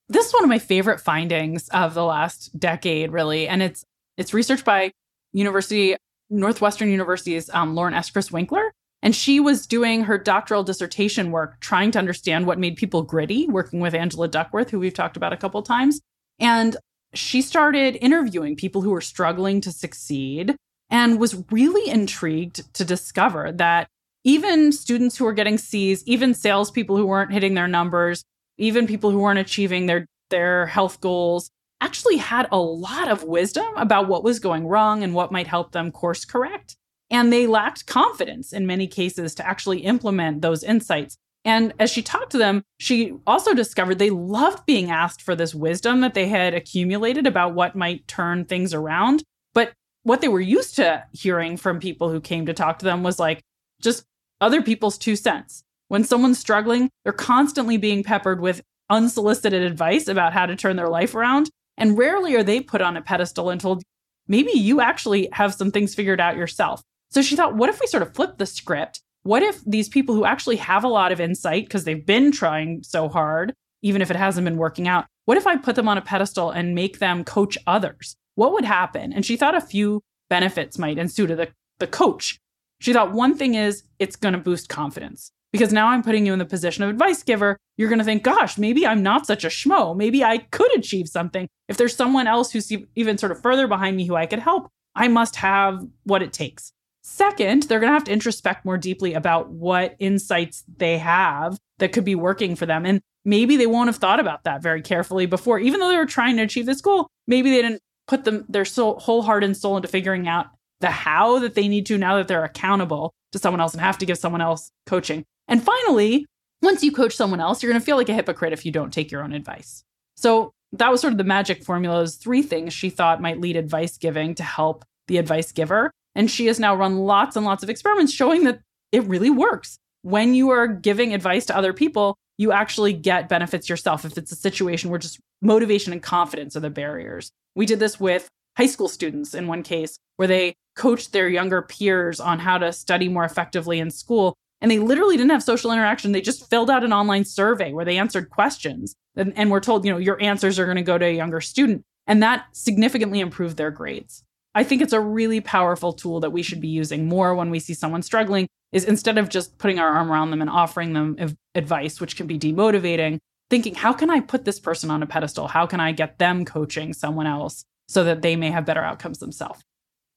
This 0.08 0.28
is 0.28 0.32
one 0.32 0.44
of 0.44 0.48
my 0.48 0.58
favorite 0.58 1.00
findings 1.00 1.68
of 1.68 1.92
the 1.92 2.04
last 2.04 2.58
decade, 2.58 3.12
really. 3.12 3.48
And 3.48 3.62
it's 3.62 3.84
it's 4.16 4.32
research 4.32 4.64
by 4.64 4.92
University 5.32 5.96
Northwestern 6.30 6.90
University's 6.90 7.50
um, 7.50 7.74
Lauren 7.74 7.94
Eskreis 7.94 8.32
Winkler. 8.32 8.72
And 9.02 9.14
she 9.14 9.38
was 9.38 9.66
doing 9.66 10.04
her 10.04 10.18
doctoral 10.18 10.64
dissertation 10.64 11.30
work, 11.30 11.60
trying 11.60 11.90
to 11.92 11.98
understand 11.98 12.46
what 12.46 12.58
made 12.58 12.76
people 12.76 13.02
gritty, 13.02 13.46
working 13.46 13.80
with 13.80 13.94
Angela 13.94 14.26
Duckworth, 14.26 14.70
who 14.70 14.80
we've 14.80 14.94
talked 14.94 15.16
about 15.16 15.32
a 15.32 15.36
couple 15.36 15.62
times. 15.62 16.00
And 16.40 16.76
she 17.14 17.42
started 17.42 17.98
interviewing 18.00 18.56
people 18.56 18.82
who 18.82 18.90
were 18.90 19.00
struggling 19.00 19.60
to 19.60 19.70
succeed 19.70 20.56
and 20.90 21.18
was 21.18 21.42
really 21.50 21.90
intrigued 21.90 22.72
to 22.74 22.84
discover 22.84 23.52
that 23.52 23.88
even 24.24 24.72
students 24.72 25.16
who 25.16 25.24
were 25.24 25.32
getting 25.32 25.58
C's, 25.58 26.02
even 26.06 26.34
salespeople 26.34 26.96
who 26.96 27.06
weren't 27.06 27.32
hitting 27.32 27.54
their 27.54 27.68
numbers, 27.68 28.24
even 28.58 28.86
people 28.86 29.10
who 29.10 29.20
weren't 29.20 29.38
achieving 29.38 29.86
their, 29.86 30.06
their 30.30 30.66
health 30.66 31.00
goals, 31.00 31.50
actually 31.80 32.16
had 32.16 32.48
a 32.50 32.58
lot 32.58 33.08
of 33.08 33.24
wisdom 33.24 33.66
about 33.76 34.08
what 34.08 34.24
was 34.24 34.38
going 34.38 34.66
wrong 34.66 35.02
and 35.02 35.14
what 35.14 35.32
might 35.32 35.46
help 35.46 35.72
them 35.72 35.92
course 35.92 36.24
correct. 36.24 36.76
And 37.10 37.32
they 37.32 37.46
lacked 37.46 37.86
confidence 37.86 38.52
in 38.52 38.66
many 38.66 38.86
cases 38.86 39.34
to 39.36 39.46
actually 39.46 39.80
implement 39.80 40.42
those 40.42 40.64
insights. 40.64 41.16
And 41.44 41.72
as 41.78 41.92
she 41.92 42.02
talked 42.02 42.32
to 42.32 42.38
them, 42.38 42.64
she 42.80 43.14
also 43.24 43.54
discovered 43.54 43.98
they 43.98 44.10
loved 44.10 44.66
being 44.66 44.90
asked 44.90 45.22
for 45.22 45.36
this 45.36 45.54
wisdom 45.54 46.00
that 46.00 46.14
they 46.14 46.26
had 46.26 46.54
accumulated 46.54 47.26
about 47.26 47.54
what 47.54 47.76
might 47.76 48.08
turn 48.08 48.44
things 48.44 48.74
around. 48.74 49.22
But 49.54 49.72
what 50.02 50.20
they 50.20 50.28
were 50.28 50.40
used 50.40 50.74
to 50.76 51.04
hearing 51.12 51.56
from 51.56 51.78
people 51.78 52.10
who 52.10 52.20
came 52.20 52.46
to 52.46 52.54
talk 52.54 52.80
to 52.80 52.84
them 52.84 53.04
was 53.04 53.20
like 53.20 53.42
just 53.80 54.04
other 54.40 54.60
people's 54.60 54.98
two 54.98 55.14
cents. 55.14 55.62
When 55.88 56.02
someone's 56.02 56.40
struggling, 56.40 56.90
they're 57.04 57.12
constantly 57.12 57.76
being 57.76 58.02
peppered 58.02 58.40
with 58.40 58.60
unsolicited 58.90 59.62
advice 59.62 60.08
about 60.08 60.32
how 60.32 60.46
to 60.46 60.56
turn 60.56 60.74
their 60.74 60.88
life 60.88 61.14
around. 61.14 61.48
And 61.76 61.98
rarely 61.98 62.34
are 62.34 62.42
they 62.42 62.60
put 62.60 62.80
on 62.80 62.96
a 62.96 63.02
pedestal 63.02 63.50
and 63.50 63.60
told, 63.60 63.82
maybe 64.28 64.52
you 64.52 64.80
actually 64.80 65.28
have 65.32 65.54
some 65.54 65.70
things 65.70 65.94
figured 65.94 66.20
out 66.20 66.36
yourself. 66.36 66.82
So 67.10 67.22
she 67.22 67.36
thought, 67.36 67.56
what 67.56 67.68
if 67.68 67.80
we 67.80 67.86
sort 67.86 68.02
of 68.02 68.14
flip 68.14 68.38
the 68.38 68.46
script? 68.46 69.00
What 69.22 69.42
if 69.42 69.62
these 69.64 69.88
people 69.88 70.14
who 70.14 70.24
actually 70.24 70.56
have 70.56 70.84
a 70.84 70.88
lot 70.88 71.12
of 71.12 71.20
insight 71.20 71.64
because 71.64 71.84
they've 71.84 72.06
been 72.06 72.32
trying 72.32 72.82
so 72.82 73.08
hard, 73.08 73.52
even 73.82 74.02
if 74.02 74.10
it 74.10 74.16
hasn't 74.16 74.44
been 74.44 74.56
working 74.56 74.88
out, 74.88 75.06
what 75.24 75.36
if 75.36 75.46
I 75.46 75.56
put 75.56 75.76
them 75.76 75.88
on 75.88 75.98
a 75.98 76.02
pedestal 76.02 76.50
and 76.50 76.74
make 76.74 76.98
them 76.98 77.24
coach 77.24 77.58
others? 77.66 78.16
What 78.36 78.52
would 78.52 78.64
happen? 78.64 79.12
And 79.12 79.24
she 79.26 79.36
thought 79.36 79.54
a 79.54 79.60
few 79.60 80.02
benefits 80.30 80.78
might 80.78 80.98
ensue 80.98 81.26
to 81.26 81.36
the, 81.36 81.48
the 81.78 81.86
coach. 81.86 82.38
She 82.80 82.92
thought 82.92 83.12
one 83.12 83.36
thing 83.36 83.54
is 83.54 83.84
it's 83.98 84.16
going 84.16 84.34
to 84.34 84.38
boost 84.38 84.68
confidence 84.68 85.32
because 85.52 85.72
now 85.72 85.88
I'm 85.88 86.02
putting 86.02 86.26
you 86.26 86.32
in 86.32 86.38
the 86.38 86.44
position 86.44 86.84
of 86.84 86.90
advice 86.90 87.22
giver. 87.22 87.56
You're 87.76 87.88
going 87.88 87.98
to 87.98 88.04
think, 88.04 88.22
gosh, 88.22 88.58
maybe 88.58 88.86
I'm 88.86 89.02
not 89.02 89.26
such 89.26 89.44
a 89.44 89.48
schmo. 89.48 89.96
Maybe 89.96 90.24
I 90.24 90.38
could 90.38 90.76
achieve 90.76 91.08
something. 91.08 91.48
If 91.68 91.76
there's 91.76 91.96
someone 91.96 92.26
else 92.26 92.52
who's 92.52 92.70
even 92.94 93.18
sort 93.18 93.32
of 93.32 93.40
further 93.40 93.66
behind 93.66 93.96
me 93.96 94.06
who 94.06 94.14
I 94.14 94.26
could 94.26 94.38
help, 94.38 94.68
I 94.94 95.08
must 95.08 95.36
have 95.36 95.86
what 96.04 96.22
it 96.22 96.32
takes. 96.32 96.72
Second, 97.02 97.64
they're 97.64 97.78
going 97.78 97.90
to 97.90 97.94
have 97.94 98.04
to 98.04 98.12
introspect 98.12 98.64
more 98.64 98.76
deeply 98.76 99.14
about 99.14 99.48
what 99.50 99.94
insights 99.98 100.64
they 100.76 100.98
have 100.98 101.56
that 101.78 101.92
could 101.92 102.04
be 102.04 102.16
working 102.16 102.56
for 102.56 102.66
them. 102.66 102.84
And 102.84 103.00
maybe 103.24 103.56
they 103.56 103.66
won't 103.66 103.88
have 103.88 103.96
thought 103.96 104.18
about 104.18 104.44
that 104.44 104.62
very 104.62 104.82
carefully 104.82 105.26
before, 105.26 105.60
even 105.60 105.78
though 105.78 105.88
they 105.88 105.96
were 105.96 106.06
trying 106.06 106.36
to 106.36 106.42
achieve 106.42 106.66
this 106.66 106.80
goal. 106.80 107.06
Maybe 107.28 107.50
they 107.50 107.62
didn't 107.62 107.80
put 108.08 108.24
them 108.24 108.44
their 108.48 108.64
soul, 108.64 108.98
whole 108.98 109.22
heart 109.22 109.44
and 109.44 109.56
soul 109.56 109.76
into 109.76 109.88
figuring 109.88 110.26
out 110.26 110.46
the 110.80 110.90
how 110.90 111.38
that 111.38 111.54
they 111.54 111.68
need 111.68 111.86
to 111.86 111.98
now 111.98 112.16
that 112.16 112.28
they're 112.28 112.44
accountable 112.44 113.14
to 113.32 113.38
someone 113.38 113.60
else 113.60 113.72
and 113.72 113.80
have 113.80 113.98
to 113.98 114.06
give 114.06 114.18
someone 114.18 114.40
else 114.40 114.70
coaching. 114.86 115.24
And 115.48 115.62
finally, 115.62 116.26
once 116.62 116.82
you 116.82 116.92
coach 116.92 117.14
someone 117.14 117.40
else, 117.40 117.62
you're 117.62 117.70
going 117.70 117.80
to 117.80 117.84
feel 117.84 117.96
like 117.96 118.08
a 118.08 118.14
hypocrite 118.14 118.52
if 118.52 118.64
you 118.64 118.72
don't 118.72 118.92
take 118.92 119.10
your 119.10 119.22
own 119.22 119.32
advice. 119.32 119.82
So 120.16 120.52
that 120.72 120.90
was 120.90 121.00
sort 121.00 121.12
of 121.12 121.18
the 121.18 121.24
magic 121.24 121.62
formula 121.62 122.00
is 122.00 122.16
three 122.16 122.42
things 122.42 122.72
she 122.72 122.90
thought 122.90 123.20
might 123.20 123.40
lead 123.40 123.56
advice 123.56 123.96
giving 123.96 124.34
to 124.36 124.42
help 124.42 124.84
the 125.08 125.18
advice 125.18 125.52
giver. 125.52 125.90
And 126.14 126.30
she 126.30 126.46
has 126.46 126.58
now 126.58 126.74
run 126.74 126.98
lots 126.98 127.36
and 127.36 127.44
lots 127.44 127.62
of 127.62 127.70
experiments 127.70 128.12
showing 128.12 128.44
that 128.44 128.60
it 128.92 129.04
really 129.04 129.30
works. 129.30 129.78
When 130.02 130.34
you 130.34 130.50
are 130.50 130.66
giving 130.66 131.12
advice 131.12 131.46
to 131.46 131.56
other 131.56 131.72
people, 131.72 132.16
you 132.38 132.52
actually 132.52 132.92
get 132.92 133.28
benefits 133.28 133.68
yourself 133.68 134.04
if 134.04 134.16
it's 134.18 134.32
a 134.32 134.36
situation 134.36 134.90
where 134.90 134.98
just 134.98 135.18
motivation 135.42 135.92
and 135.92 136.02
confidence 136.02 136.56
are 136.56 136.60
the 136.60 136.70
barriers. 136.70 137.30
We 137.54 137.66
did 137.66 137.78
this 137.78 137.98
with 137.98 138.28
high 138.56 138.66
school 138.66 138.88
students 138.88 139.34
in 139.34 139.46
one 139.46 139.62
case 139.62 139.98
where 140.16 140.28
they 140.28 140.54
coached 140.74 141.12
their 141.12 141.28
younger 141.28 141.62
peers 141.62 142.20
on 142.20 142.38
how 142.38 142.58
to 142.58 142.72
study 142.72 143.08
more 143.08 143.24
effectively 143.24 143.78
in 143.78 143.90
school. 143.90 144.34
And 144.66 144.70
they 144.72 144.80
literally 144.80 145.16
didn't 145.16 145.30
have 145.30 145.44
social 145.44 145.70
interaction. 145.70 146.10
They 146.10 146.20
just 146.20 146.50
filled 146.50 146.70
out 146.70 146.82
an 146.82 146.92
online 146.92 147.24
survey 147.24 147.72
where 147.72 147.84
they 147.84 147.98
answered 147.98 148.30
questions 148.30 148.96
and, 149.14 149.32
and 149.36 149.48
were 149.48 149.60
told, 149.60 149.84
you 149.84 149.92
know, 149.92 149.96
your 149.96 150.20
answers 150.20 150.58
are 150.58 150.64
going 150.64 150.76
to 150.76 150.82
go 150.82 150.98
to 150.98 151.04
a 151.04 151.14
younger 151.14 151.40
student. 151.40 151.84
And 152.08 152.20
that 152.24 152.46
significantly 152.50 153.20
improved 153.20 153.58
their 153.58 153.70
grades. 153.70 154.24
I 154.56 154.64
think 154.64 154.82
it's 154.82 154.92
a 154.92 154.98
really 154.98 155.40
powerful 155.40 155.92
tool 155.92 156.18
that 156.18 156.32
we 156.32 156.42
should 156.42 156.60
be 156.60 156.66
using 156.66 157.06
more 157.06 157.32
when 157.36 157.48
we 157.48 157.60
see 157.60 157.74
someone 157.74 158.02
struggling 158.02 158.48
is 158.72 158.84
instead 158.84 159.18
of 159.18 159.28
just 159.28 159.56
putting 159.56 159.78
our 159.78 159.86
arm 159.86 160.10
around 160.10 160.32
them 160.32 160.40
and 160.40 160.50
offering 160.50 160.94
them 160.94 161.14
ev- 161.16 161.36
advice 161.54 162.00
which 162.00 162.16
can 162.16 162.26
be 162.26 162.36
demotivating, 162.36 163.18
thinking 163.48 163.76
how 163.76 163.92
can 163.92 164.10
I 164.10 164.18
put 164.18 164.44
this 164.44 164.58
person 164.58 164.90
on 164.90 165.00
a 165.00 165.06
pedestal? 165.06 165.46
How 165.46 165.66
can 165.66 165.78
I 165.78 165.92
get 165.92 166.18
them 166.18 166.44
coaching 166.44 166.92
someone 166.92 167.28
else 167.28 167.64
so 167.86 168.02
that 168.02 168.22
they 168.22 168.34
may 168.34 168.50
have 168.50 168.66
better 168.66 168.82
outcomes 168.82 169.18
themselves? 169.18 169.62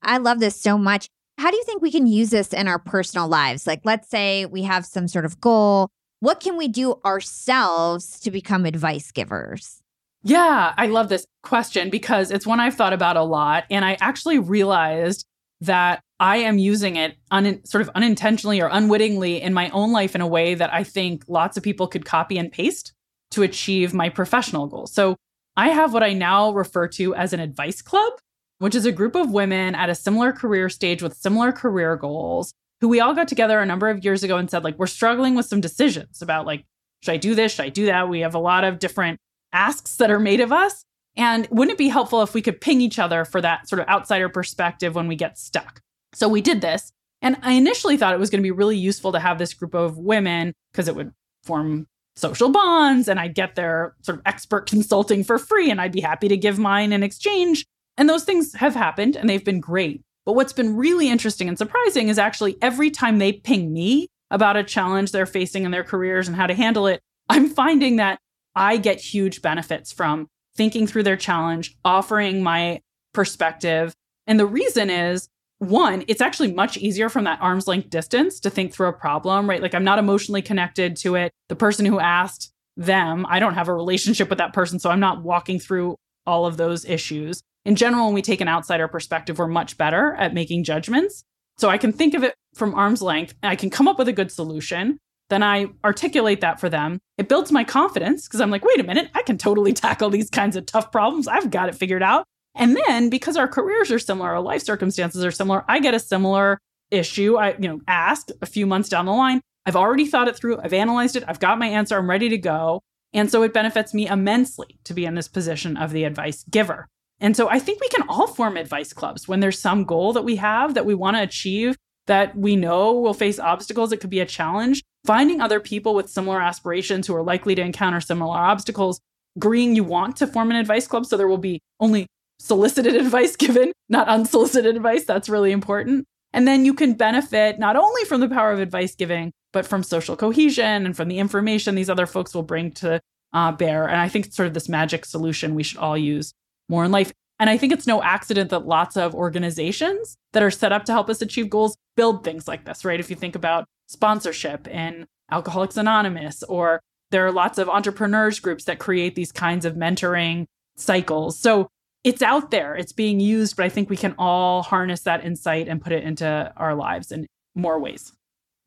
I 0.01 0.17
love 0.17 0.39
this 0.39 0.59
so 0.59 0.75
much. 0.75 1.07
How 1.39 1.51
do 1.51 1.55
you 1.55 1.63
think 1.63 1.81
we 1.81 1.89
can 1.89 2.05
use 2.05 2.31
this 2.31 2.51
in 2.51 2.67
our 2.67 2.79
personal 2.79 3.29
lives? 3.29 3.65
Like 3.65 3.79
let's 3.85 4.09
say 4.09 4.45
we 4.45 4.63
have 4.63 4.85
some 4.85 5.07
sort 5.07 5.23
of 5.23 5.39
goal, 5.39 5.89
what 6.19 6.41
can 6.41 6.57
we 6.57 6.67
do 6.67 6.99
ourselves 7.05 8.19
to 8.19 8.29
become 8.29 8.65
advice 8.65 9.09
givers? 9.13 9.81
Yeah, 10.21 10.73
I 10.75 10.87
love 10.87 11.07
this 11.07 11.25
question 11.41 11.89
because 11.89 12.29
it's 12.29 12.45
one 12.45 12.59
I've 12.59 12.75
thought 12.75 12.91
about 12.91 13.15
a 13.15 13.23
lot. 13.23 13.63
And 13.71 13.85
I 13.85 13.97
actually 14.01 14.37
realized 14.37 15.25
that 15.61 16.03
I 16.19 16.39
am 16.39 16.57
using 16.57 16.97
it 16.97 17.15
un- 17.31 17.63
sort 17.63 17.83
of 17.83 17.89
unintentionally 17.95 18.61
or 18.61 18.67
unwittingly 18.69 19.41
in 19.41 19.53
my 19.53 19.69
own 19.69 19.93
life 19.93 20.15
in 20.15 20.21
a 20.21 20.27
way 20.27 20.55
that 20.55 20.73
I 20.73 20.83
think 20.83 21.23
lots 21.29 21.55
of 21.55 21.63
people 21.63 21.87
could 21.87 22.03
copy 22.03 22.37
and 22.37 22.51
paste 22.51 22.91
to 23.31 23.43
achieve 23.43 23.93
my 23.93 24.09
professional 24.09 24.67
goals. 24.67 24.91
So 24.91 25.15
I 25.55 25.69
have 25.69 25.93
what 25.93 26.03
I 26.03 26.11
now 26.11 26.51
refer 26.51 26.89
to 26.89 27.15
as 27.15 27.31
an 27.31 27.39
advice 27.39 27.81
club, 27.81 28.11
which 28.59 28.75
is 28.75 28.85
a 28.85 28.91
group 28.91 29.15
of 29.15 29.31
women 29.31 29.75
at 29.75 29.89
a 29.89 29.95
similar 29.95 30.31
career 30.31 30.69
stage 30.69 31.01
with 31.01 31.17
similar 31.17 31.51
career 31.51 31.95
goals 31.95 32.53
who 32.81 32.87
we 32.87 32.99
all 32.99 33.13
got 33.13 33.27
together 33.27 33.59
a 33.59 33.65
number 33.65 33.89
of 33.89 34.03
years 34.05 34.23
ago 34.23 34.37
and 34.37 34.49
said, 34.49 34.63
like, 34.63 34.77
we're 34.77 34.87
struggling 34.87 35.35
with 35.35 35.45
some 35.45 35.59
decisions 35.59 36.21
about, 36.21 36.45
like, 36.45 36.65
should 37.01 37.11
I 37.13 37.17
do 37.17 37.35
this? 37.35 37.53
Should 37.53 37.65
I 37.65 37.69
do 37.69 37.87
that? 37.87 38.09
We 38.09 38.21
have 38.21 38.35
a 38.35 38.39
lot 38.39 38.63
of 38.63 38.79
different 38.79 39.19
asks 39.51 39.95
that 39.97 40.11
are 40.11 40.19
made 40.19 40.39
of 40.39 40.51
us. 40.51 40.85
And 41.15 41.47
wouldn't 41.49 41.73
it 41.73 41.77
be 41.77 41.89
helpful 41.89 42.21
if 42.21 42.33
we 42.33 42.41
could 42.41 42.61
ping 42.61 42.81
each 42.81 42.99
other 42.99 43.25
for 43.25 43.41
that 43.41 43.67
sort 43.67 43.81
of 43.81 43.87
outsider 43.87 44.29
perspective 44.29 44.95
when 44.95 45.07
we 45.07 45.15
get 45.15 45.37
stuck? 45.37 45.81
So 46.13 46.29
we 46.29 46.41
did 46.41 46.61
this. 46.61 46.91
And 47.21 47.37
I 47.41 47.53
initially 47.53 47.97
thought 47.97 48.13
it 48.13 48.19
was 48.19 48.29
going 48.29 48.39
to 48.39 48.47
be 48.47 48.51
really 48.51 48.77
useful 48.77 49.11
to 49.11 49.19
have 49.19 49.37
this 49.37 49.53
group 49.53 49.73
of 49.73 49.97
women 49.97 50.53
because 50.71 50.87
it 50.87 50.95
would 50.95 51.11
form 51.43 51.87
social 52.15 52.49
bonds 52.49 53.07
and 53.07 53.19
I'd 53.19 53.35
get 53.35 53.55
their 53.55 53.95
sort 54.01 54.17
of 54.17 54.21
expert 54.25 54.69
consulting 54.69 55.23
for 55.23 55.37
free 55.37 55.69
and 55.69 55.81
I'd 55.81 55.91
be 55.91 56.01
happy 56.01 56.27
to 56.27 56.37
give 56.37 56.59
mine 56.59 56.93
in 56.93 57.03
exchange. 57.03 57.65
And 57.99 58.07
those 58.07 58.23
things 58.23 58.53
have 58.53 58.75
happened 58.75 59.17
and 59.17 59.29
they've 59.29 59.43
been 59.43 59.59
great. 59.59 60.01
But 60.25 60.33
what's 60.33 60.53
been 60.53 60.77
really 60.77 61.09
interesting 61.09 61.49
and 61.49 61.57
surprising 61.57 62.07
is 62.07 62.17
actually 62.17 62.57
every 62.61 62.89
time 62.89 63.19
they 63.19 63.33
ping 63.33 63.73
me 63.73 64.07
about 64.31 64.55
a 64.55 64.63
challenge 64.63 65.11
they're 65.11 65.25
facing 65.25 65.65
in 65.65 65.71
their 65.71 65.83
careers 65.83 66.27
and 66.27 66.37
how 66.37 66.47
to 66.47 66.53
handle 66.53 66.87
it, 66.87 67.01
I'm 67.27 67.49
finding 67.49 67.97
that 67.97 68.19
I 68.55 68.77
get 68.77 69.01
huge 69.01 69.41
benefits 69.41 69.91
from 69.91 70.27
thinking 70.55 70.87
through 70.87 71.03
their 71.03 71.17
challenge, 71.17 71.75
offering 71.83 72.41
my 72.41 72.79
perspective. 73.13 73.93
And 74.27 74.39
the 74.39 74.45
reason 74.45 74.89
is 74.89 75.27
one, 75.57 76.05
it's 76.07 76.21
actually 76.21 76.53
much 76.53 76.77
easier 76.77 77.09
from 77.09 77.25
that 77.25 77.41
arm's 77.41 77.67
length 77.67 77.89
distance 77.89 78.39
to 78.39 78.49
think 78.49 78.73
through 78.73 78.87
a 78.87 78.93
problem, 78.93 79.49
right? 79.49 79.61
Like 79.61 79.75
I'm 79.75 79.83
not 79.83 79.99
emotionally 79.99 80.41
connected 80.41 80.95
to 80.97 81.15
it. 81.15 81.33
The 81.49 81.55
person 81.57 81.85
who 81.85 81.99
asked 81.99 82.53
them, 82.77 83.25
I 83.27 83.39
don't 83.39 83.55
have 83.55 83.67
a 83.67 83.73
relationship 83.73 84.29
with 84.29 84.37
that 84.37 84.53
person. 84.53 84.79
So 84.79 84.89
I'm 84.89 85.01
not 85.01 85.21
walking 85.21 85.59
through 85.59 85.97
all 86.25 86.45
of 86.45 86.55
those 86.55 86.85
issues. 86.85 87.41
In 87.65 87.75
general, 87.75 88.05
when 88.05 88.13
we 88.13 88.21
take 88.21 88.41
an 88.41 88.47
outsider 88.47 88.87
perspective, 88.87 89.37
we're 89.37 89.47
much 89.47 89.77
better 89.77 90.13
at 90.15 90.33
making 90.33 90.63
judgments. 90.63 91.23
So 91.57 91.69
I 91.69 91.77
can 91.77 91.91
think 91.91 92.13
of 92.13 92.23
it 92.23 92.35
from 92.55 92.73
arm's 92.73 93.01
length. 93.01 93.33
I 93.43 93.55
can 93.55 93.69
come 93.69 93.87
up 93.87 93.99
with 93.99 94.07
a 94.07 94.13
good 94.13 94.31
solution. 94.31 94.97
Then 95.29 95.43
I 95.43 95.67
articulate 95.83 96.41
that 96.41 96.59
for 96.59 96.69
them. 96.69 96.99
It 97.17 97.29
builds 97.29 97.51
my 97.51 97.63
confidence 97.63 98.27
because 98.27 98.41
I'm 98.41 98.49
like, 98.49 98.63
wait 98.63 98.79
a 98.79 98.83
minute, 98.83 99.11
I 99.13 99.21
can 99.23 99.37
totally 99.37 99.73
tackle 99.73 100.09
these 100.09 100.29
kinds 100.29 100.55
of 100.55 100.65
tough 100.65 100.91
problems. 100.91 101.27
I've 101.27 101.51
got 101.51 101.69
it 101.69 101.75
figured 101.75 102.03
out. 102.03 102.25
And 102.55 102.75
then 102.75 103.09
because 103.09 103.37
our 103.37 103.47
careers 103.47 103.91
are 103.91 103.99
similar, 103.99 104.31
our 104.31 104.41
life 104.41 104.63
circumstances 104.63 105.23
are 105.23 105.31
similar, 105.31 105.63
I 105.67 105.79
get 105.79 105.93
a 105.93 105.99
similar 105.99 106.59
issue. 106.91 107.35
I, 107.35 107.55
you 107.59 107.67
know, 107.67 107.81
asked 107.87 108.31
a 108.41 108.45
few 108.45 108.65
months 108.65 108.89
down 108.89 109.05
the 109.05 109.13
line. 109.13 109.41
I've 109.65 109.75
already 109.75 110.07
thought 110.07 110.27
it 110.27 110.35
through. 110.35 110.59
I've 110.61 110.73
analyzed 110.73 111.15
it. 111.15 111.23
I've 111.27 111.39
got 111.39 111.59
my 111.59 111.67
answer. 111.67 111.97
I'm 111.97 112.09
ready 112.09 112.29
to 112.29 112.37
go. 112.37 112.81
And 113.13 113.29
so 113.29 113.43
it 113.43 113.53
benefits 113.53 113.93
me 113.93 114.07
immensely 114.07 114.79
to 114.85 114.93
be 114.93 115.05
in 115.05 115.15
this 115.15 115.27
position 115.27 115.77
of 115.77 115.91
the 115.91 116.03
advice 116.03 116.43
giver. 116.49 116.87
And 117.21 117.35
so 117.35 117.49
I 117.49 117.59
think 117.59 117.81
we 117.81 117.89
can 117.89 118.07
all 118.07 118.27
form 118.27 118.57
advice 118.57 118.93
clubs 118.93 119.27
when 119.27 119.39
there's 119.39 119.59
some 119.59 119.83
goal 119.83 120.13
that 120.13 120.23
we 120.23 120.37
have 120.37 120.73
that 120.73 120.85
we 120.85 120.95
want 120.95 121.17
to 121.17 121.23
achieve 121.23 121.75
that 122.07 122.35
we 122.35 122.55
know 122.55 122.93
will 122.93 123.13
face 123.13 123.39
obstacles. 123.39 123.91
It 123.91 123.97
could 123.97 124.09
be 124.09 124.19
a 124.19 124.25
challenge. 124.25 124.81
Finding 125.05 125.41
other 125.41 125.59
people 125.59 125.93
with 125.93 126.09
similar 126.09 126.41
aspirations 126.41 127.07
who 127.07 127.15
are 127.15 127.23
likely 127.23 127.55
to 127.55 127.61
encounter 127.61 128.01
similar 128.01 128.35
obstacles, 128.35 128.99
agreeing 129.37 129.75
you 129.75 129.83
want 129.83 130.17
to 130.17 130.27
form 130.27 130.49
an 130.49 130.57
advice 130.57 130.87
club 130.87 131.05
so 131.05 131.17
there 131.17 131.27
will 131.27 131.37
be 131.37 131.61
only 131.79 132.07
solicited 132.39 132.95
advice 133.05 133.35
given, 133.35 133.71
not 133.89 134.07
unsolicited 134.07 134.75
advice. 134.75 135.05
That's 135.05 135.29
really 135.29 135.51
important. 135.51 136.05
And 136.33 136.47
then 136.47 136.65
you 136.65 136.73
can 136.73 136.93
benefit 136.93 137.59
not 137.59 137.75
only 137.75 138.03
from 138.05 138.21
the 138.21 138.29
power 138.29 138.51
of 138.51 138.59
advice 138.59 138.95
giving, 138.95 139.31
but 139.51 139.65
from 139.65 139.83
social 139.83 140.15
cohesion 140.15 140.85
and 140.85 140.95
from 140.95 141.07
the 141.07 141.19
information 141.19 141.75
these 141.75 141.89
other 141.89 142.05
folks 142.05 142.33
will 142.33 142.43
bring 142.43 142.71
to 142.71 142.99
uh, 143.33 143.51
bear. 143.51 143.87
And 143.87 143.97
I 143.97 144.09
think 144.09 144.27
it's 144.27 144.35
sort 144.35 144.47
of 144.47 144.53
this 144.53 144.69
magic 144.69 145.05
solution 145.05 145.55
we 145.55 145.63
should 145.63 145.77
all 145.77 145.97
use 145.97 146.33
more 146.69 146.85
in 146.85 146.91
life. 146.91 147.11
And 147.39 147.49
I 147.49 147.57
think 147.57 147.73
it's 147.73 147.87
no 147.87 148.03
accident 148.03 148.49
that 148.49 148.65
lots 148.65 148.97
of 148.97 149.15
organizations 149.15 150.17
that 150.33 150.43
are 150.43 150.51
set 150.51 150.71
up 150.71 150.85
to 150.85 150.91
help 150.91 151.09
us 151.09 151.21
achieve 151.21 151.49
goals 151.49 151.77
build 151.95 152.23
things 152.23 152.47
like 152.47 152.65
this, 152.65 152.85
right? 152.85 152.99
If 152.99 153.09
you 153.09 153.15
think 153.15 153.35
about 153.35 153.65
sponsorship 153.87 154.67
in 154.67 155.07
Alcoholics 155.31 155.77
Anonymous, 155.77 156.43
or 156.43 156.81
there 157.11 157.25
are 157.25 157.31
lots 157.31 157.57
of 157.57 157.69
entrepreneurs 157.69 158.39
groups 158.39 158.65
that 158.65 158.79
create 158.79 159.15
these 159.15 159.31
kinds 159.31 159.65
of 159.65 159.75
mentoring 159.75 160.45
cycles. 160.75 161.39
So 161.39 161.69
it's 162.03 162.21
out 162.21 162.51
there, 162.51 162.75
it's 162.75 162.93
being 162.93 163.19
used, 163.19 163.55
but 163.55 163.65
I 163.65 163.69
think 163.69 163.89
we 163.89 163.97
can 163.97 164.15
all 164.17 164.61
harness 164.63 165.01
that 165.01 165.25
insight 165.25 165.67
and 165.67 165.81
put 165.81 165.91
it 165.91 166.03
into 166.03 166.53
our 166.55 166.75
lives 166.75 167.11
in 167.11 167.27
more 167.55 167.79
ways. 167.79 168.13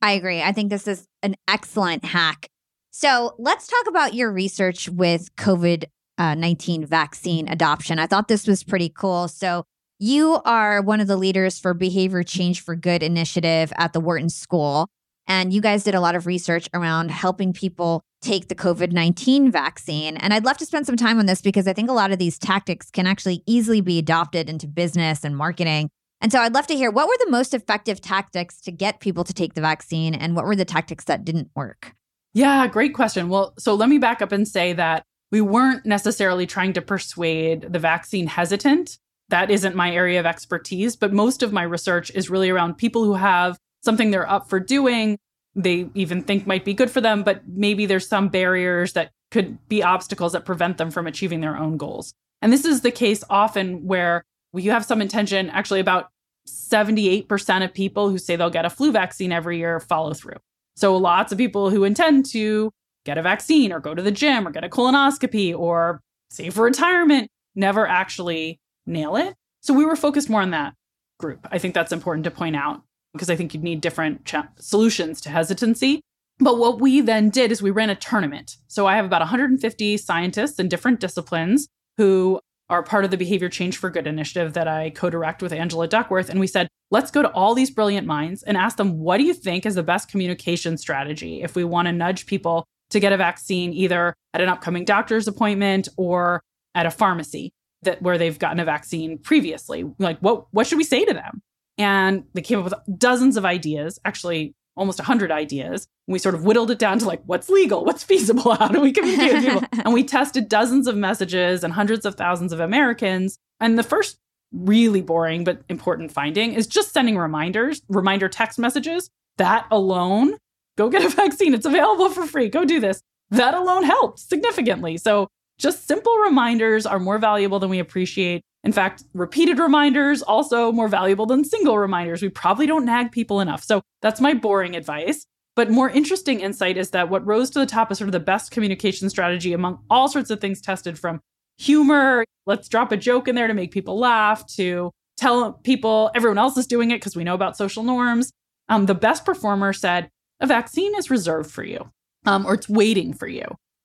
I 0.03 0.13
agree. 0.13 0.43
I 0.43 0.53
think 0.53 0.71
this 0.71 0.89
is 0.89 1.07
an 1.23 1.37
excellent 1.47 2.05
hack. 2.05 2.49
So 2.91 3.35
let's 3.39 3.67
talk 3.67 3.87
about 3.87 4.15
your 4.15 4.33
research 4.33 4.89
with 4.89 5.35
COVID 5.37 5.85
uh, 6.19 6.35
19 6.35 6.87
vaccine 6.87 7.49
adoption. 7.49 7.99
I 7.99 8.07
thought 8.07 8.29
this 8.29 8.47
was 8.47 8.65
pretty 8.65 8.89
cool. 8.89 9.29
So 9.29 9.65
you 9.99 10.41
are 10.45 10.83
one 10.83 11.01
of 11.01 11.07
the 11.07 11.17
leaders 11.17 11.59
for 11.59 11.75
Behavior 11.75 12.23
Change 12.23 12.61
for 12.61 12.75
Good 12.75 13.03
initiative 13.03 13.73
at 13.77 13.93
the 13.93 14.01
Wharton 14.01 14.29
School. 14.29 14.89
And 15.29 15.53
you 15.53 15.61
guys 15.61 15.85
did 15.85 15.95
a 15.95 16.01
lot 16.01 16.15
of 16.15 16.27
research 16.27 16.69
around 16.75 17.11
helping 17.11 17.53
people 17.53 18.03
take 18.21 18.49
the 18.49 18.55
COVID 18.55 18.93
19 18.93 19.51
vaccine. 19.51 20.17
And 20.17 20.35
I'd 20.35 20.45
love 20.45 20.59
to 20.59 20.67
spend 20.67 20.87
some 20.87 20.97
time 20.97 21.19
on 21.19 21.27
this 21.27 21.41
because 21.41 21.69
I 21.69 21.73
think 21.73 21.89
a 21.89 21.95
lot 21.95 22.13
of 22.13 22.19
these 22.19 22.39
tactics 22.39 22.91
can 22.91 23.07
actually 23.07 23.43
easily 23.47 23.81
be 23.81 23.99
adopted 23.99 24.49
into 24.49 24.67
business 24.67 25.25
and 25.25 25.37
marketing. 25.37 25.89
And 26.21 26.31
so 26.31 26.41
I'd 26.41 26.55
love 26.55 26.69
to 26.69 26.75
hear 26.75 26.91
what 26.91 27.09
were 27.09 27.17
the 27.25 27.31
most 27.31 27.53
effective 27.53 28.01
tactics 28.01 28.61
to 28.63 28.73
get 28.73 29.01
people 29.01 29.25
to 29.25 29.33
take 29.33 29.55
the 29.55 29.61
vaccine 29.61 30.15
and 30.15 30.37
what 30.37 30.45
were 30.45 30.57
the 30.57 30.65
tactics 30.65 31.05
that 31.05 31.25
didn't 31.25 31.51
work? 31.57 31.95
Yeah, 32.33 32.67
great 32.69 32.95
question. 32.95 33.29
Well, 33.29 33.55
so 33.59 33.75
let 33.75 33.89
me 33.89 33.99
back 33.99 34.23
up 34.23 34.33
and 34.33 34.47
say 34.47 34.73
that 34.73 35.05
we 35.33 35.41
weren't 35.41 35.85
necessarily 35.85 36.47
trying 36.47 36.75
to 36.75 36.83
persuade 36.83 37.73
the 37.73 37.79
vaccine 37.79 38.29
hesitant. 38.29 38.99
That 39.31 39.51
isn't 39.51 39.75
my 39.75 39.91
area 39.91 40.21
of 40.21 40.27
expertise, 40.27 40.95
but 40.95 41.13
most 41.13 41.43
of 41.43 41.53
my 41.53 41.63
research 41.63 42.13
is 42.15 42.31
really 42.31 42.51
around 42.51 42.77
people 42.77 43.05
who 43.05 43.15
have 43.15 43.59
something 43.83 44.11
they're 44.11 44.31
up 44.31 44.49
for 44.49 44.61
doing, 44.61 45.19
they 45.55 45.89
even 45.95 46.23
think 46.23 46.47
might 46.47 46.65
be 46.65 46.75
good 46.75 46.91
for 46.91 47.01
them, 47.01 47.23
but 47.23 47.43
maybe 47.49 47.87
there's 47.87 48.07
some 48.07 48.29
barriers 48.29 48.93
that 48.93 49.11
could 49.31 49.59
be 49.69 49.83
obstacles 49.83 50.33
that 50.33 50.45
prevent 50.45 50.79
them 50.79 50.91
from 50.91 51.07
achieving 51.07 51.41
their 51.41 51.57
own 51.57 51.79
goals. 51.79 52.13
And 52.43 52.53
this 52.53 52.65
is 52.65 52.83
the 52.83 52.91
case 52.91 53.25
often 53.31 53.87
where 53.87 54.25
you 54.55 54.71
have 54.71 54.85
some 54.85 55.01
intention, 55.01 55.49
actually, 55.51 55.81
about 55.81 56.11
78% 56.47 57.65
of 57.65 57.73
people 57.73 58.11
who 58.11 58.19
say 58.19 58.37
they'll 58.37 58.51
get 58.51 58.65
a 58.65 58.71
flu 58.71 58.93
vaccine 58.93 59.33
every 59.33 59.59
year 59.59 59.81
follow 59.81 60.13
through. 60.13 60.37
So 60.77 60.97
lots 60.97 61.33
of 61.33 61.39
people 61.39 61.71
who 61.71 61.85
intend 61.85 62.27
to 62.33 62.71
get 63.05 63.19
a 63.19 63.23
vaccine 63.23 63.73
or 63.73 63.81
go 63.81 63.95
to 63.95 64.03
the 64.03 64.11
gym 64.11 64.47
or 64.47 64.51
get 64.51 64.65
a 64.65 64.69
colonoscopy 64.69 65.57
or 65.57 66.01
save 66.31 66.55
for 66.55 66.65
retirement 66.65 67.29
never 67.55 67.87
actually 67.87 68.61
nail 68.87 69.17
it. 69.17 69.35
So 69.61 69.75
we 69.75 69.85
were 69.85 69.97
focused 69.97 70.31
more 70.31 70.43
on 70.43 70.51
that 70.51 70.75
group. 71.19 71.47
I 71.51 71.59
think 71.59 71.75
that's 71.75 71.93
important 71.93 72.25
to 72.25 72.31
point 72.31 72.57
out 72.57 72.83
because 73.13 73.31
I 73.31 73.37
think 73.37 73.55
you'd 73.55 73.63
need 73.63 73.81
different 73.81 74.33
solutions 74.59 75.21
to 75.23 75.31
hesitancy. 75.31 76.01
But 76.39 76.59
what 76.59 76.81
we 76.81 77.01
then 77.01 77.31
did 77.31 77.53
is 77.53 77.63
we 77.63 77.71
ran 77.71 77.91
a 77.91 77.95
tournament. 77.95 78.57
So 78.69 78.87
I 78.87 78.97
have 78.97 79.05
about 79.05 79.21
150 79.21 79.97
scientists 79.99 80.59
in 80.59 80.69
different 80.69 80.99
disciplines 80.99 81.69
who 81.99 82.41
are 82.71 82.83
part 82.83 83.05
of 83.05 83.11
the 83.11 83.19
Behavior 83.19 83.51
Change 83.51 83.77
for 83.77 83.91
Good 83.91 84.07
initiative 84.07 84.55
that 84.55 84.67
I 84.67 84.91
co 84.91 85.11
direct 85.11 85.43
with 85.43 85.53
Angela 85.53 85.87
Duckworth. 85.87 86.31
And 86.31 86.41
we 86.41 86.47
said, 86.47 86.69
let's 86.91 87.11
go 87.11 87.21
to 87.21 87.31
all 87.33 87.55
these 87.55 87.71
brilliant 87.71 88.07
minds 88.07 88.43
and 88.43 88.57
ask 88.57 88.79
them, 88.79 88.99
what 88.99 89.19
do 89.19 89.25
you 89.25 89.35
think 89.35 89.67
is 89.67 89.75
the 89.75 89.83
best 89.83 90.09
communication 90.09 90.79
strategy 90.79 91.43
if 91.43 91.55
we 91.55 91.65
want 91.65 91.87
to 91.87 91.93
nudge 91.93 92.25
people 92.27 92.65
to 92.93 93.01
get 93.01 93.13
a 93.13 93.17
vaccine 93.17 93.73
either 93.73 94.15
at 94.35 94.41
an 94.41 94.49
upcoming 94.49 94.85
doctor's 94.85 95.29
appointment 95.29 95.89
or 95.97 96.43
at 96.75 96.87
a 96.87 96.91
pharmacy 96.91 97.53
that 97.83 98.01
where 98.01 98.17
they've 98.17 98.39
gotten 98.39 98.61
a 98.61 98.65
vaccine 98.65 99.19
previously? 99.19 99.85
Like, 99.99 100.19
what, 100.21 100.47
what 100.53 100.67
should 100.67 100.79
we 100.79 100.85
say 100.85 101.05
to 101.05 101.13
them? 101.13 101.43
And 101.79 102.25
they 102.35 102.43
came 102.43 102.59
up 102.59 102.65
with 102.65 102.99
dozens 102.99 103.37
of 103.37 103.45
ideas, 103.45 103.99
actually 104.05 104.55
almost 104.77 104.99
100 104.99 105.31
ideas. 105.31 105.87
And 106.07 106.13
we 106.13 106.19
sort 106.19 106.35
of 106.35 106.45
whittled 106.45 106.71
it 106.71 106.79
down 106.79 106.99
to 107.01 107.07
like, 107.07 107.23
what's 107.25 107.49
legal? 107.49 107.85
What's 107.85 108.03
feasible? 108.03 108.55
How 108.59 108.69
do 108.69 108.81
we 108.81 108.93
communicate 108.93 109.35
with 109.35 109.45
people? 109.45 109.83
and 109.85 109.93
we 109.93 110.05
tested 110.05 110.49
dozens 110.49 110.87
of 110.87 110.97
messages 110.97 111.65
and 111.65 111.73
hundreds 111.73 112.07
of 112.07 112.15
thousands 112.15 112.53
of 112.53 112.61
Americans. 112.61 113.39
And 113.61 113.79
the 113.79 113.83
first 113.83 114.19
really 114.53 115.01
boring 115.01 115.45
but 115.45 115.63
important 115.69 116.13
finding 116.13 116.53
is 116.53 116.67
just 116.67 116.93
sending 116.93 117.17
reminders, 117.17 117.83
reminder 117.89 118.29
text 118.29 118.59
messages. 118.59 119.11
That 119.39 119.67
alone, 119.71 120.37
go 120.77 120.89
get 120.89 121.05
a 121.05 121.09
vaccine. 121.15 121.55
It's 121.55 121.67
available 121.67 122.11
for 122.11 122.27
free. 122.27 122.49
Go 122.49 122.65
do 122.65 122.81
this. 122.81 123.03
That 123.31 123.55
alone 123.55 123.85
helped 123.85 124.19
significantly. 124.19 124.97
So 124.99 125.29
just 125.59 125.87
simple 125.87 126.17
reminders 126.19 126.87
are 126.87 126.99
more 126.99 127.19
valuable 127.19 127.59
than 127.59 127.71
we 127.71 127.79
appreciate. 127.79 128.43
In 128.65 128.73
fact, 128.73 129.05
repeated 129.15 129.59
reminders 129.59 130.23
also 130.23 130.71
more 130.71 130.89
valuable 130.89 131.27
than 131.27 131.45
single 131.45 131.79
reminders. 131.79 132.23
We 132.23 132.29
probably 132.29 132.67
don't 132.67 132.85
nag 132.85 133.11
people 133.11 133.41
enough. 133.41 133.63
So 133.65 133.83
that's 134.03 134.21
my 134.21 134.35
boring 134.35 134.77
advice. 134.77 135.27
But 135.55 135.71
more 135.71 135.91
interesting 135.91 136.41
insight 136.41 136.77
is 136.77 136.91
that 136.91 137.11
what 137.11 137.27
rose 137.27 137.51
to 137.51 137.59
the 137.59 137.67
top 137.67 137.93
is 137.93 137.99
sort 137.99 138.09
of 138.09 138.13
the 138.13 138.21
best 138.21 138.51
communication 138.51 139.11
strategy 139.11 139.53
among 139.53 139.81
all 139.91 140.09
sorts 140.09 140.31
of 140.31 140.41
things 140.41 140.61
tested 140.61 140.99
from 140.99 141.21
humor, 141.59 142.25
let's 142.47 142.69
drop 142.69 142.93
a 142.93 142.97
joke 142.97 143.29
in 143.29 143.35
there 143.35 143.47
to 143.47 143.55
make 143.55 143.71
people 143.71 143.99
laugh, 143.99 144.47
to 144.47 144.91
tell 145.17 145.53
people 145.53 146.11
everyone 146.15 146.39
else 146.39 146.57
is 146.57 146.67
doing 146.67 146.91
it 146.91 146.97
because 146.97 147.15
we 147.15 147.25
know 147.25 147.35
about 147.35 147.57
social 147.57 147.83
norms. 147.83 148.33
Um, 148.69 148.87
the 148.87 148.95
best 148.95 149.25
performer 149.25 149.73
said, 149.73 150.09
a 150.43 150.47
vaccine 150.47 150.95
is 150.97 151.09
reserved 151.11 151.51
for 151.51 151.65
you 151.65 151.91
um, 152.27 152.45
or 152.45 152.55
it's 152.55 152.69
waiting 152.69 153.15
for 153.15 153.27
you. 153.27 153.45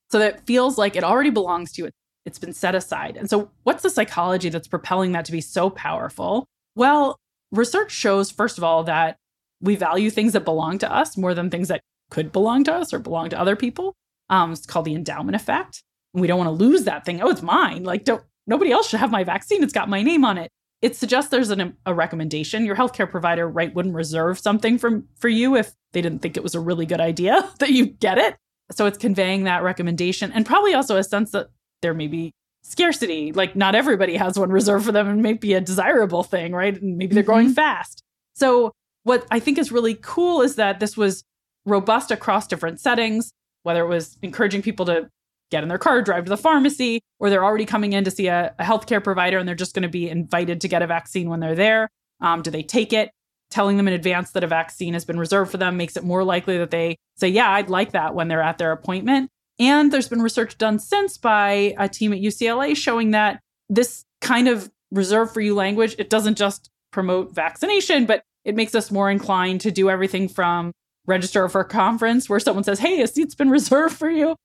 So 0.10 0.20
that 0.20 0.46
feels 0.46 0.78
like 0.78 0.96
it 0.96 1.04
already 1.04 1.30
belongs 1.30 1.72
to 1.74 1.84
you. 1.84 1.90
It's 2.26 2.40
been 2.40 2.54
set 2.54 2.76
aside. 2.76 3.16
And 3.16 3.30
so, 3.30 3.50
what's 3.64 3.84
the 3.84 3.90
psychology 3.90 4.50
that's 4.50 4.68
propelling 4.68 5.14
that 5.14 5.24
to 5.26 5.32
be 5.32 5.40
so 5.40 5.70
powerful? 5.70 6.46
Well, 6.76 7.18
research 7.52 7.92
shows, 7.92 8.32
first 8.32 8.58
of 8.58 8.64
all, 8.64 8.84
that 8.84 9.16
we 9.62 9.76
value 9.76 10.10
things 10.10 10.34
that 10.34 10.44
belong 10.44 10.78
to 10.80 10.94
us 10.94 11.16
more 11.16 11.34
than 11.34 11.50
things 11.50 11.70
that 11.70 11.82
could 12.10 12.32
belong 12.32 12.64
to 12.66 12.74
us 12.74 12.94
or 12.94 13.00
belong 13.00 13.30
to 13.30 13.40
other 13.40 13.56
people. 13.56 13.96
Um, 14.30 14.52
it's 14.52 14.66
called 14.66 14.86
the 14.86 14.96
endowment 14.96 15.36
effect. 15.36 15.84
And 16.14 16.22
we 16.22 16.28
don't 16.28 16.38
want 16.38 16.48
to 16.50 16.64
lose 16.64 16.84
that 16.84 17.06
thing. 17.06 17.22
Oh, 17.22 17.30
it's 17.30 17.42
mine. 17.42 17.84
Like, 17.84 18.04
don't 18.04 18.24
nobody 18.46 18.72
else 18.72 18.90
should 18.90 19.00
have 19.00 19.12
my 19.12 19.24
vaccine. 19.24 19.64
It's 19.64 19.74
got 19.74 19.90
my 19.90 20.04
name 20.04 20.26
on 20.26 20.38
it. 20.38 20.52
It 20.82 20.96
suggests 20.96 21.32
there's 21.32 21.50
an, 21.50 21.76
a 21.86 21.94
recommendation. 21.94 22.66
Your 22.66 22.76
healthcare 22.76 23.10
provider, 23.10 23.48
right, 23.48 23.74
wouldn't 23.74 23.96
reserve 23.96 24.38
something 24.38 24.78
from 24.78 25.08
for 25.18 25.30
you 25.30 25.56
if 25.56 25.74
they 25.94 26.02
didn't 26.02 26.22
think 26.22 26.38
it 26.38 26.44
was 26.44 26.56
a 26.56 26.60
really 26.60 26.86
good 26.86 27.02
idea 27.02 27.50
that 27.60 27.72
you 27.72 27.88
get 27.88 28.18
it. 28.18 28.36
So 28.72 28.86
it's 28.86 28.98
conveying 28.98 29.46
that 29.46 29.64
recommendation 29.64 30.32
and 30.34 30.46
probably 30.46 30.74
also 30.74 30.98
a 30.98 31.04
sense 31.04 31.32
that 31.32 31.48
there 31.82 31.94
may 31.94 32.08
be 32.08 32.34
scarcity. 32.64 33.32
Like 33.32 33.56
not 33.56 33.76
everybody 33.76 34.18
has 34.18 34.38
one 34.38 34.52
reserved 34.52 34.86
for 34.86 34.92
them 34.92 35.08
and 35.08 35.22
may 35.22 35.34
be 35.34 35.54
a 35.54 35.62
desirable 35.62 36.24
thing, 36.24 36.52
right? 36.52 36.80
And 36.80 36.98
maybe 36.98 37.14
they're 37.14 37.24
mm-hmm. 37.24 37.32
growing 37.32 37.54
fast. 37.54 38.04
So 38.36 38.74
what 39.04 39.26
I 39.32 39.40
think 39.40 39.58
is 39.58 39.72
really 39.72 39.96
cool 39.96 40.42
is 40.42 40.56
that 40.56 40.80
this 40.80 40.98
was 40.98 41.24
robust 41.66 42.12
across 42.12 42.46
different 42.46 42.80
settings, 42.80 43.32
whether 43.64 43.84
it 43.84 43.88
was 43.88 44.18
encouraging 44.22 44.62
people 44.62 44.86
to 44.88 45.10
get 45.52 45.64
in 45.64 45.70
their 45.70 45.78
car, 45.78 46.02
drive 46.02 46.26
to 46.26 46.30
the 46.30 46.38
pharmacy, 46.38 47.02
or 47.20 47.30
they're 47.30 47.44
already 47.44 47.66
coming 47.66 47.94
in 47.94 48.04
to 48.04 48.12
see 48.12 48.28
a, 48.28 48.54
a 48.60 48.64
healthcare 48.64 49.04
provider 49.04 49.38
and 49.38 49.48
they're 49.48 49.56
just 49.56 49.74
going 49.74 49.84
to 49.84 49.90
be 49.90 50.10
invited 50.10 50.62
to 50.62 50.68
get 50.68 50.82
a 50.82 50.88
vaccine 50.88 51.30
when 51.30 51.40
they're 51.40 51.56
there. 51.56 51.90
Um, 52.22 52.42
do 52.42 52.52
they 52.52 52.64
take 52.64 52.94
it? 52.94 53.12
Telling 53.50 53.78
them 53.78 53.88
in 53.88 53.94
advance 53.94 54.32
that 54.32 54.44
a 54.44 54.48
vaccine 54.48 54.94
has 54.94 55.06
been 55.06 55.20
reserved 55.20 55.52
for 55.52 55.58
them 55.58 55.78
makes 55.78 55.96
it 55.96 56.04
more 56.04 56.24
likely 56.24 56.58
that 56.58 56.72
they 56.72 56.98
say, 57.16 57.30
Yeah, 57.30 57.50
I'd 57.50 57.70
like 57.70 57.94
that 57.94 58.14
when 58.14 58.28
they're 58.28 58.42
at 58.42 58.58
their 58.58 58.74
appointment. 58.74 59.30
And 59.60 59.92
there's 59.92 60.10
been 60.10 60.22
research 60.22 60.58
done 60.58 60.80
since 60.80 61.18
by 61.18 61.74
a 61.78 61.88
team 61.88 62.14
at 62.14 62.20
UCLA 62.20 62.76
showing 62.76 63.12
that 63.12 63.40
this 63.70 64.04
kind 64.22 64.48
of 64.48 64.70
reserve 64.92 65.34
for 65.34 65.42
you 65.42 65.56
language, 65.56 65.96
it 65.98 66.10
doesn't 66.10 66.38
just 66.38 66.70
promote 66.92 67.34
vaccination, 67.34 68.06
but 68.06 68.24
it 68.44 68.56
makes 68.56 68.76
us 68.76 68.92
more 68.92 69.10
inclined 69.10 69.62
to 69.62 69.72
do 69.72 69.90
everything 69.90 70.28
from 70.28 70.72
register 71.06 71.48
for 71.50 71.62
a 71.62 71.66
conference 71.66 72.30
where 72.30 72.40
someone 72.40 72.64
says, 72.64 72.80
Hey, 72.80 73.02
a 73.02 73.08
seat's 73.08 73.36
been 73.36 73.50
reserved 73.60 73.96
for 73.96 74.10
you, 74.10 74.36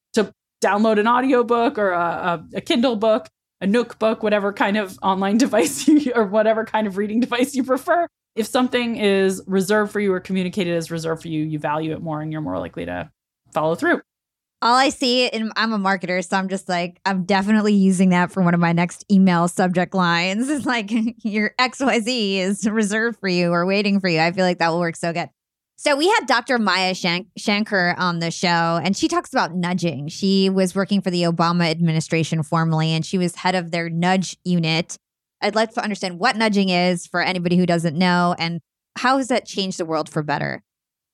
download 0.63 0.99
an 0.99 1.07
audiobook 1.07 1.79
or 1.79 1.91
a, 1.91 2.45
a, 2.55 2.61
Kindle 2.61 2.97
book, 2.97 3.29
a 3.61 3.67
Nook 3.67 3.99
book, 3.99 4.23
whatever 4.23 4.53
kind 4.53 4.77
of 4.77 4.99
online 5.03 5.39
device 5.47 5.87
you, 5.87 6.13
or 6.15 6.25
whatever 6.25 6.65
kind 6.65 6.87
of 6.87 6.97
reading 6.97 7.21
device 7.21 7.55
you 7.55 7.65
prefer. 7.65 8.07
If 8.35 8.47
something 8.47 8.97
is 8.97 9.43
reserved 9.47 9.93
for 9.93 10.01
you 10.01 10.13
or 10.13 10.21
communicated 10.21 10.75
as 10.75 10.91
reserved 10.91 11.23
for 11.23 11.29
you, 11.29 11.45
you 11.45 11.59
value 11.59 11.93
it 11.93 12.01
more 12.01 12.23
and 12.23 12.33
you're 12.33 12.41
more 12.41 12.59
likely 12.59 12.87
to 12.87 13.11
follow 13.53 13.75
through 13.75 14.01
all 14.63 14.77
I 14.77 14.91
see, 14.91 15.29
and 15.29 15.53
I'm 15.57 15.73
a 15.73 15.79
marketer, 15.79 16.25
so 16.27 16.37
I'm 16.37 16.49
just 16.49 16.69
like, 16.69 17.01
I'm 17.05 17.25
definitely 17.25 17.75
using 17.75 18.11
that 18.11 18.31
for 18.31 18.43
one 18.45 18.55
of 18.55 18.61
my 18.61 18.73
next 18.73 19.05
email 19.11 19.49
subject 19.49 19.93
lines. 19.93 20.49
It's 20.53 20.67
like, 20.67 20.91
your 21.25 21.55
XYZ 21.59 22.39
is 22.39 22.69
reserved 22.69 23.19
for 23.19 23.29
you 23.29 23.51
or 23.51 23.67
waiting 23.67 23.99
for 24.01 24.09
you. 24.09 24.21
I 24.21 24.31
feel 24.31 24.45
like 24.45 24.59
that 24.59 24.69
will 24.69 24.79
work 24.79 24.97
so 24.97 25.13
good. 25.13 25.29
So 25.77 25.97
we 25.97 26.07
had 26.09 26.27
Dr. 26.27 26.59
Maya 26.59 26.95
Shank- 26.95 27.29
Shankar 27.37 27.97
on 27.99 28.21
the 28.21 28.31
show, 28.31 28.81
and 28.83 28.97
she 28.97 29.09
talks 29.09 29.33
about 29.33 29.55
nudging. 29.55 30.09
She 30.09 30.49
was 30.49 30.75
working 30.75 31.01
for 31.01 31.11
the 31.11 31.23
Obama 31.23 31.69
administration 31.71 32.43
formerly, 32.43 32.93
and 32.93 33.05
she 33.05 33.19
was 33.19 33.35
head 33.35 33.55
of 33.55 33.71
their 33.73 33.91
nudge 33.91 34.37
unit. 34.45 34.97
I'd 35.41 35.57
like 35.57 35.73
to 35.75 35.83
understand 35.83 36.21
what 36.21 36.37
nudging 36.37 36.69
is 36.69 37.07
for 37.07 37.21
anybody 37.21 37.57
who 37.57 37.67
doesn't 37.67 37.99
know, 37.99 38.37
and 38.39 38.61
how 38.97 39.19
has 39.19 39.29
that 39.29 39.47
changed 39.47 39.79
the 39.79 39.85
world 39.85 40.09
for 40.09 40.23
better? 40.23 40.63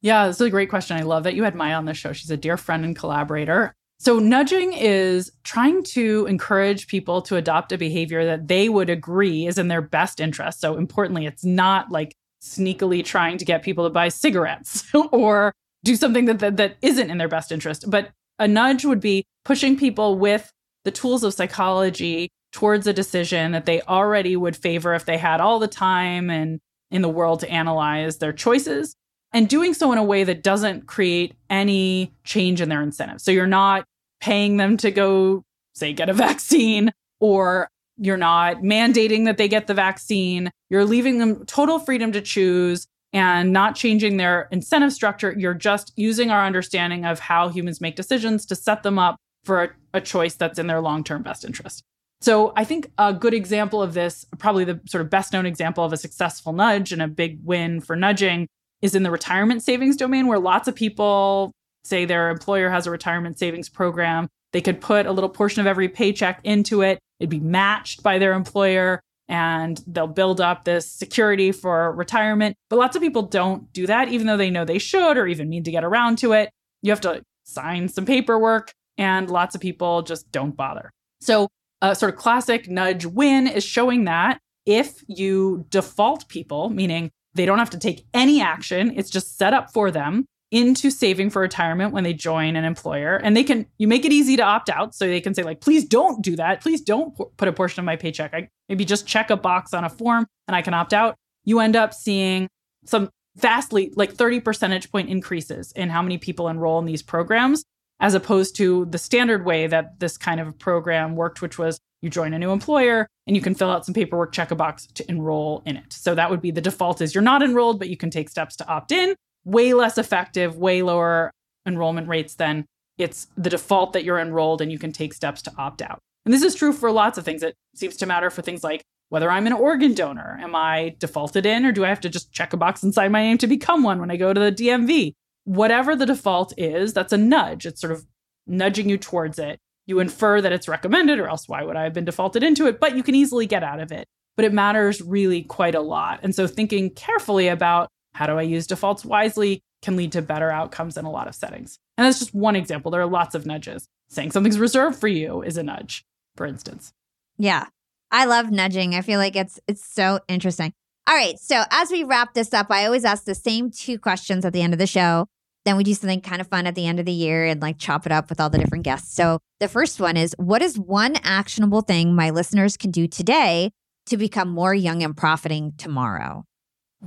Yeah, 0.02 0.26
this 0.26 0.36
is 0.36 0.46
a 0.46 0.50
great 0.50 0.68
question. 0.68 0.96
I 0.96 1.02
love 1.02 1.24
that 1.24 1.34
you 1.34 1.44
had 1.44 1.54
Maya 1.54 1.74
on 1.74 1.86
the 1.86 1.94
show. 1.94 2.12
She's 2.12 2.30
a 2.30 2.36
dear 2.36 2.56
friend 2.56 2.84
and 2.84 2.94
collaborator. 2.94 3.74
So, 4.00 4.18
nudging 4.20 4.74
is 4.74 5.32
trying 5.42 5.82
to 5.84 6.26
encourage 6.26 6.86
people 6.86 7.20
to 7.22 7.34
adopt 7.36 7.72
a 7.72 7.78
behavior 7.78 8.24
that 8.26 8.46
they 8.46 8.68
would 8.68 8.90
agree 8.90 9.46
is 9.46 9.58
in 9.58 9.66
their 9.68 9.82
best 9.82 10.20
interest. 10.20 10.60
So, 10.60 10.76
importantly, 10.76 11.26
it's 11.26 11.44
not 11.44 11.90
like 11.90 12.14
sneakily 12.42 13.04
trying 13.04 13.38
to 13.38 13.44
get 13.44 13.62
people 13.62 13.84
to 13.84 13.90
buy 13.90 14.08
cigarettes 14.08 14.84
or 15.12 15.52
do 15.84 15.96
something 15.96 16.24
that, 16.26 16.38
that 16.38 16.56
that 16.56 16.76
isn't 16.82 17.10
in 17.10 17.18
their 17.18 17.28
best 17.28 17.52
interest. 17.52 17.90
But 17.90 18.10
a 18.38 18.48
nudge 18.48 18.84
would 18.84 19.00
be 19.00 19.24
pushing 19.44 19.76
people 19.76 20.18
with 20.18 20.52
the 20.84 20.90
tools 20.90 21.24
of 21.24 21.34
psychology 21.34 22.30
towards 22.52 22.86
a 22.86 22.92
decision 22.92 23.52
that 23.52 23.66
they 23.66 23.82
already 23.82 24.36
would 24.36 24.56
favor 24.56 24.94
if 24.94 25.04
they 25.04 25.18
had 25.18 25.40
all 25.40 25.58
the 25.58 25.68
time 25.68 26.30
and 26.30 26.60
in 26.90 27.02
the 27.02 27.08
world 27.08 27.40
to 27.40 27.50
analyze 27.50 28.18
their 28.18 28.32
choices 28.32 28.94
and 29.32 29.48
doing 29.48 29.74
so 29.74 29.92
in 29.92 29.98
a 29.98 30.04
way 30.04 30.24
that 30.24 30.42
doesn't 30.42 30.86
create 30.86 31.34
any 31.50 32.14
change 32.24 32.60
in 32.60 32.68
their 32.68 32.82
incentives. 32.82 33.22
So 33.22 33.30
you're 33.30 33.46
not 33.46 33.84
paying 34.20 34.56
them 34.56 34.76
to 34.78 34.90
go, 34.90 35.44
say, 35.74 35.92
get 35.92 36.08
a 36.08 36.12
vaccine, 36.14 36.92
or 37.20 37.68
you're 37.98 38.16
not 38.16 38.58
mandating 38.58 39.24
that 39.24 39.36
they 39.36 39.48
get 39.48 39.66
the 39.66 39.74
vaccine. 39.74 40.50
You're 40.70 40.84
leaving 40.84 41.18
them 41.18 41.44
total 41.46 41.78
freedom 41.78 42.12
to 42.12 42.20
choose 42.20 42.86
and 43.12 43.52
not 43.52 43.74
changing 43.74 44.16
their 44.16 44.48
incentive 44.50 44.92
structure. 44.92 45.34
You're 45.36 45.54
just 45.54 45.92
using 45.96 46.30
our 46.30 46.44
understanding 46.44 47.04
of 47.04 47.18
how 47.18 47.48
humans 47.48 47.80
make 47.80 47.96
decisions 47.96 48.44
to 48.46 48.54
set 48.54 48.82
them 48.82 48.98
up 48.98 49.16
for 49.44 49.64
a, 49.64 49.70
a 49.94 50.00
choice 50.00 50.34
that's 50.34 50.58
in 50.58 50.66
their 50.66 50.80
long 50.80 51.04
term 51.04 51.22
best 51.22 51.44
interest. 51.44 51.82
So 52.20 52.52
I 52.56 52.64
think 52.64 52.90
a 52.98 53.14
good 53.14 53.34
example 53.34 53.80
of 53.80 53.94
this, 53.94 54.26
probably 54.38 54.64
the 54.64 54.80
sort 54.86 55.02
of 55.02 55.10
best 55.10 55.32
known 55.32 55.46
example 55.46 55.84
of 55.84 55.92
a 55.92 55.96
successful 55.96 56.52
nudge 56.52 56.92
and 56.92 57.00
a 57.00 57.08
big 57.08 57.38
win 57.44 57.80
for 57.80 57.94
nudging 57.94 58.48
is 58.82 58.94
in 58.94 59.02
the 59.04 59.10
retirement 59.10 59.62
savings 59.62 59.96
domain, 59.96 60.26
where 60.26 60.38
lots 60.38 60.68
of 60.68 60.74
people 60.74 61.52
say 61.84 62.04
their 62.04 62.30
employer 62.30 62.70
has 62.70 62.86
a 62.86 62.90
retirement 62.90 63.38
savings 63.38 63.68
program. 63.68 64.28
They 64.52 64.60
could 64.60 64.80
put 64.80 65.06
a 65.06 65.12
little 65.12 65.30
portion 65.30 65.60
of 65.60 65.66
every 65.66 65.88
paycheck 65.88 66.40
into 66.44 66.82
it. 66.82 66.98
It'd 67.20 67.30
be 67.30 67.40
matched 67.40 68.02
by 68.02 68.18
their 68.18 68.32
employer 68.32 69.00
and 69.28 69.82
they'll 69.86 70.06
build 70.06 70.40
up 70.40 70.64
this 70.64 70.90
security 70.90 71.52
for 71.52 71.92
retirement. 71.92 72.56
But 72.70 72.78
lots 72.78 72.96
of 72.96 73.02
people 73.02 73.22
don't 73.22 73.70
do 73.72 73.86
that, 73.86 74.08
even 74.08 74.26
though 74.26 74.36
they 74.36 74.50
know 74.50 74.64
they 74.64 74.78
should 74.78 75.16
or 75.18 75.26
even 75.26 75.48
mean 75.48 75.64
to 75.64 75.70
get 75.70 75.84
around 75.84 76.18
to 76.18 76.32
it. 76.32 76.50
You 76.82 76.90
have 76.90 77.00
to 77.02 77.22
sign 77.44 77.88
some 77.88 78.06
paperwork, 78.06 78.72
and 78.96 79.30
lots 79.30 79.54
of 79.54 79.60
people 79.60 80.02
just 80.02 80.30
don't 80.32 80.56
bother. 80.56 80.90
So, 81.20 81.48
a 81.82 81.94
sort 81.94 82.12
of 82.12 82.18
classic 82.18 82.68
nudge 82.68 83.06
win 83.06 83.46
is 83.46 83.64
showing 83.64 84.04
that 84.04 84.40
if 84.66 85.04
you 85.06 85.66
default 85.68 86.28
people, 86.28 86.70
meaning 86.70 87.10
they 87.34 87.46
don't 87.46 87.58
have 87.58 87.70
to 87.70 87.78
take 87.78 88.04
any 88.12 88.40
action. 88.40 88.92
It's 88.96 89.10
just 89.10 89.38
set 89.38 89.54
up 89.54 89.72
for 89.72 89.90
them 89.90 90.26
into 90.50 90.90
saving 90.90 91.30
for 91.30 91.42
retirement 91.42 91.92
when 91.92 92.04
they 92.04 92.14
join 92.14 92.56
an 92.56 92.64
employer. 92.64 93.16
And 93.16 93.36
they 93.36 93.44
can, 93.44 93.66
you 93.76 93.86
make 93.86 94.04
it 94.04 94.12
easy 94.12 94.36
to 94.36 94.42
opt 94.42 94.70
out. 94.70 94.94
So 94.94 95.06
they 95.06 95.20
can 95.20 95.34
say, 95.34 95.42
like, 95.42 95.60
please 95.60 95.84
don't 95.84 96.22
do 96.22 96.36
that. 96.36 96.62
Please 96.62 96.80
don't 96.80 97.14
put 97.36 97.48
a 97.48 97.52
portion 97.52 97.80
of 97.80 97.84
my 97.84 97.96
paycheck. 97.96 98.32
I 98.32 98.48
maybe 98.68 98.84
just 98.84 99.06
check 99.06 99.30
a 99.30 99.36
box 99.36 99.74
on 99.74 99.84
a 99.84 99.90
form 99.90 100.26
and 100.46 100.56
I 100.56 100.62
can 100.62 100.74
opt 100.74 100.92
out. 100.94 101.16
You 101.44 101.60
end 101.60 101.76
up 101.76 101.92
seeing 101.92 102.48
some 102.84 103.10
vastly, 103.36 103.92
like 103.94 104.12
30 104.14 104.40
percentage 104.40 104.90
point 104.90 105.10
increases 105.10 105.72
in 105.72 105.90
how 105.90 106.02
many 106.02 106.18
people 106.18 106.48
enroll 106.48 106.78
in 106.78 106.86
these 106.86 107.02
programs, 107.02 107.64
as 108.00 108.14
opposed 108.14 108.56
to 108.56 108.86
the 108.86 108.98
standard 108.98 109.44
way 109.44 109.66
that 109.66 110.00
this 110.00 110.16
kind 110.16 110.40
of 110.40 110.58
program 110.58 111.14
worked, 111.14 111.42
which 111.42 111.58
was 111.58 111.78
you 112.00 112.08
join 112.08 112.32
a 112.32 112.38
new 112.38 112.52
employer 112.52 113.06
and 113.26 113.36
you 113.36 113.42
can 113.42 113.54
fill 113.54 113.70
out 113.70 113.84
some 113.84 113.94
paperwork, 113.94 114.32
check 114.32 114.50
a 114.50 114.56
box 114.56 114.86
to 114.94 115.08
enroll 115.10 115.62
in 115.66 115.76
it. 115.76 115.92
So 115.92 116.14
that 116.14 116.30
would 116.30 116.40
be 116.40 116.50
the 116.50 116.60
default 116.60 117.00
is 117.00 117.14
you're 117.14 117.22
not 117.22 117.42
enrolled, 117.42 117.78
but 117.78 117.88
you 117.88 117.96
can 117.96 118.10
take 118.10 118.28
steps 118.28 118.56
to 118.56 118.68
opt 118.68 118.92
in. 118.92 119.14
Way 119.48 119.74
less 119.74 119.98
effective, 119.98 120.56
way 120.56 120.82
lower 120.82 121.30
enrollment 121.66 122.08
rates 122.08 122.34
than 122.34 122.66
it's 122.98 123.28
the 123.36 123.50
default 123.50 123.92
that 123.92 124.04
you're 124.04 124.18
enrolled 124.18 124.60
and 124.60 124.72
you 124.72 124.78
can 124.78 124.92
take 124.92 125.14
steps 125.14 125.42
to 125.42 125.52
opt 125.56 125.82
out. 125.82 126.00
And 126.24 126.34
this 126.34 126.42
is 126.42 126.54
true 126.54 126.72
for 126.72 126.90
lots 126.90 127.16
of 127.16 127.24
things. 127.24 127.42
It 127.42 127.54
seems 127.74 127.96
to 127.98 128.06
matter 128.06 128.30
for 128.30 128.42
things 128.42 128.62
like 128.62 128.82
whether 129.08 129.30
I'm 129.30 129.46
an 129.46 129.52
organ 129.52 129.94
donor. 129.94 130.38
Am 130.40 130.54
I 130.54 130.96
defaulted 130.98 131.46
in 131.46 131.64
or 131.64 131.72
do 131.72 131.84
I 131.84 131.88
have 131.88 132.00
to 132.00 132.08
just 132.08 132.32
check 132.32 132.52
a 132.52 132.56
box 132.56 132.82
and 132.82 132.92
sign 132.92 133.12
my 133.12 133.22
name 133.22 133.38
to 133.38 133.46
become 133.46 133.82
one 133.82 134.00
when 134.00 134.10
I 134.10 134.16
go 134.16 134.32
to 134.32 134.40
the 134.40 134.52
DMV? 134.52 135.14
Whatever 135.44 135.96
the 135.96 136.06
default 136.06 136.52
is, 136.58 136.92
that's 136.92 137.12
a 137.12 137.16
nudge. 137.16 137.64
It's 137.64 137.80
sort 137.80 137.92
of 137.92 138.04
nudging 138.46 138.88
you 138.88 138.98
towards 138.98 139.38
it 139.38 139.60
you 139.88 140.00
infer 140.00 140.40
that 140.40 140.52
it's 140.52 140.68
recommended, 140.68 141.18
or 141.18 141.28
else 141.28 141.48
why 141.48 141.62
would 141.62 141.74
I 141.74 141.82
have 141.82 141.94
been 141.94 142.04
defaulted 142.04 142.42
into 142.42 142.66
it? 142.66 142.78
But 142.78 142.94
you 142.94 143.02
can 143.02 143.14
easily 143.14 143.46
get 143.46 143.64
out 143.64 143.80
of 143.80 143.90
it. 143.90 144.06
But 144.36 144.44
it 144.44 144.52
matters 144.52 145.00
really 145.00 145.42
quite 145.42 145.74
a 145.74 145.80
lot. 145.80 146.20
And 146.22 146.34
so 146.34 146.46
thinking 146.46 146.90
carefully 146.90 147.48
about 147.48 147.88
how 148.18 148.26
do 148.26 148.36
I 148.36 148.42
use 148.42 148.66
defaults 148.66 149.04
wisely 149.04 149.62
can 149.80 149.94
lead 149.94 150.10
to 150.10 150.20
better 150.20 150.50
outcomes 150.50 150.96
in 150.96 151.04
a 151.04 151.10
lot 151.10 151.28
of 151.28 151.36
settings. 151.36 151.78
And 151.96 152.04
that's 152.04 152.18
just 152.18 152.34
one 152.34 152.56
example. 152.56 152.90
There 152.90 153.00
are 153.00 153.06
lots 153.06 153.36
of 153.36 153.46
nudges. 153.46 153.86
Saying 154.08 154.32
something's 154.32 154.58
reserved 154.58 154.98
for 154.98 155.06
you 155.06 155.40
is 155.42 155.56
a 155.56 155.62
nudge, 155.62 156.04
for 156.34 156.44
instance. 156.44 156.92
Yeah. 157.36 157.66
I 158.10 158.24
love 158.24 158.50
nudging. 158.50 158.96
I 158.96 159.02
feel 159.02 159.20
like 159.20 159.36
it's 159.36 159.60
it's 159.68 159.84
so 159.84 160.18
interesting. 160.26 160.72
All 161.06 161.14
right. 161.14 161.38
So 161.38 161.62
as 161.70 161.92
we 161.92 162.02
wrap 162.02 162.34
this 162.34 162.52
up, 162.52 162.66
I 162.70 162.86
always 162.86 163.04
ask 163.04 163.24
the 163.24 163.36
same 163.36 163.70
two 163.70 164.00
questions 164.00 164.44
at 164.44 164.52
the 164.52 164.62
end 164.62 164.72
of 164.72 164.80
the 164.80 164.86
show. 164.88 165.26
Then 165.64 165.76
we 165.76 165.84
do 165.84 165.94
something 165.94 166.20
kind 166.20 166.40
of 166.40 166.48
fun 166.48 166.66
at 166.66 166.74
the 166.74 166.86
end 166.86 166.98
of 166.98 167.06
the 167.06 167.12
year 167.12 167.44
and 167.44 167.62
like 167.62 167.78
chop 167.78 168.04
it 168.04 168.10
up 168.10 168.30
with 168.30 168.40
all 168.40 168.50
the 168.50 168.58
different 168.58 168.84
guests. 168.84 169.14
So 169.14 169.38
the 169.60 169.68
first 169.68 170.00
one 170.00 170.16
is 170.16 170.34
what 170.38 170.60
is 170.60 170.76
one 170.76 171.14
actionable 171.22 171.82
thing 171.82 172.16
my 172.16 172.30
listeners 172.30 172.76
can 172.76 172.90
do 172.90 173.06
today 173.06 173.70
to 174.06 174.16
become 174.16 174.48
more 174.48 174.74
young 174.74 175.04
and 175.04 175.16
profiting 175.16 175.74
tomorrow? 175.76 176.44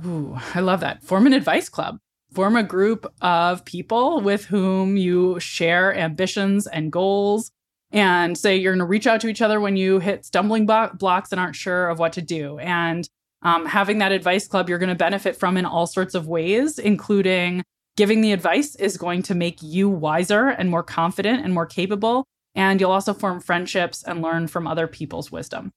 Ooh, 0.04 0.36
I 0.54 0.60
love 0.60 0.80
that. 0.80 1.02
Form 1.02 1.26
an 1.26 1.32
advice 1.32 1.68
club. 1.68 1.98
Form 2.32 2.56
a 2.56 2.62
group 2.62 3.12
of 3.20 3.64
people 3.64 4.20
with 4.20 4.46
whom 4.46 4.96
you 4.96 5.38
share 5.38 5.94
ambitions 5.94 6.66
and 6.66 6.90
goals 6.90 7.50
and 7.90 8.38
say 8.38 8.56
you're 8.56 8.72
going 8.72 8.78
to 8.78 8.86
reach 8.86 9.06
out 9.06 9.20
to 9.20 9.28
each 9.28 9.42
other 9.42 9.60
when 9.60 9.76
you 9.76 9.98
hit 9.98 10.24
stumbling 10.24 10.64
blocks 10.64 11.30
and 11.30 11.38
aren't 11.38 11.56
sure 11.56 11.90
of 11.90 11.98
what 11.98 12.14
to 12.14 12.22
do. 12.22 12.58
And 12.58 13.06
um, 13.42 13.66
having 13.66 13.98
that 13.98 14.12
advice 14.12 14.48
club, 14.48 14.68
you're 14.68 14.78
going 14.78 14.88
to 14.88 14.94
benefit 14.94 15.36
from 15.36 15.58
in 15.58 15.66
all 15.66 15.86
sorts 15.86 16.14
of 16.14 16.26
ways, 16.26 16.78
including 16.78 17.62
Giving 17.96 18.22
the 18.22 18.32
advice 18.32 18.74
is 18.76 18.96
going 18.96 19.22
to 19.24 19.34
make 19.34 19.62
you 19.62 19.88
wiser 19.88 20.48
and 20.48 20.70
more 20.70 20.82
confident 20.82 21.44
and 21.44 21.52
more 21.52 21.66
capable. 21.66 22.24
And 22.54 22.80
you'll 22.80 22.90
also 22.90 23.12
form 23.12 23.40
friendships 23.40 24.02
and 24.02 24.22
learn 24.22 24.48
from 24.48 24.66
other 24.66 24.86
people's 24.86 25.30
wisdom. 25.30 25.72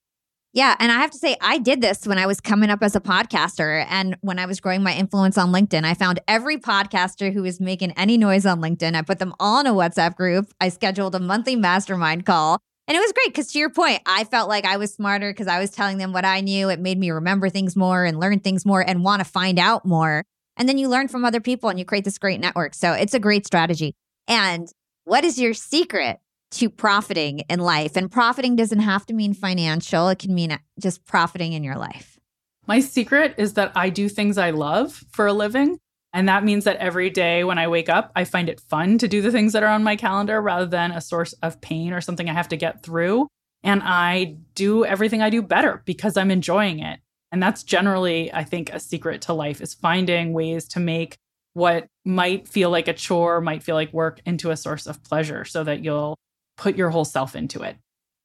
Yeah. 0.56 0.74
And 0.80 0.90
I 0.90 0.96
have 0.96 1.12
to 1.12 1.18
say, 1.18 1.36
I 1.42 1.58
did 1.58 1.82
this 1.82 2.08
when 2.08 2.18
I 2.18 2.26
was 2.26 2.40
coming 2.40 2.70
up 2.70 2.82
as 2.82 2.96
a 2.96 3.02
podcaster 3.02 3.86
and 3.90 4.16
when 4.22 4.40
I 4.40 4.46
was 4.46 4.62
growing 4.62 4.82
my 4.82 4.94
influence 4.94 5.38
on 5.38 5.52
LinkedIn. 5.52 5.84
I 5.84 5.96
found 5.96 6.22
every 6.30 6.56
podcaster 6.56 7.34
who 7.34 7.42
was 7.42 7.60
making 7.60 7.92
any 7.92 8.18
noise 8.18 8.46
on 8.46 8.62
LinkedIn. 8.62 8.96
I 8.96 9.02
put 9.02 9.20
them 9.20 9.34
all 9.38 9.60
in 9.60 9.68
a 9.68 9.74
WhatsApp 9.74 10.16
group. 10.16 10.50
I 10.62 10.70
scheduled 10.70 11.14
a 11.14 11.20
monthly 11.20 11.58
mastermind 11.58 12.26
call. 12.26 12.58
And 12.88 12.96
it 12.96 13.02
was 13.02 13.12
great 13.12 13.34
because, 13.34 13.52
to 13.52 13.60
your 13.60 13.70
point, 13.70 14.02
I 14.06 14.24
felt 14.24 14.48
like 14.48 14.64
I 14.64 14.78
was 14.78 14.94
smarter 14.94 15.30
because 15.34 15.48
I 15.48 15.60
was 15.60 15.72
telling 15.72 15.98
them 15.98 16.14
what 16.14 16.24
I 16.24 16.40
knew. 16.40 16.70
It 16.70 16.80
made 16.80 17.00
me 17.00 17.12
remember 17.12 17.50
things 17.50 17.76
more 17.76 18.06
and 18.06 18.18
learn 18.18 18.40
things 18.40 18.66
more 18.66 18.80
and 18.80 19.04
want 19.04 19.20
to 19.20 19.26
find 19.30 19.60
out 19.60 19.86
more. 19.86 20.24
And 20.56 20.70
then 20.70 20.78
you 20.78 20.88
learn 20.88 21.10
from 21.10 21.26
other 21.26 21.42
people 21.42 21.70
and 21.70 21.78
you 21.78 21.84
create 21.84 22.06
this 22.06 22.18
great 22.18 22.40
network. 22.40 22.76
So 22.76 22.94
it's 22.94 23.14
a 23.14 23.20
great 23.20 23.46
strategy. 23.46 23.94
And 24.26 24.70
what 25.04 25.26
is 25.26 25.38
your 25.38 25.54
secret 25.54 26.20
to 26.52 26.70
profiting 26.70 27.40
in 27.50 27.60
life? 27.60 27.96
And 27.96 28.12
profiting 28.12 28.56
doesn't 28.56 28.80
have 28.80 29.06
to 29.08 29.14
mean 29.14 29.34
financial, 29.34 30.10
it 30.10 30.20
can 30.20 30.34
mean 30.34 30.58
just 30.80 31.06
profiting 31.06 31.54
in 31.54 31.64
your 31.64 31.78
life. 31.78 32.20
My 32.68 32.80
secret 32.80 33.36
is 33.38 33.54
that 33.54 33.72
I 33.76 33.90
do 33.90 34.10
things 34.10 34.38
I 34.38 34.50
love 34.50 35.04
for 35.12 35.28
a 35.28 35.34
living. 35.34 35.78
And 36.14 36.30
that 36.30 36.46
means 36.46 36.64
that 36.64 36.78
every 36.78 37.10
day 37.10 37.44
when 37.44 37.58
I 37.58 37.68
wake 37.68 37.90
up, 37.90 38.12
I 38.16 38.24
find 38.24 38.48
it 38.48 38.62
fun 38.62 38.98
to 39.00 39.08
do 39.08 39.22
the 39.22 39.32
things 39.32 39.52
that 39.54 39.64
are 39.64 39.70
on 39.70 39.84
my 39.84 39.98
calendar 39.98 40.42
rather 40.42 40.66
than 40.66 40.92
a 40.92 41.02
source 41.02 41.34
of 41.44 41.60
pain 41.60 41.92
or 41.92 42.00
something 42.00 42.30
I 42.30 42.34
have 42.34 42.48
to 42.50 42.58
get 42.58 42.84
through. 42.84 43.28
And 43.64 43.82
I 43.84 44.38
do 44.54 44.86
everything 44.86 45.22
I 45.22 45.30
do 45.30 45.42
better 45.42 45.84
because 45.86 46.16
I'm 46.16 46.32
enjoying 46.32 46.80
it. 46.80 47.02
And 47.32 47.44
that's 47.44 47.64
generally, 47.64 48.34
I 48.34 48.46
think, 48.46 48.72
a 48.72 48.80
secret 48.80 49.24
to 49.24 49.34
life 49.34 49.60
is 49.60 49.74
finding 49.74 50.32
ways 50.32 50.70
to 50.70 50.80
make 50.80 51.18
what 51.54 51.88
might 52.06 52.48
feel 52.48 52.70
like 52.70 52.88
a 52.88 52.94
chore, 52.94 53.42
might 53.42 53.64
feel 53.64 53.76
like 53.76 53.92
work 53.92 54.22
into 54.26 54.52
a 54.52 54.58
source 54.58 54.88
of 54.88 55.04
pleasure 55.04 55.44
so 55.44 55.64
that 55.64 55.84
you'll 55.84 56.16
put 56.58 56.76
your 56.76 56.90
whole 56.90 57.06
self 57.06 57.36
into 57.36 57.62
it. 57.62 57.78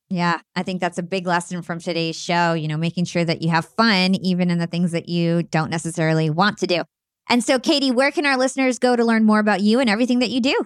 Yeah, 0.09 0.41
I 0.57 0.65
think 0.65 0.81
that's 0.81 0.99
a 0.99 1.05
big 1.05 1.27
lesson 1.27 1.63
from 1.63 1.79
today's 1.79 2.17
show, 2.17 2.53
you 2.53 2.67
know, 2.67 2.77
making 2.77 3.05
sure 3.05 3.25
that 3.25 3.43
you 3.43 3.51
have 3.51 3.65
fun 3.65 4.17
even 4.17 4.51
in 4.51 4.59
the 4.59 4.67
things 4.67 4.91
that 4.91 5.09
you 5.09 5.45
don't 5.45 5.71
necessarily 5.71 6.31
want 6.31 6.59
to 6.59 6.67
do. 6.67 6.83
And 7.29 7.45
so, 7.45 7.61
Katy, 7.61 7.93
where 7.93 8.11
can 8.11 8.27
our 8.27 8.37
listeners 8.37 8.81
go 8.81 8.97
to 8.97 9.05
learn 9.05 9.25
more 9.25 9.39
about 9.39 9.61
you 9.61 9.79
and 9.79 9.89
everything 9.89 10.19
that 10.19 10.31
you 10.31 10.41
do? 10.41 10.65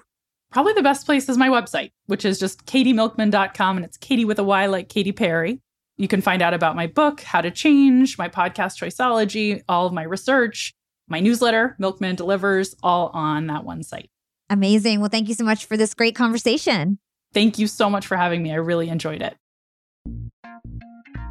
Probably 0.51 0.73
the 0.73 0.83
best 0.83 1.05
place 1.05 1.29
is 1.29 1.37
my 1.37 1.49
website, 1.49 1.91
which 2.07 2.25
is 2.25 2.39
just 2.39 2.65
katymilkman.com. 2.65 3.77
And 3.77 3.85
it's 3.85 3.99
Katy 3.99 4.25
with 4.25 4.39
a 4.39 4.45
Y 4.45 4.65
like 4.67 4.89
Katy 4.89 5.13
Perry. 5.13 5.61
You 5.99 6.09
can 6.09 6.23
find 6.23 6.41
out 6.41 6.55
about 6.55 6.75
my 6.75 6.87
book, 6.87 7.21
How 7.21 7.43
to 7.43 7.51
Change, 7.51 8.17
my 8.17 8.29
podcast, 8.29 8.81
Choiceology, 8.81 9.63
all 9.69 9.87
of 9.87 9.93
my 9.93 10.05
research, 10.05 10.73
my 11.07 11.21
newsletter, 11.21 11.77
Milkman 11.79 12.17
Delivers, 12.17 12.75
all 12.83 13.09
on 13.13 13.47
that 13.49 13.65
one 13.65 13.83
site. 13.83 14.09
Amazing. 14.49 15.01
Well, 15.01 15.11
thank 15.11 15.29
you 15.29 15.35
so 15.35 15.45
much 15.45 15.67
for 15.67 15.77
this 15.77 15.93
great 15.93 16.15
conversation. 16.15 16.99
Thank 17.35 17.59
you 17.59 17.67
so 17.67 17.91
much 17.91 18.07
for 18.07 18.17
having 18.17 18.43
me. 18.43 18.53
I 18.53 18.57
really 18.57 18.89
enjoyed 18.89 19.21
it. 19.21 19.37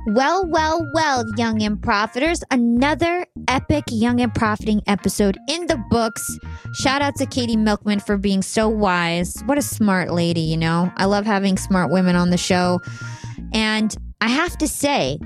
Well, 0.05 0.45
well, 0.45 0.85
well, 0.93 1.23
Young 1.37 1.63
and 1.63 1.77
Profiters, 1.77 2.43
another 2.51 3.25
epic 3.47 3.85
Young 3.89 4.19
and 4.19 4.35
Profiting 4.35 4.81
episode 4.85 5.37
in 5.47 5.67
the 5.67 5.81
books. 5.89 6.21
Shout 6.73 7.01
out 7.01 7.15
to 7.15 7.25
Katy 7.25 7.55
Milkman 7.55 8.01
for 8.01 8.17
being 8.17 8.41
so 8.41 8.67
wise. 8.67 9.41
What 9.45 9.57
a 9.57 9.61
smart 9.61 10.11
lady, 10.11 10.41
you 10.41 10.57
know? 10.57 10.91
I 10.97 11.05
love 11.05 11.25
having 11.25 11.55
smart 11.55 11.89
women 11.89 12.17
on 12.17 12.31
the 12.31 12.37
show. 12.37 12.81
And 13.53 13.95
I 14.19 14.27
have 14.27 14.57
to 14.57 14.67
say, 14.67 15.19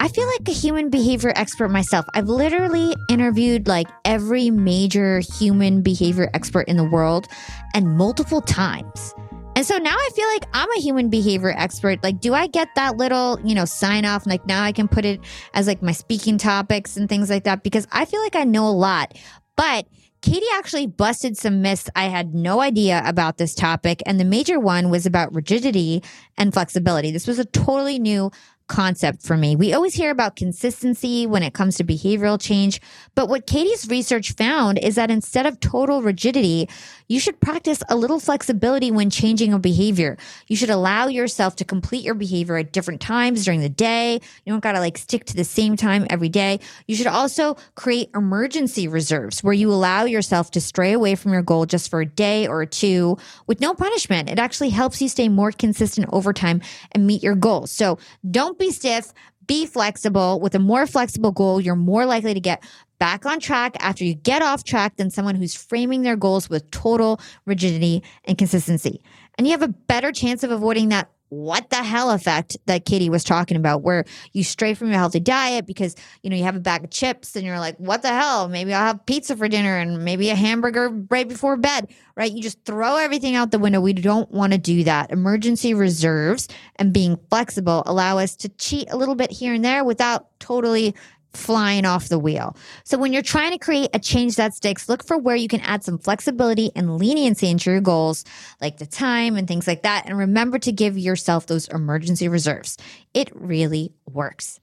I 0.00 0.06
I 0.06 0.08
feel 0.08 0.28
like 0.28 0.48
a 0.48 0.52
human 0.52 0.88
behavior 0.88 1.32
expert 1.34 1.68
myself. 1.68 2.06
I've 2.14 2.28
literally 2.28 2.94
interviewed 3.10 3.66
like 3.66 3.88
every 4.04 4.52
major 4.52 5.18
human 5.18 5.82
behavior 5.82 6.30
expert 6.32 6.68
in 6.68 6.76
the 6.76 6.84
world 6.84 7.26
and 7.74 7.96
multiple 7.96 8.40
times. 8.40 9.12
And 9.56 9.64
so 9.64 9.78
now 9.78 9.96
I 9.96 10.10
feel 10.14 10.28
like 10.28 10.44
I'm 10.52 10.70
a 10.70 10.80
human 10.80 11.08
behavior 11.08 11.54
expert. 11.56 12.02
Like, 12.02 12.20
do 12.20 12.34
I 12.34 12.46
get 12.46 12.68
that 12.76 12.98
little, 12.98 13.40
you 13.42 13.54
know, 13.54 13.64
sign 13.64 14.04
off? 14.04 14.26
Like, 14.26 14.44
now 14.46 14.62
I 14.62 14.70
can 14.70 14.86
put 14.86 15.06
it 15.06 15.18
as 15.54 15.66
like 15.66 15.80
my 15.80 15.92
speaking 15.92 16.36
topics 16.36 16.98
and 16.98 17.08
things 17.08 17.30
like 17.30 17.44
that 17.44 17.62
because 17.62 17.88
I 17.90 18.04
feel 18.04 18.20
like 18.20 18.36
I 18.36 18.44
know 18.44 18.68
a 18.68 18.70
lot. 18.70 19.16
But 19.56 19.86
Katy 20.20 20.44
actually 20.54 20.86
busted 20.86 21.38
some 21.38 21.62
myths 21.62 21.88
I 21.96 22.04
had 22.04 22.34
no 22.34 22.60
idea 22.60 23.02
about 23.06 23.38
this 23.38 23.54
topic. 23.54 24.02
And 24.04 24.20
the 24.20 24.24
major 24.26 24.60
one 24.60 24.90
was 24.90 25.06
about 25.06 25.34
rigidity 25.34 26.02
and 26.36 26.52
flexibility. 26.52 27.10
This 27.10 27.26
was 27.26 27.38
a 27.38 27.46
totally 27.46 27.98
new 27.98 28.30
concept 28.68 29.22
for 29.22 29.36
me. 29.36 29.56
We 29.56 29.72
always 29.72 29.94
hear 29.94 30.10
about 30.10 30.36
consistency 30.36 31.26
when 31.26 31.42
it 31.42 31.54
comes 31.54 31.76
to 31.76 31.84
behavioral 31.84 32.40
change, 32.40 32.80
but 33.14 33.28
what 33.28 33.46
Katy's 33.46 33.88
research 33.88 34.32
found 34.32 34.78
is 34.78 34.96
that 34.96 35.10
instead 35.10 35.46
of 35.46 35.60
total 35.60 36.02
rigidity, 36.02 36.68
you 37.08 37.20
should 37.20 37.40
practice 37.40 37.82
a 37.88 37.96
little 37.96 38.18
flexibility 38.18 38.90
when 38.90 39.10
changing 39.10 39.52
a 39.52 39.58
behavior. 39.58 40.16
You 40.48 40.56
should 40.56 40.70
allow 40.70 41.06
yourself 41.06 41.56
to 41.56 41.64
complete 41.64 42.04
your 42.04 42.14
behavior 42.14 42.56
at 42.56 42.72
different 42.72 43.00
times 43.00 43.44
during 43.44 43.60
the 43.60 43.68
day. 43.68 44.14
You 44.44 44.52
don't 44.52 44.62
got 44.62 44.72
to 44.72 44.80
like 44.80 44.98
stick 44.98 45.24
to 45.26 45.36
the 45.36 45.44
same 45.44 45.76
time 45.76 46.06
every 46.10 46.28
day. 46.28 46.60
You 46.86 46.96
should 46.96 47.06
also 47.06 47.56
create 47.76 48.10
emergency 48.14 48.88
reserves 48.88 49.44
where 49.44 49.54
you 49.54 49.72
allow 49.72 50.04
yourself 50.04 50.50
to 50.52 50.60
stray 50.60 50.92
away 50.92 51.14
from 51.14 51.32
your 51.32 51.42
goal 51.42 51.66
just 51.66 51.90
for 51.90 52.00
a 52.00 52.06
day 52.06 52.46
or 52.46 52.66
two 52.66 53.16
with 53.46 53.60
no 53.60 53.74
punishment. 53.74 54.28
It 54.28 54.38
actually 54.38 54.70
helps 54.70 55.00
you 55.00 55.08
stay 55.08 55.28
more 55.28 55.52
consistent 55.52 56.08
over 56.12 56.32
time 56.32 56.60
and 56.92 57.06
meet 57.06 57.22
your 57.22 57.36
goals. 57.36 57.70
So 57.70 57.98
don't 58.28 58.55
be 58.58 58.70
stiff. 58.70 59.12
Be 59.46 59.66
flexible. 59.66 60.40
With 60.40 60.54
a 60.54 60.58
more 60.58 60.86
flexible 60.86 61.30
goal, 61.30 61.60
you're 61.60 61.76
more 61.76 62.04
likely 62.04 62.34
to 62.34 62.40
get 62.40 62.64
back 62.98 63.26
on 63.26 63.38
track 63.38 63.76
after 63.80 64.04
you 64.04 64.14
get 64.14 64.42
off 64.42 64.64
track 64.64 64.96
than 64.96 65.10
someone 65.10 65.34
who's 65.34 65.54
framing 65.54 66.02
their 66.02 66.16
goals 66.16 66.48
with 66.48 66.68
total 66.70 67.20
rigidity 67.44 68.02
and 68.24 68.38
consistency. 68.38 69.02
And 69.38 69.46
you 69.46 69.52
have 69.52 69.62
a 69.62 69.68
better 69.68 70.12
chance 70.12 70.42
of 70.42 70.50
avoiding 70.50 70.88
that 70.88 71.10
what 71.28 71.70
the 71.70 71.82
hell 71.82 72.10
effect 72.10 72.56
that 72.66 72.84
Katy 72.84 73.10
was 73.10 73.24
talking 73.24 73.56
about, 73.56 73.82
where 73.82 74.04
you 74.32 74.44
stray 74.44 74.74
from 74.74 74.88
your 74.88 74.98
healthy 74.98 75.20
diet 75.20 75.66
because 75.66 75.96
you 76.22 76.30
know 76.30 76.36
you 76.36 76.44
have 76.44 76.56
a 76.56 76.60
bag 76.60 76.84
of 76.84 76.90
chips 76.90 77.34
and 77.36 77.44
you're 77.44 77.58
like, 77.58 77.76
what 77.78 78.02
the 78.02 78.08
hell? 78.08 78.48
Maybe 78.48 78.72
I'll 78.72 78.86
have 78.86 79.06
pizza 79.06 79.36
for 79.36 79.48
dinner 79.48 79.76
and 79.76 80.04
maybe 80.04 80.30
a 80.30 80.36
hamburger 80.36 80.90
right 81.10 81.28
before 81.28 81.56
bed, 81.56 81.88
right? 82.16 82.30
You 82.30 82.42
just 82.42 82.64
throw 82.64 82.96
everything 82.96 83.34
out 83.34 83.50
the 83.50 83.58
window. 83.58 83.80
We 83.80 83.92
don't 83.92 84.30
want 84.30 84.52
to 84.52 84.58
do 84.58 84.84
that. 84.84 85.10
Emergency 85.10 85.74
reserves 85.74 86.48
and 86.76 86.92
being 86.92 87.18
flexible 87.30 87.82
allow 87.86 88.18
us 88.18 88.36
to 88.36 88.48
cheat 88.50 88.90
a 88.90 88.96
little 88.96 89.14
bit 89.14 89.30
here 89.30 89.54
and 89.54 89.64
there 89.64 89.84
without 89.84 90.28
totally 90.38 90.94
flying 91.36 91.84
off 91.84 92.08
the 92.08 92.18
wheel. 92.18 92.56
So 92.84 92.98
when 92.98 93.12
you're 93.12 93.22
trying 93.22 93.52
to 93.52 93.58
create 93.58 93.90
a 93.94 93.98
change 93.98 94.36
that 94.36 94.54
sticks, 94.54 94.88
look 94.88 95.04
for 95.04 95.18
where 95.18 95.36
you 95.36 95.48
can 95.48 95.60
add 95.60 95.84
some 95.84 95.98
flexibility 95.98 96.70
and 96.74 96.98
leniency 96.98 97.48
into 97.48 97.70
your 97.70 97.80
goals, 97.80 98.24
like 98.60 98.78
the 98.78 98.86
time 98.86 99.36
and 99.36 99.46
things 99.46 99.66
like 99.66 99.82
that. 99.82 100.06
And 100.06 100.18
remember 100.18 100.58
to 100.60 100.72
give 100.72 100.98
yourself 100.98 101.46
those 101.46 101.68
emergency 101.68 102.28
reserves. 102.28 102.76
It 103.14 103.30
really 103.34 103.92
works. 104.10 104.60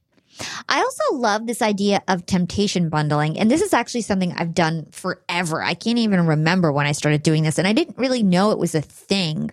I 0.68 0.80
also 0.80 1.16
love 1.16 1.48
this 1.48 1.62
idea 1.62 2.02
of 2.08 2.26
temptation 2.26 2.90
bundling. 2.90 3.38
And 3.38 3.50
this 3.50 3.62
is 3.62 3.74
actually 3.74 4.02
something 4.02 4.34
I've 4.34 4.54
done 4.54 4.88
forever. 4.92 5.62
I 5.62 5.74
can't 5.74 6.00
even 6.00 6.26
remember 6.28 6.72
when 6.72 6.86
I 6.86 6.92
started 6.92 7.24
doing 7.24 7.44
this. 7.44 7.58
And 7.58 7.68
I 7.68 7.74
didn't 7.74 7.98
really 7.98 8.24
know 8.24 8.52
it 8.52 8.58
was 8.58 8.76
a 8.76 8.82
thing 8.82 9.52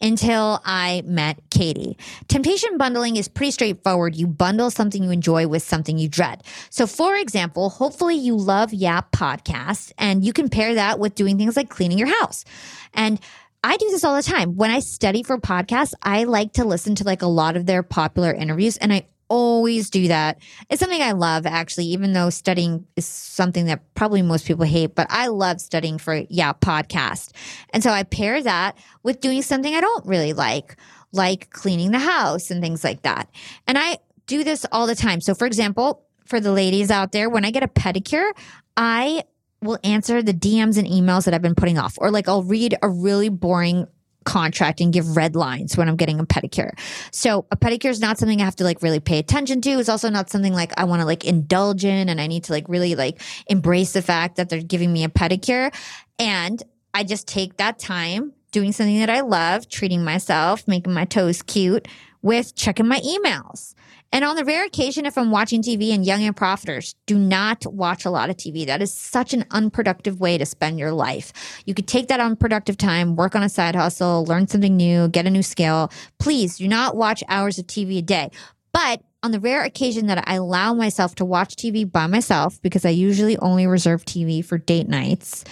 until 0.00 0.60
I 0.64 1.02
met 1.04 1.40
Katy. 1.50 1.98
Temptation 2.28 2.78
bundling 2.78 3.16
is 3.16 3.28
pretty 3.28 3.50
straightforward. 3.50 4.14
You 4.14 4.26
bundle 4.26 4.70
something 4.70 5.02
you 5.02 5.10
enjoy 5.10 5.46
with 5.46 5.62
something 5.62 5.98
you 5.98 6.08
dread. 6.08 6.44
So, 6.70 6.86
for 6.86 7.16
example, 7.16 7.70
hopefully 7.70 8.16
you 8.16 8.36
love 8.36 8.72
Yap 8.72 9.12
podcasts 9.12 9.92
and 9.98 10.24
you 10.24 10.32
can 10.32 10.48
pair 10.48 10.74
that 10.74 10.98
with 10.98 11.14
doing 11.14 11.38
things 11.38 11.56
like 11.56 11.68
cleaning 11.68 11.98
your 11.98 12.14
house. 12.20 12.44
And 12.94 13.20
I 13.64 13.76
do 13.76 13.90
this 13.90 14.04
all 14.04 14.14
the 14.14 14.22
time. 14.22 14.56
When 14.56 14.70
I 14.70 14.78
study 14.78 15.24
for 15.24 15.36
podcasts, 15.38 15.92
I 16.02 16.24
like 16.24 16.52
to 16.54 16.64
listen 16.64 16.94
to 16.96 17.04
like 17.04 17.22
a 17.22 17.26
lot 17.26 17.56
of 17.56 17.66
their 17.66 17.82
popular 17.82 18.32
interviews 18.32 18.76
and 18.76 18.92
I 18.92 19.06
always 19.28 19.90
do 19.90 20.08
that. 20.08 20.38
It's 20.70 20.80
something 20.80 21.02
I 21.02 21.12
love 21.12 21.46
actually, 21.46 21.86
even 21.86 22.12
though 22.12 22.30
studying 22.30 22.86
is 22.96 23.06
something 23.06 23.66
that 23.66 23.94
probably 23.94 24.22
most 24.22 24.46
people 24.46 24.64
hate, 24.64 24.94
but 24.94 25.06
I 25.10 25.28
love 25.28 25.60
studying 25.60 25.98
for, 25.98 26.22
yeah, 26.28 26.52
podcast. 26.52 27.32
And 27.70 27.82
so 27.82 27.90
I 27.90 28.02
pair 28.02 28.42
that 28.42 28.76
with 29.02 29.20
doing 29.20 29.42
something 29.42 29.74
I 29.74 29.80
don't 29.80 30.06
really 30.06 30.32
like, 30.32 30.76
like 31.12 31.50
cleaning 31.50 31.90
the 31.90 31.98
house 31.98 32.50
and 32.50 32.62
things 32.62 32.84
like 32.84 33.02
that. 33.02 33.30
And 33.66 33.78
I 33.78 33.98
do 34.26 34.44
this 34.44 34.66
all 34.72 34.86
the 34.86 34.94
time. 34.94 35.20
So 35.20 35.34
for 35.34 35.46
example, 35.46 36.04
for 36.24 36.40
the 36.40 36.52
ladies 36.52 36.90
out 36.90 37.12
there, 37.12 37.30
when 37.30 37.44
I 37.44 37.50
get 37.50 37.62
a 37.62 37.68
pedicure, 37.68 38.30
I 38.76 39.24
will 39.62 39.78
answer 39.82 40.22
the 40.22 40.34
DMs 40.34 40.78
and 40.78 40.86
emails 40.86 41.24
that 41.24 41.34
I've 41.34 41.42
been 41.42 41.54
putting 41.54 41.78
off, 41.78 41.96
or 41.98 42.10
like 42.10 42.28
I'll 42.28 42.44
read 42.44 42.76
a 42.82 42.88
really 42.88 43.28
boring 43.28 43.86
contract 44.28 44.82
and 44.82 44.92
give 44.92 45.16
red 45.16 45.34
lines 45.34 45.74
when 45.78 45.88
I'm 45.88 45.96
getting 45.96 46.20
a 46.20 46.26
pedicure. 46.26 46.78
So 47.10 47.46
a 47.50 47.56
pedicure 47.56 47.88
is 47.88 47.98
not 47.98 48.18
something 48.18 48.42
I 48.42 48.44
have 48.44 48.56
to 48.56 48.64
like 48.64 48.82
really 48.82 49.00
pay 49.00 49.18
attention 49.18 49.62
to. 49.62 49.70
It's 49.70 49.88
also 49.88 50.10
not 50.10 50.28
something 50.28 50.52
like 50.52 50.78
I 50.78 50.84
want 50.84 51.00
to 51.00 51.06
like 51.06 51.24
indulge 51.24 51.86
in 51.86 52.10
and 52.10 52.20
I 52.20 52.26
need 52.26 52.44
to 52.44 52.52
like 52.52 52.68
really 52.68 52.94
like 52.94 53.22
embrace 53.46 53.94
the 53.94 54.02
fact 54.02 54.36
that 54.36 54.50
they're 54.50 54.62
giving 54.62 54.92
me 54.92 55.02
a 55.02 55.08
pedicure. 55.08 55.74
And 56.18 56.62
I 56.92 57.04
just 57.04 57.26
take 57.26 57.56
that 57.56 57.78
time 57.78 58.34
doing 58.52 58.72
something 58.72 58.98
that 58.98 59.08
I 59.08 59.22
love, 59.22 59.68
treating 59.70 60.04
myself, 60.04 60.68
making 60.68 60.92
my 60.92 61.06
toes 61.06 61.40
cute 61.40 61.88
with 62.20 62.54
checking 62.54 62.86
my 62.86 63.00
emails. 63.00 63.74
And 64.10 64.24
on 64.24 64.36
the 64.36 64.44
rare 64.44 64.64
occasion, 64.64 65.04
if 65.04 65.18
I'm 65.18 65.30
watching 65.30 65.62
TV 65.62 65.92
and 65.92 66.04
young 66.04 66.22
and 66.22 66.34
profiters, 66.34 66.94
do 67.06 67.18
not 67.18 67.66
watch 67.66 68.06
a 68.06 68.10
lot 68.10 68.30
of 68.30 68.36
TV. 68.36 68.64
That 68.66 68.80
is 68.80 68.92
such 68.92 69.34
an 69.34 69.44
unproductive 69.50 70.18
way 70.18 70.38
to 70.38 70.46
spend 70.46 70.78
your 70.78 70.92
life. 70.92 71.32
You 71.66 71.74
could 71.74 71.86
take 71.86 72.08
that 72.08 72.18
unproductive 72.18 72.78
time, 72.78 73.16
work 73.16 73.36
on 73.36 73.42
a 73.42 73.50
side 73.50 73.76
hustle, 73.76 74.24
learn 74.24 74.48
something 74.48 74.76
new, 74.76 75.08
get 75.08 75.26
a 75.26 75.30
new 75.30 75.42
skill. 75.42 75.92
Please 76.18 76.56
do 76.56 76.66
not 76.66 76.96
watch 76.96 77.22
hours 77.28 77.58
of 77.58 77.66
TV 77.66 77.98
a 77.98 78.02
day. 78.02 78.30
But 78.72 79.02
on 79.22 79.32
the 79.32 79.40
rare 79.40 79.62
occasion 79.62 80.06
that 80.06 80.24
I 80.26 80.36
allow 80.36 80.72
myself 80.72 81.14
to 81.16 81.24
watch 81.24 81.56
TV 81.56 81.90
by 81.90 82.06
myself, 82.06 82.62
because 82.62 82.86
I 82.86 82.90
usually 82.90 83.36
only 83.38 83.66
reserve 83.66 84.04
TV 84.04 84.44
for 84.44 84.56
date 84.56 84.88
nights, 84.88 85.44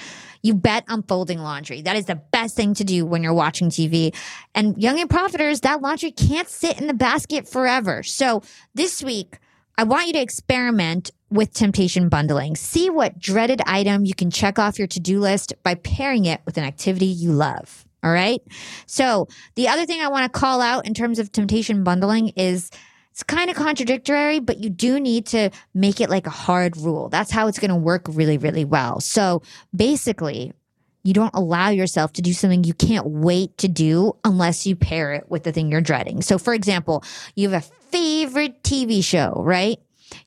you 0.46 0.54
bet 0.54 0.84
on 0.88 1.02
folding 1.02 1.40
laundry. 1.40 1.82
That 1.82 1.96
is 1.96 2.06
the 2.06 2.14
best 2.14 2.54
thing 2.54 2.74
to 2.74 2.84
do 2.84 3.04
when 3.04 3.22
you're 3.22 3.34
watching 3.34 3.68
TV. 3.68 4.14
And 4.54 4.80
young 4.80 5.00
and 5.00 5.10
profiters, 5.10 5.62
that 5.62 5.82
laundry 5.82 6.12
can't 6.12 6.48
sit 6.48 6.80
in 6.80 6.86
the 6.86 6.94
basket 6.94 7.48
forever. 7.48 8.02
So 8.02 8.42
this 8.74 9.02
week, 9.02 9.38
I 9.76 9.84
want 9.84 10.06
you 10.06 10.12
to 10.14 10.20
experiment 10.20 11.10
with 11.28 11.52
temptation 11.52 12.08
bundling. 12.08 12.54
See 12.56 12.88
what 12.88 13.18
dreaded 13.18 13.60
item 13.66 14.04
you 14.04 14.14
can 14.14 14.30
check 14.30 14.58
off 14.58 14.78
your 14.78 14.88
to 14.88 15.00
do 15.00 15.18
list 15.18 15.54
by 15.62 15.74
pairing 15.74 16.24
it 16.24 16.40
with 16.46 16.56
an 16.56 16.64
activity 16.64 17.06
you 17.06 17.32
love. 17.32 17.84
All 18.02 18.12
right. 18.12 18.40
So 18.86 19.26
the 19.56 19.66
other 19.66 19.84
thing 19.84 20.00
I 20.00 20.08
want 20.08 20.32
to 20.32 20.38
call 20.38 20.60
out 20.60 20.86
in 20.86 20.94
terms 20.94 21.18
of 21.18 21.32
temptation 21.32 21.82
bundling 21.82 22.28
is 22.36 22.70
it's 23.16 23.22
kind 23.22 23.48
of 23.48 23.56
contradictory, 23.56 24.40
but 24.40 24.58
you 24.58 24.68
do 24.68 25.00
need 25.00 25.24
to 25.28 25.48
make 25.72 26.02
it 26.02 26.10
like 26.10 26.26
a 26.26 26.30
hard 26.30 26.76
rule. 26.76 27.08
That's 27.08 27.30
how 27.30 27.46
it's 27.46 27.58
going 27.58 27.70
to 27.70 27.74
work 27.74 28.02
really, 28.10 28.36
really 28.36 28.66
well. 28.66 29.00
So 29.00 29.40
basically, 29.74 30.52
you 31.02 31.14
don't 31.14 31.34
allow 31.34 31.70
yourself 31.70 32.12
to 32.12 32.20
do 32.20 32.34
something 32.34 32.62
you 32.62 32.74
can't 32.74 33.06
wait 33.06 33.56
to 33.56 33.68
do 33.68 34.12
unless 34.22 34.66
you 34.66 34.76
pair 34.76 35.14
it 35.14 35.30
with 35.30 35.44
the 35.44 35.52
thing 35.52 35.70
you're 35.70 35.80
dreading. 35.80 36.20
So, 36.20 36.36
for 36.36 36.52
example, 36.52 37.02
you 37.36 37.48
have 37.48 37.64
a 37.64 37.66
favorite 37.90 38.62
TV 38.62 39.02
show, 39.02 39.32
right? 39.38 39.78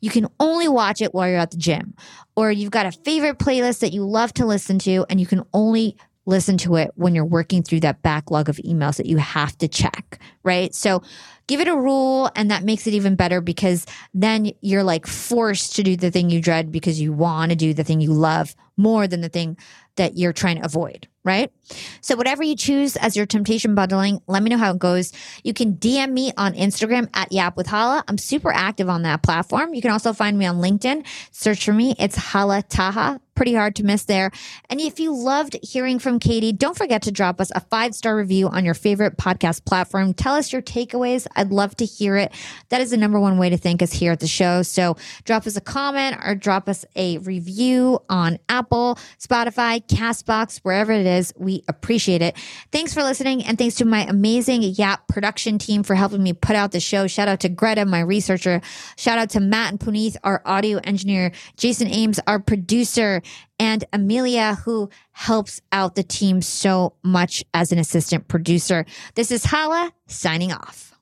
You 0.02 0.10
can 0.10 0.26
only 0.40 0.68
watch 0.68 1.00
it 1.00 1.14
while 1.14 1.30
you're 1.30 1.38
at 1.38 1.52
the 1.52 1.58
gym. 1.58 1.94
Or 2.36 2.52
you've 2.52 2.72
got 2.72 2.88
a 2.88 2.92
favorite 2.92 3.38
playlist 3.38 3.82
that 3.82 3.94
you 3.94 4.04
love 4.04 4.34
to 4.34 4.48
listen 4.48 4.80
to, 4.80 5.06
and 5.12 5.20
you 5.20 5.28
can 5.28 5.44
only 5.54 5.96
listen 6.26 6.58
to 6.60 6.76
it 6.76 6.92
when 6.96 7.16
you're 7.16 7.26
working 7.26 7.64
through 7.64 7.80
that 7.82 8.02
backlog 8.02 8.50
of 8.50 8.58
emails 8.58 8.98
that 8.98 9.08
you 9.08 9.18
have 9.18 9.58
to 9.58 9.68
check, 9.68 10.20
right? 10.44 10.74
So 10.74 11.04
give 11.48 11.60
it 11.60 11.68
a 11.68 11.76
rule 11.76 12.30
and 12.36 12.52
that 12.52 12.64
makes 12.64 12.86
it 12.86 12.94
even 12.94 13.16
better 13.16 13.42
because 13.42 13.86
then 14.14 14.52
you're 14.62 14.84
like 14.84 15.08
forced 15.08 15.76
to 15.76 15.84
do 15.84 15.96
the 15.96 16.12
thing 16.12 16.30
you 16.30 16.42
dread 16.42 16.72
because 16.72 17.02
you 17.02 17.12
want 17.12 17.50
to 17.52 17.56
do 17.56 17.74
the 17.74 17.84
thing 17.84 18.02
you 18.02 18.14
love 18.14 18.56
more 18.78 19.08
than 19.08 19.22
the 19.22 19.30
thing 19.30 19.58
that 19.96 20.16
you're 20.16 20.32
trying 20.32 20.56
to 20.56 20.66
avoid, 20.66 21.08
right? 21.26 21.52
So 22.00 22.16
whatever 22.16 22.42
you 22.42 22.56
choose 22.56 22.96
as 22.96 23.18
your 23.18 23.26
temptation 23.26 23.76
bundling, 23.76 24.22
let 24.28 24.42
me 24.42 24.50
know 24.50 24.58
how 24.58 24.72
it 24.72 24.80
goes. 24.80 25.12
You 25.44 25.54
can 25.54 25.74
DM 25.74 26.12
me 26.12 26.32
on 26.38 26.54
Instagram 26.54 27.10
at 27.14 27.32
Yap 27.32 27.58
with 27.58 27.68
Hala. 27.68 28.04
I'm 28.08 28.18
super 28.18 28.52
active 28.54 28.88
on 28.88 29.02
that 29.02 29.22
platform. 29.24 29.74
You 29.74 29.82
can 29.82 29.92
also 29.92 30.14
find 30.14 30.38
me 30.38 30.46
on 30.46 30.58
LinkedIn. 30.58 31.06
Search 31.32 31.66
for 31.66 31.74
me. 31.74 31.96
It's 32.00 32.16
Hala 32.16 32.64
Taha 32.64 33.20
pretty 33.40 33.54
hard 33.54 33.74
to 33.74 33.86
miss 33.86 34.04
there. 34.04 34.32
And 34.70 34.82
if 34.82 35.00
you 35.00 35.16
loved 35.16 35.58
hearing 35.64 35.98
from 35.98 36.20
Katy, 36.20 36.52
don't 36.52 36.78
forget 36.78 37.04
to 37.04 37.12
drop 37.12 37.40
us 37.40 37.54
a 37.56 37.62
five 37.62 37.96
star 37.96 38.14
review 38.18 38.50
on 38.50 38.66
your 38.66 38.74
favorite 38.74 39.16
podcast 39.16 39.64
platform. 39.64 40.14
Tell 40.30 40.38
us 40.38 40.54
your 40.54 40.62
takeaways. 40.62 41.26
I'd 41.36 41.50
love 41.50 41.76
to 41.78 41.86
hear 41.86 42.16
it. 42.16 42.32
That 42.70 42.82
is 42.82 42.92
the 42.92 42.98
number 42.98 43.20
one 43.20 43.40
way 43.40 43.50
to 43.50 43.58
thank 43.58 43.82
us 43.82 43.92
here 43.92 44.12
at 44.12 44.20
the 44.20 44.28
show. 44.28 44.62
So 44.62 44.96
drop 45.24 45.48
us 45.48 45.56
a 45.56 45.62
comment 45.62 46.18
or 46.24 46.36
drop 46.36 46.70
us 46.70 46.86
a 46.96 47.18
review 47.18 47.98
on 48.10 48.38
Apple, 48.48 49.00
Spotify, 49.18 49.84
Castbox, 49.88 50.60
wherever 50.60 50.92
it 50.92 51.08
is. 51.08 51.34
We 51.36 51.64
appreciate 51.68 52.22
it. 52.22 52.38
Thanks 52.72 52.94
for 52.94 53.02
listening. 53.02 53.44
And 53.44 53.58
thanks 53.58 53.74
to 53.78 53.86
my 53.86 54.04
amazing 54.04 54.62
Yap 54.62 55.08
production 55.08 55.58
team 55.58 55.82
for 55.82 55.96
helping 55.96 56.22
me 56.22 56.34
put 56.34 56.56
out 56.56 56.74
the 56.74 56.80
show. 56.80 57.08
Shout 57.08 57.28
out 57.28 57.40
to 57.40 57.50
Greta, 57.50 57.86
my 57.86 58.02
researcher. 58.02 58.62
Shout 58.98 59.18
out 59.18 59.32
to 59.32 59.40
Matt 59.40 59.72
and 59.72 59.80
Puneeth, 59.80 60.16
our 60.24 60.44
audio 60.46 60.78
engineer. 60.84 61.32
Jason 61.58 61.88
Ames, 61.88 62.20
our 62.28 62.38
producer 62.38 63.24
and 63.60 63.84
Amelia, 63.92 64.56
who 64.66 64.90
helps 65.12 65.62
out 65.72 65.96
the 65.96 66.04
team 66.04 66.42
so 66.42 66.94
much 67.04 67.44
as 67.54 67.72
an 67.72 67.80
assistant 67.80 68.28
producer. 68.28 68.86
This 69.16 69.32
is 69.32 69.46
Hala 69.46 69.92
signing 70.08 70.52
off. 70.52 70.99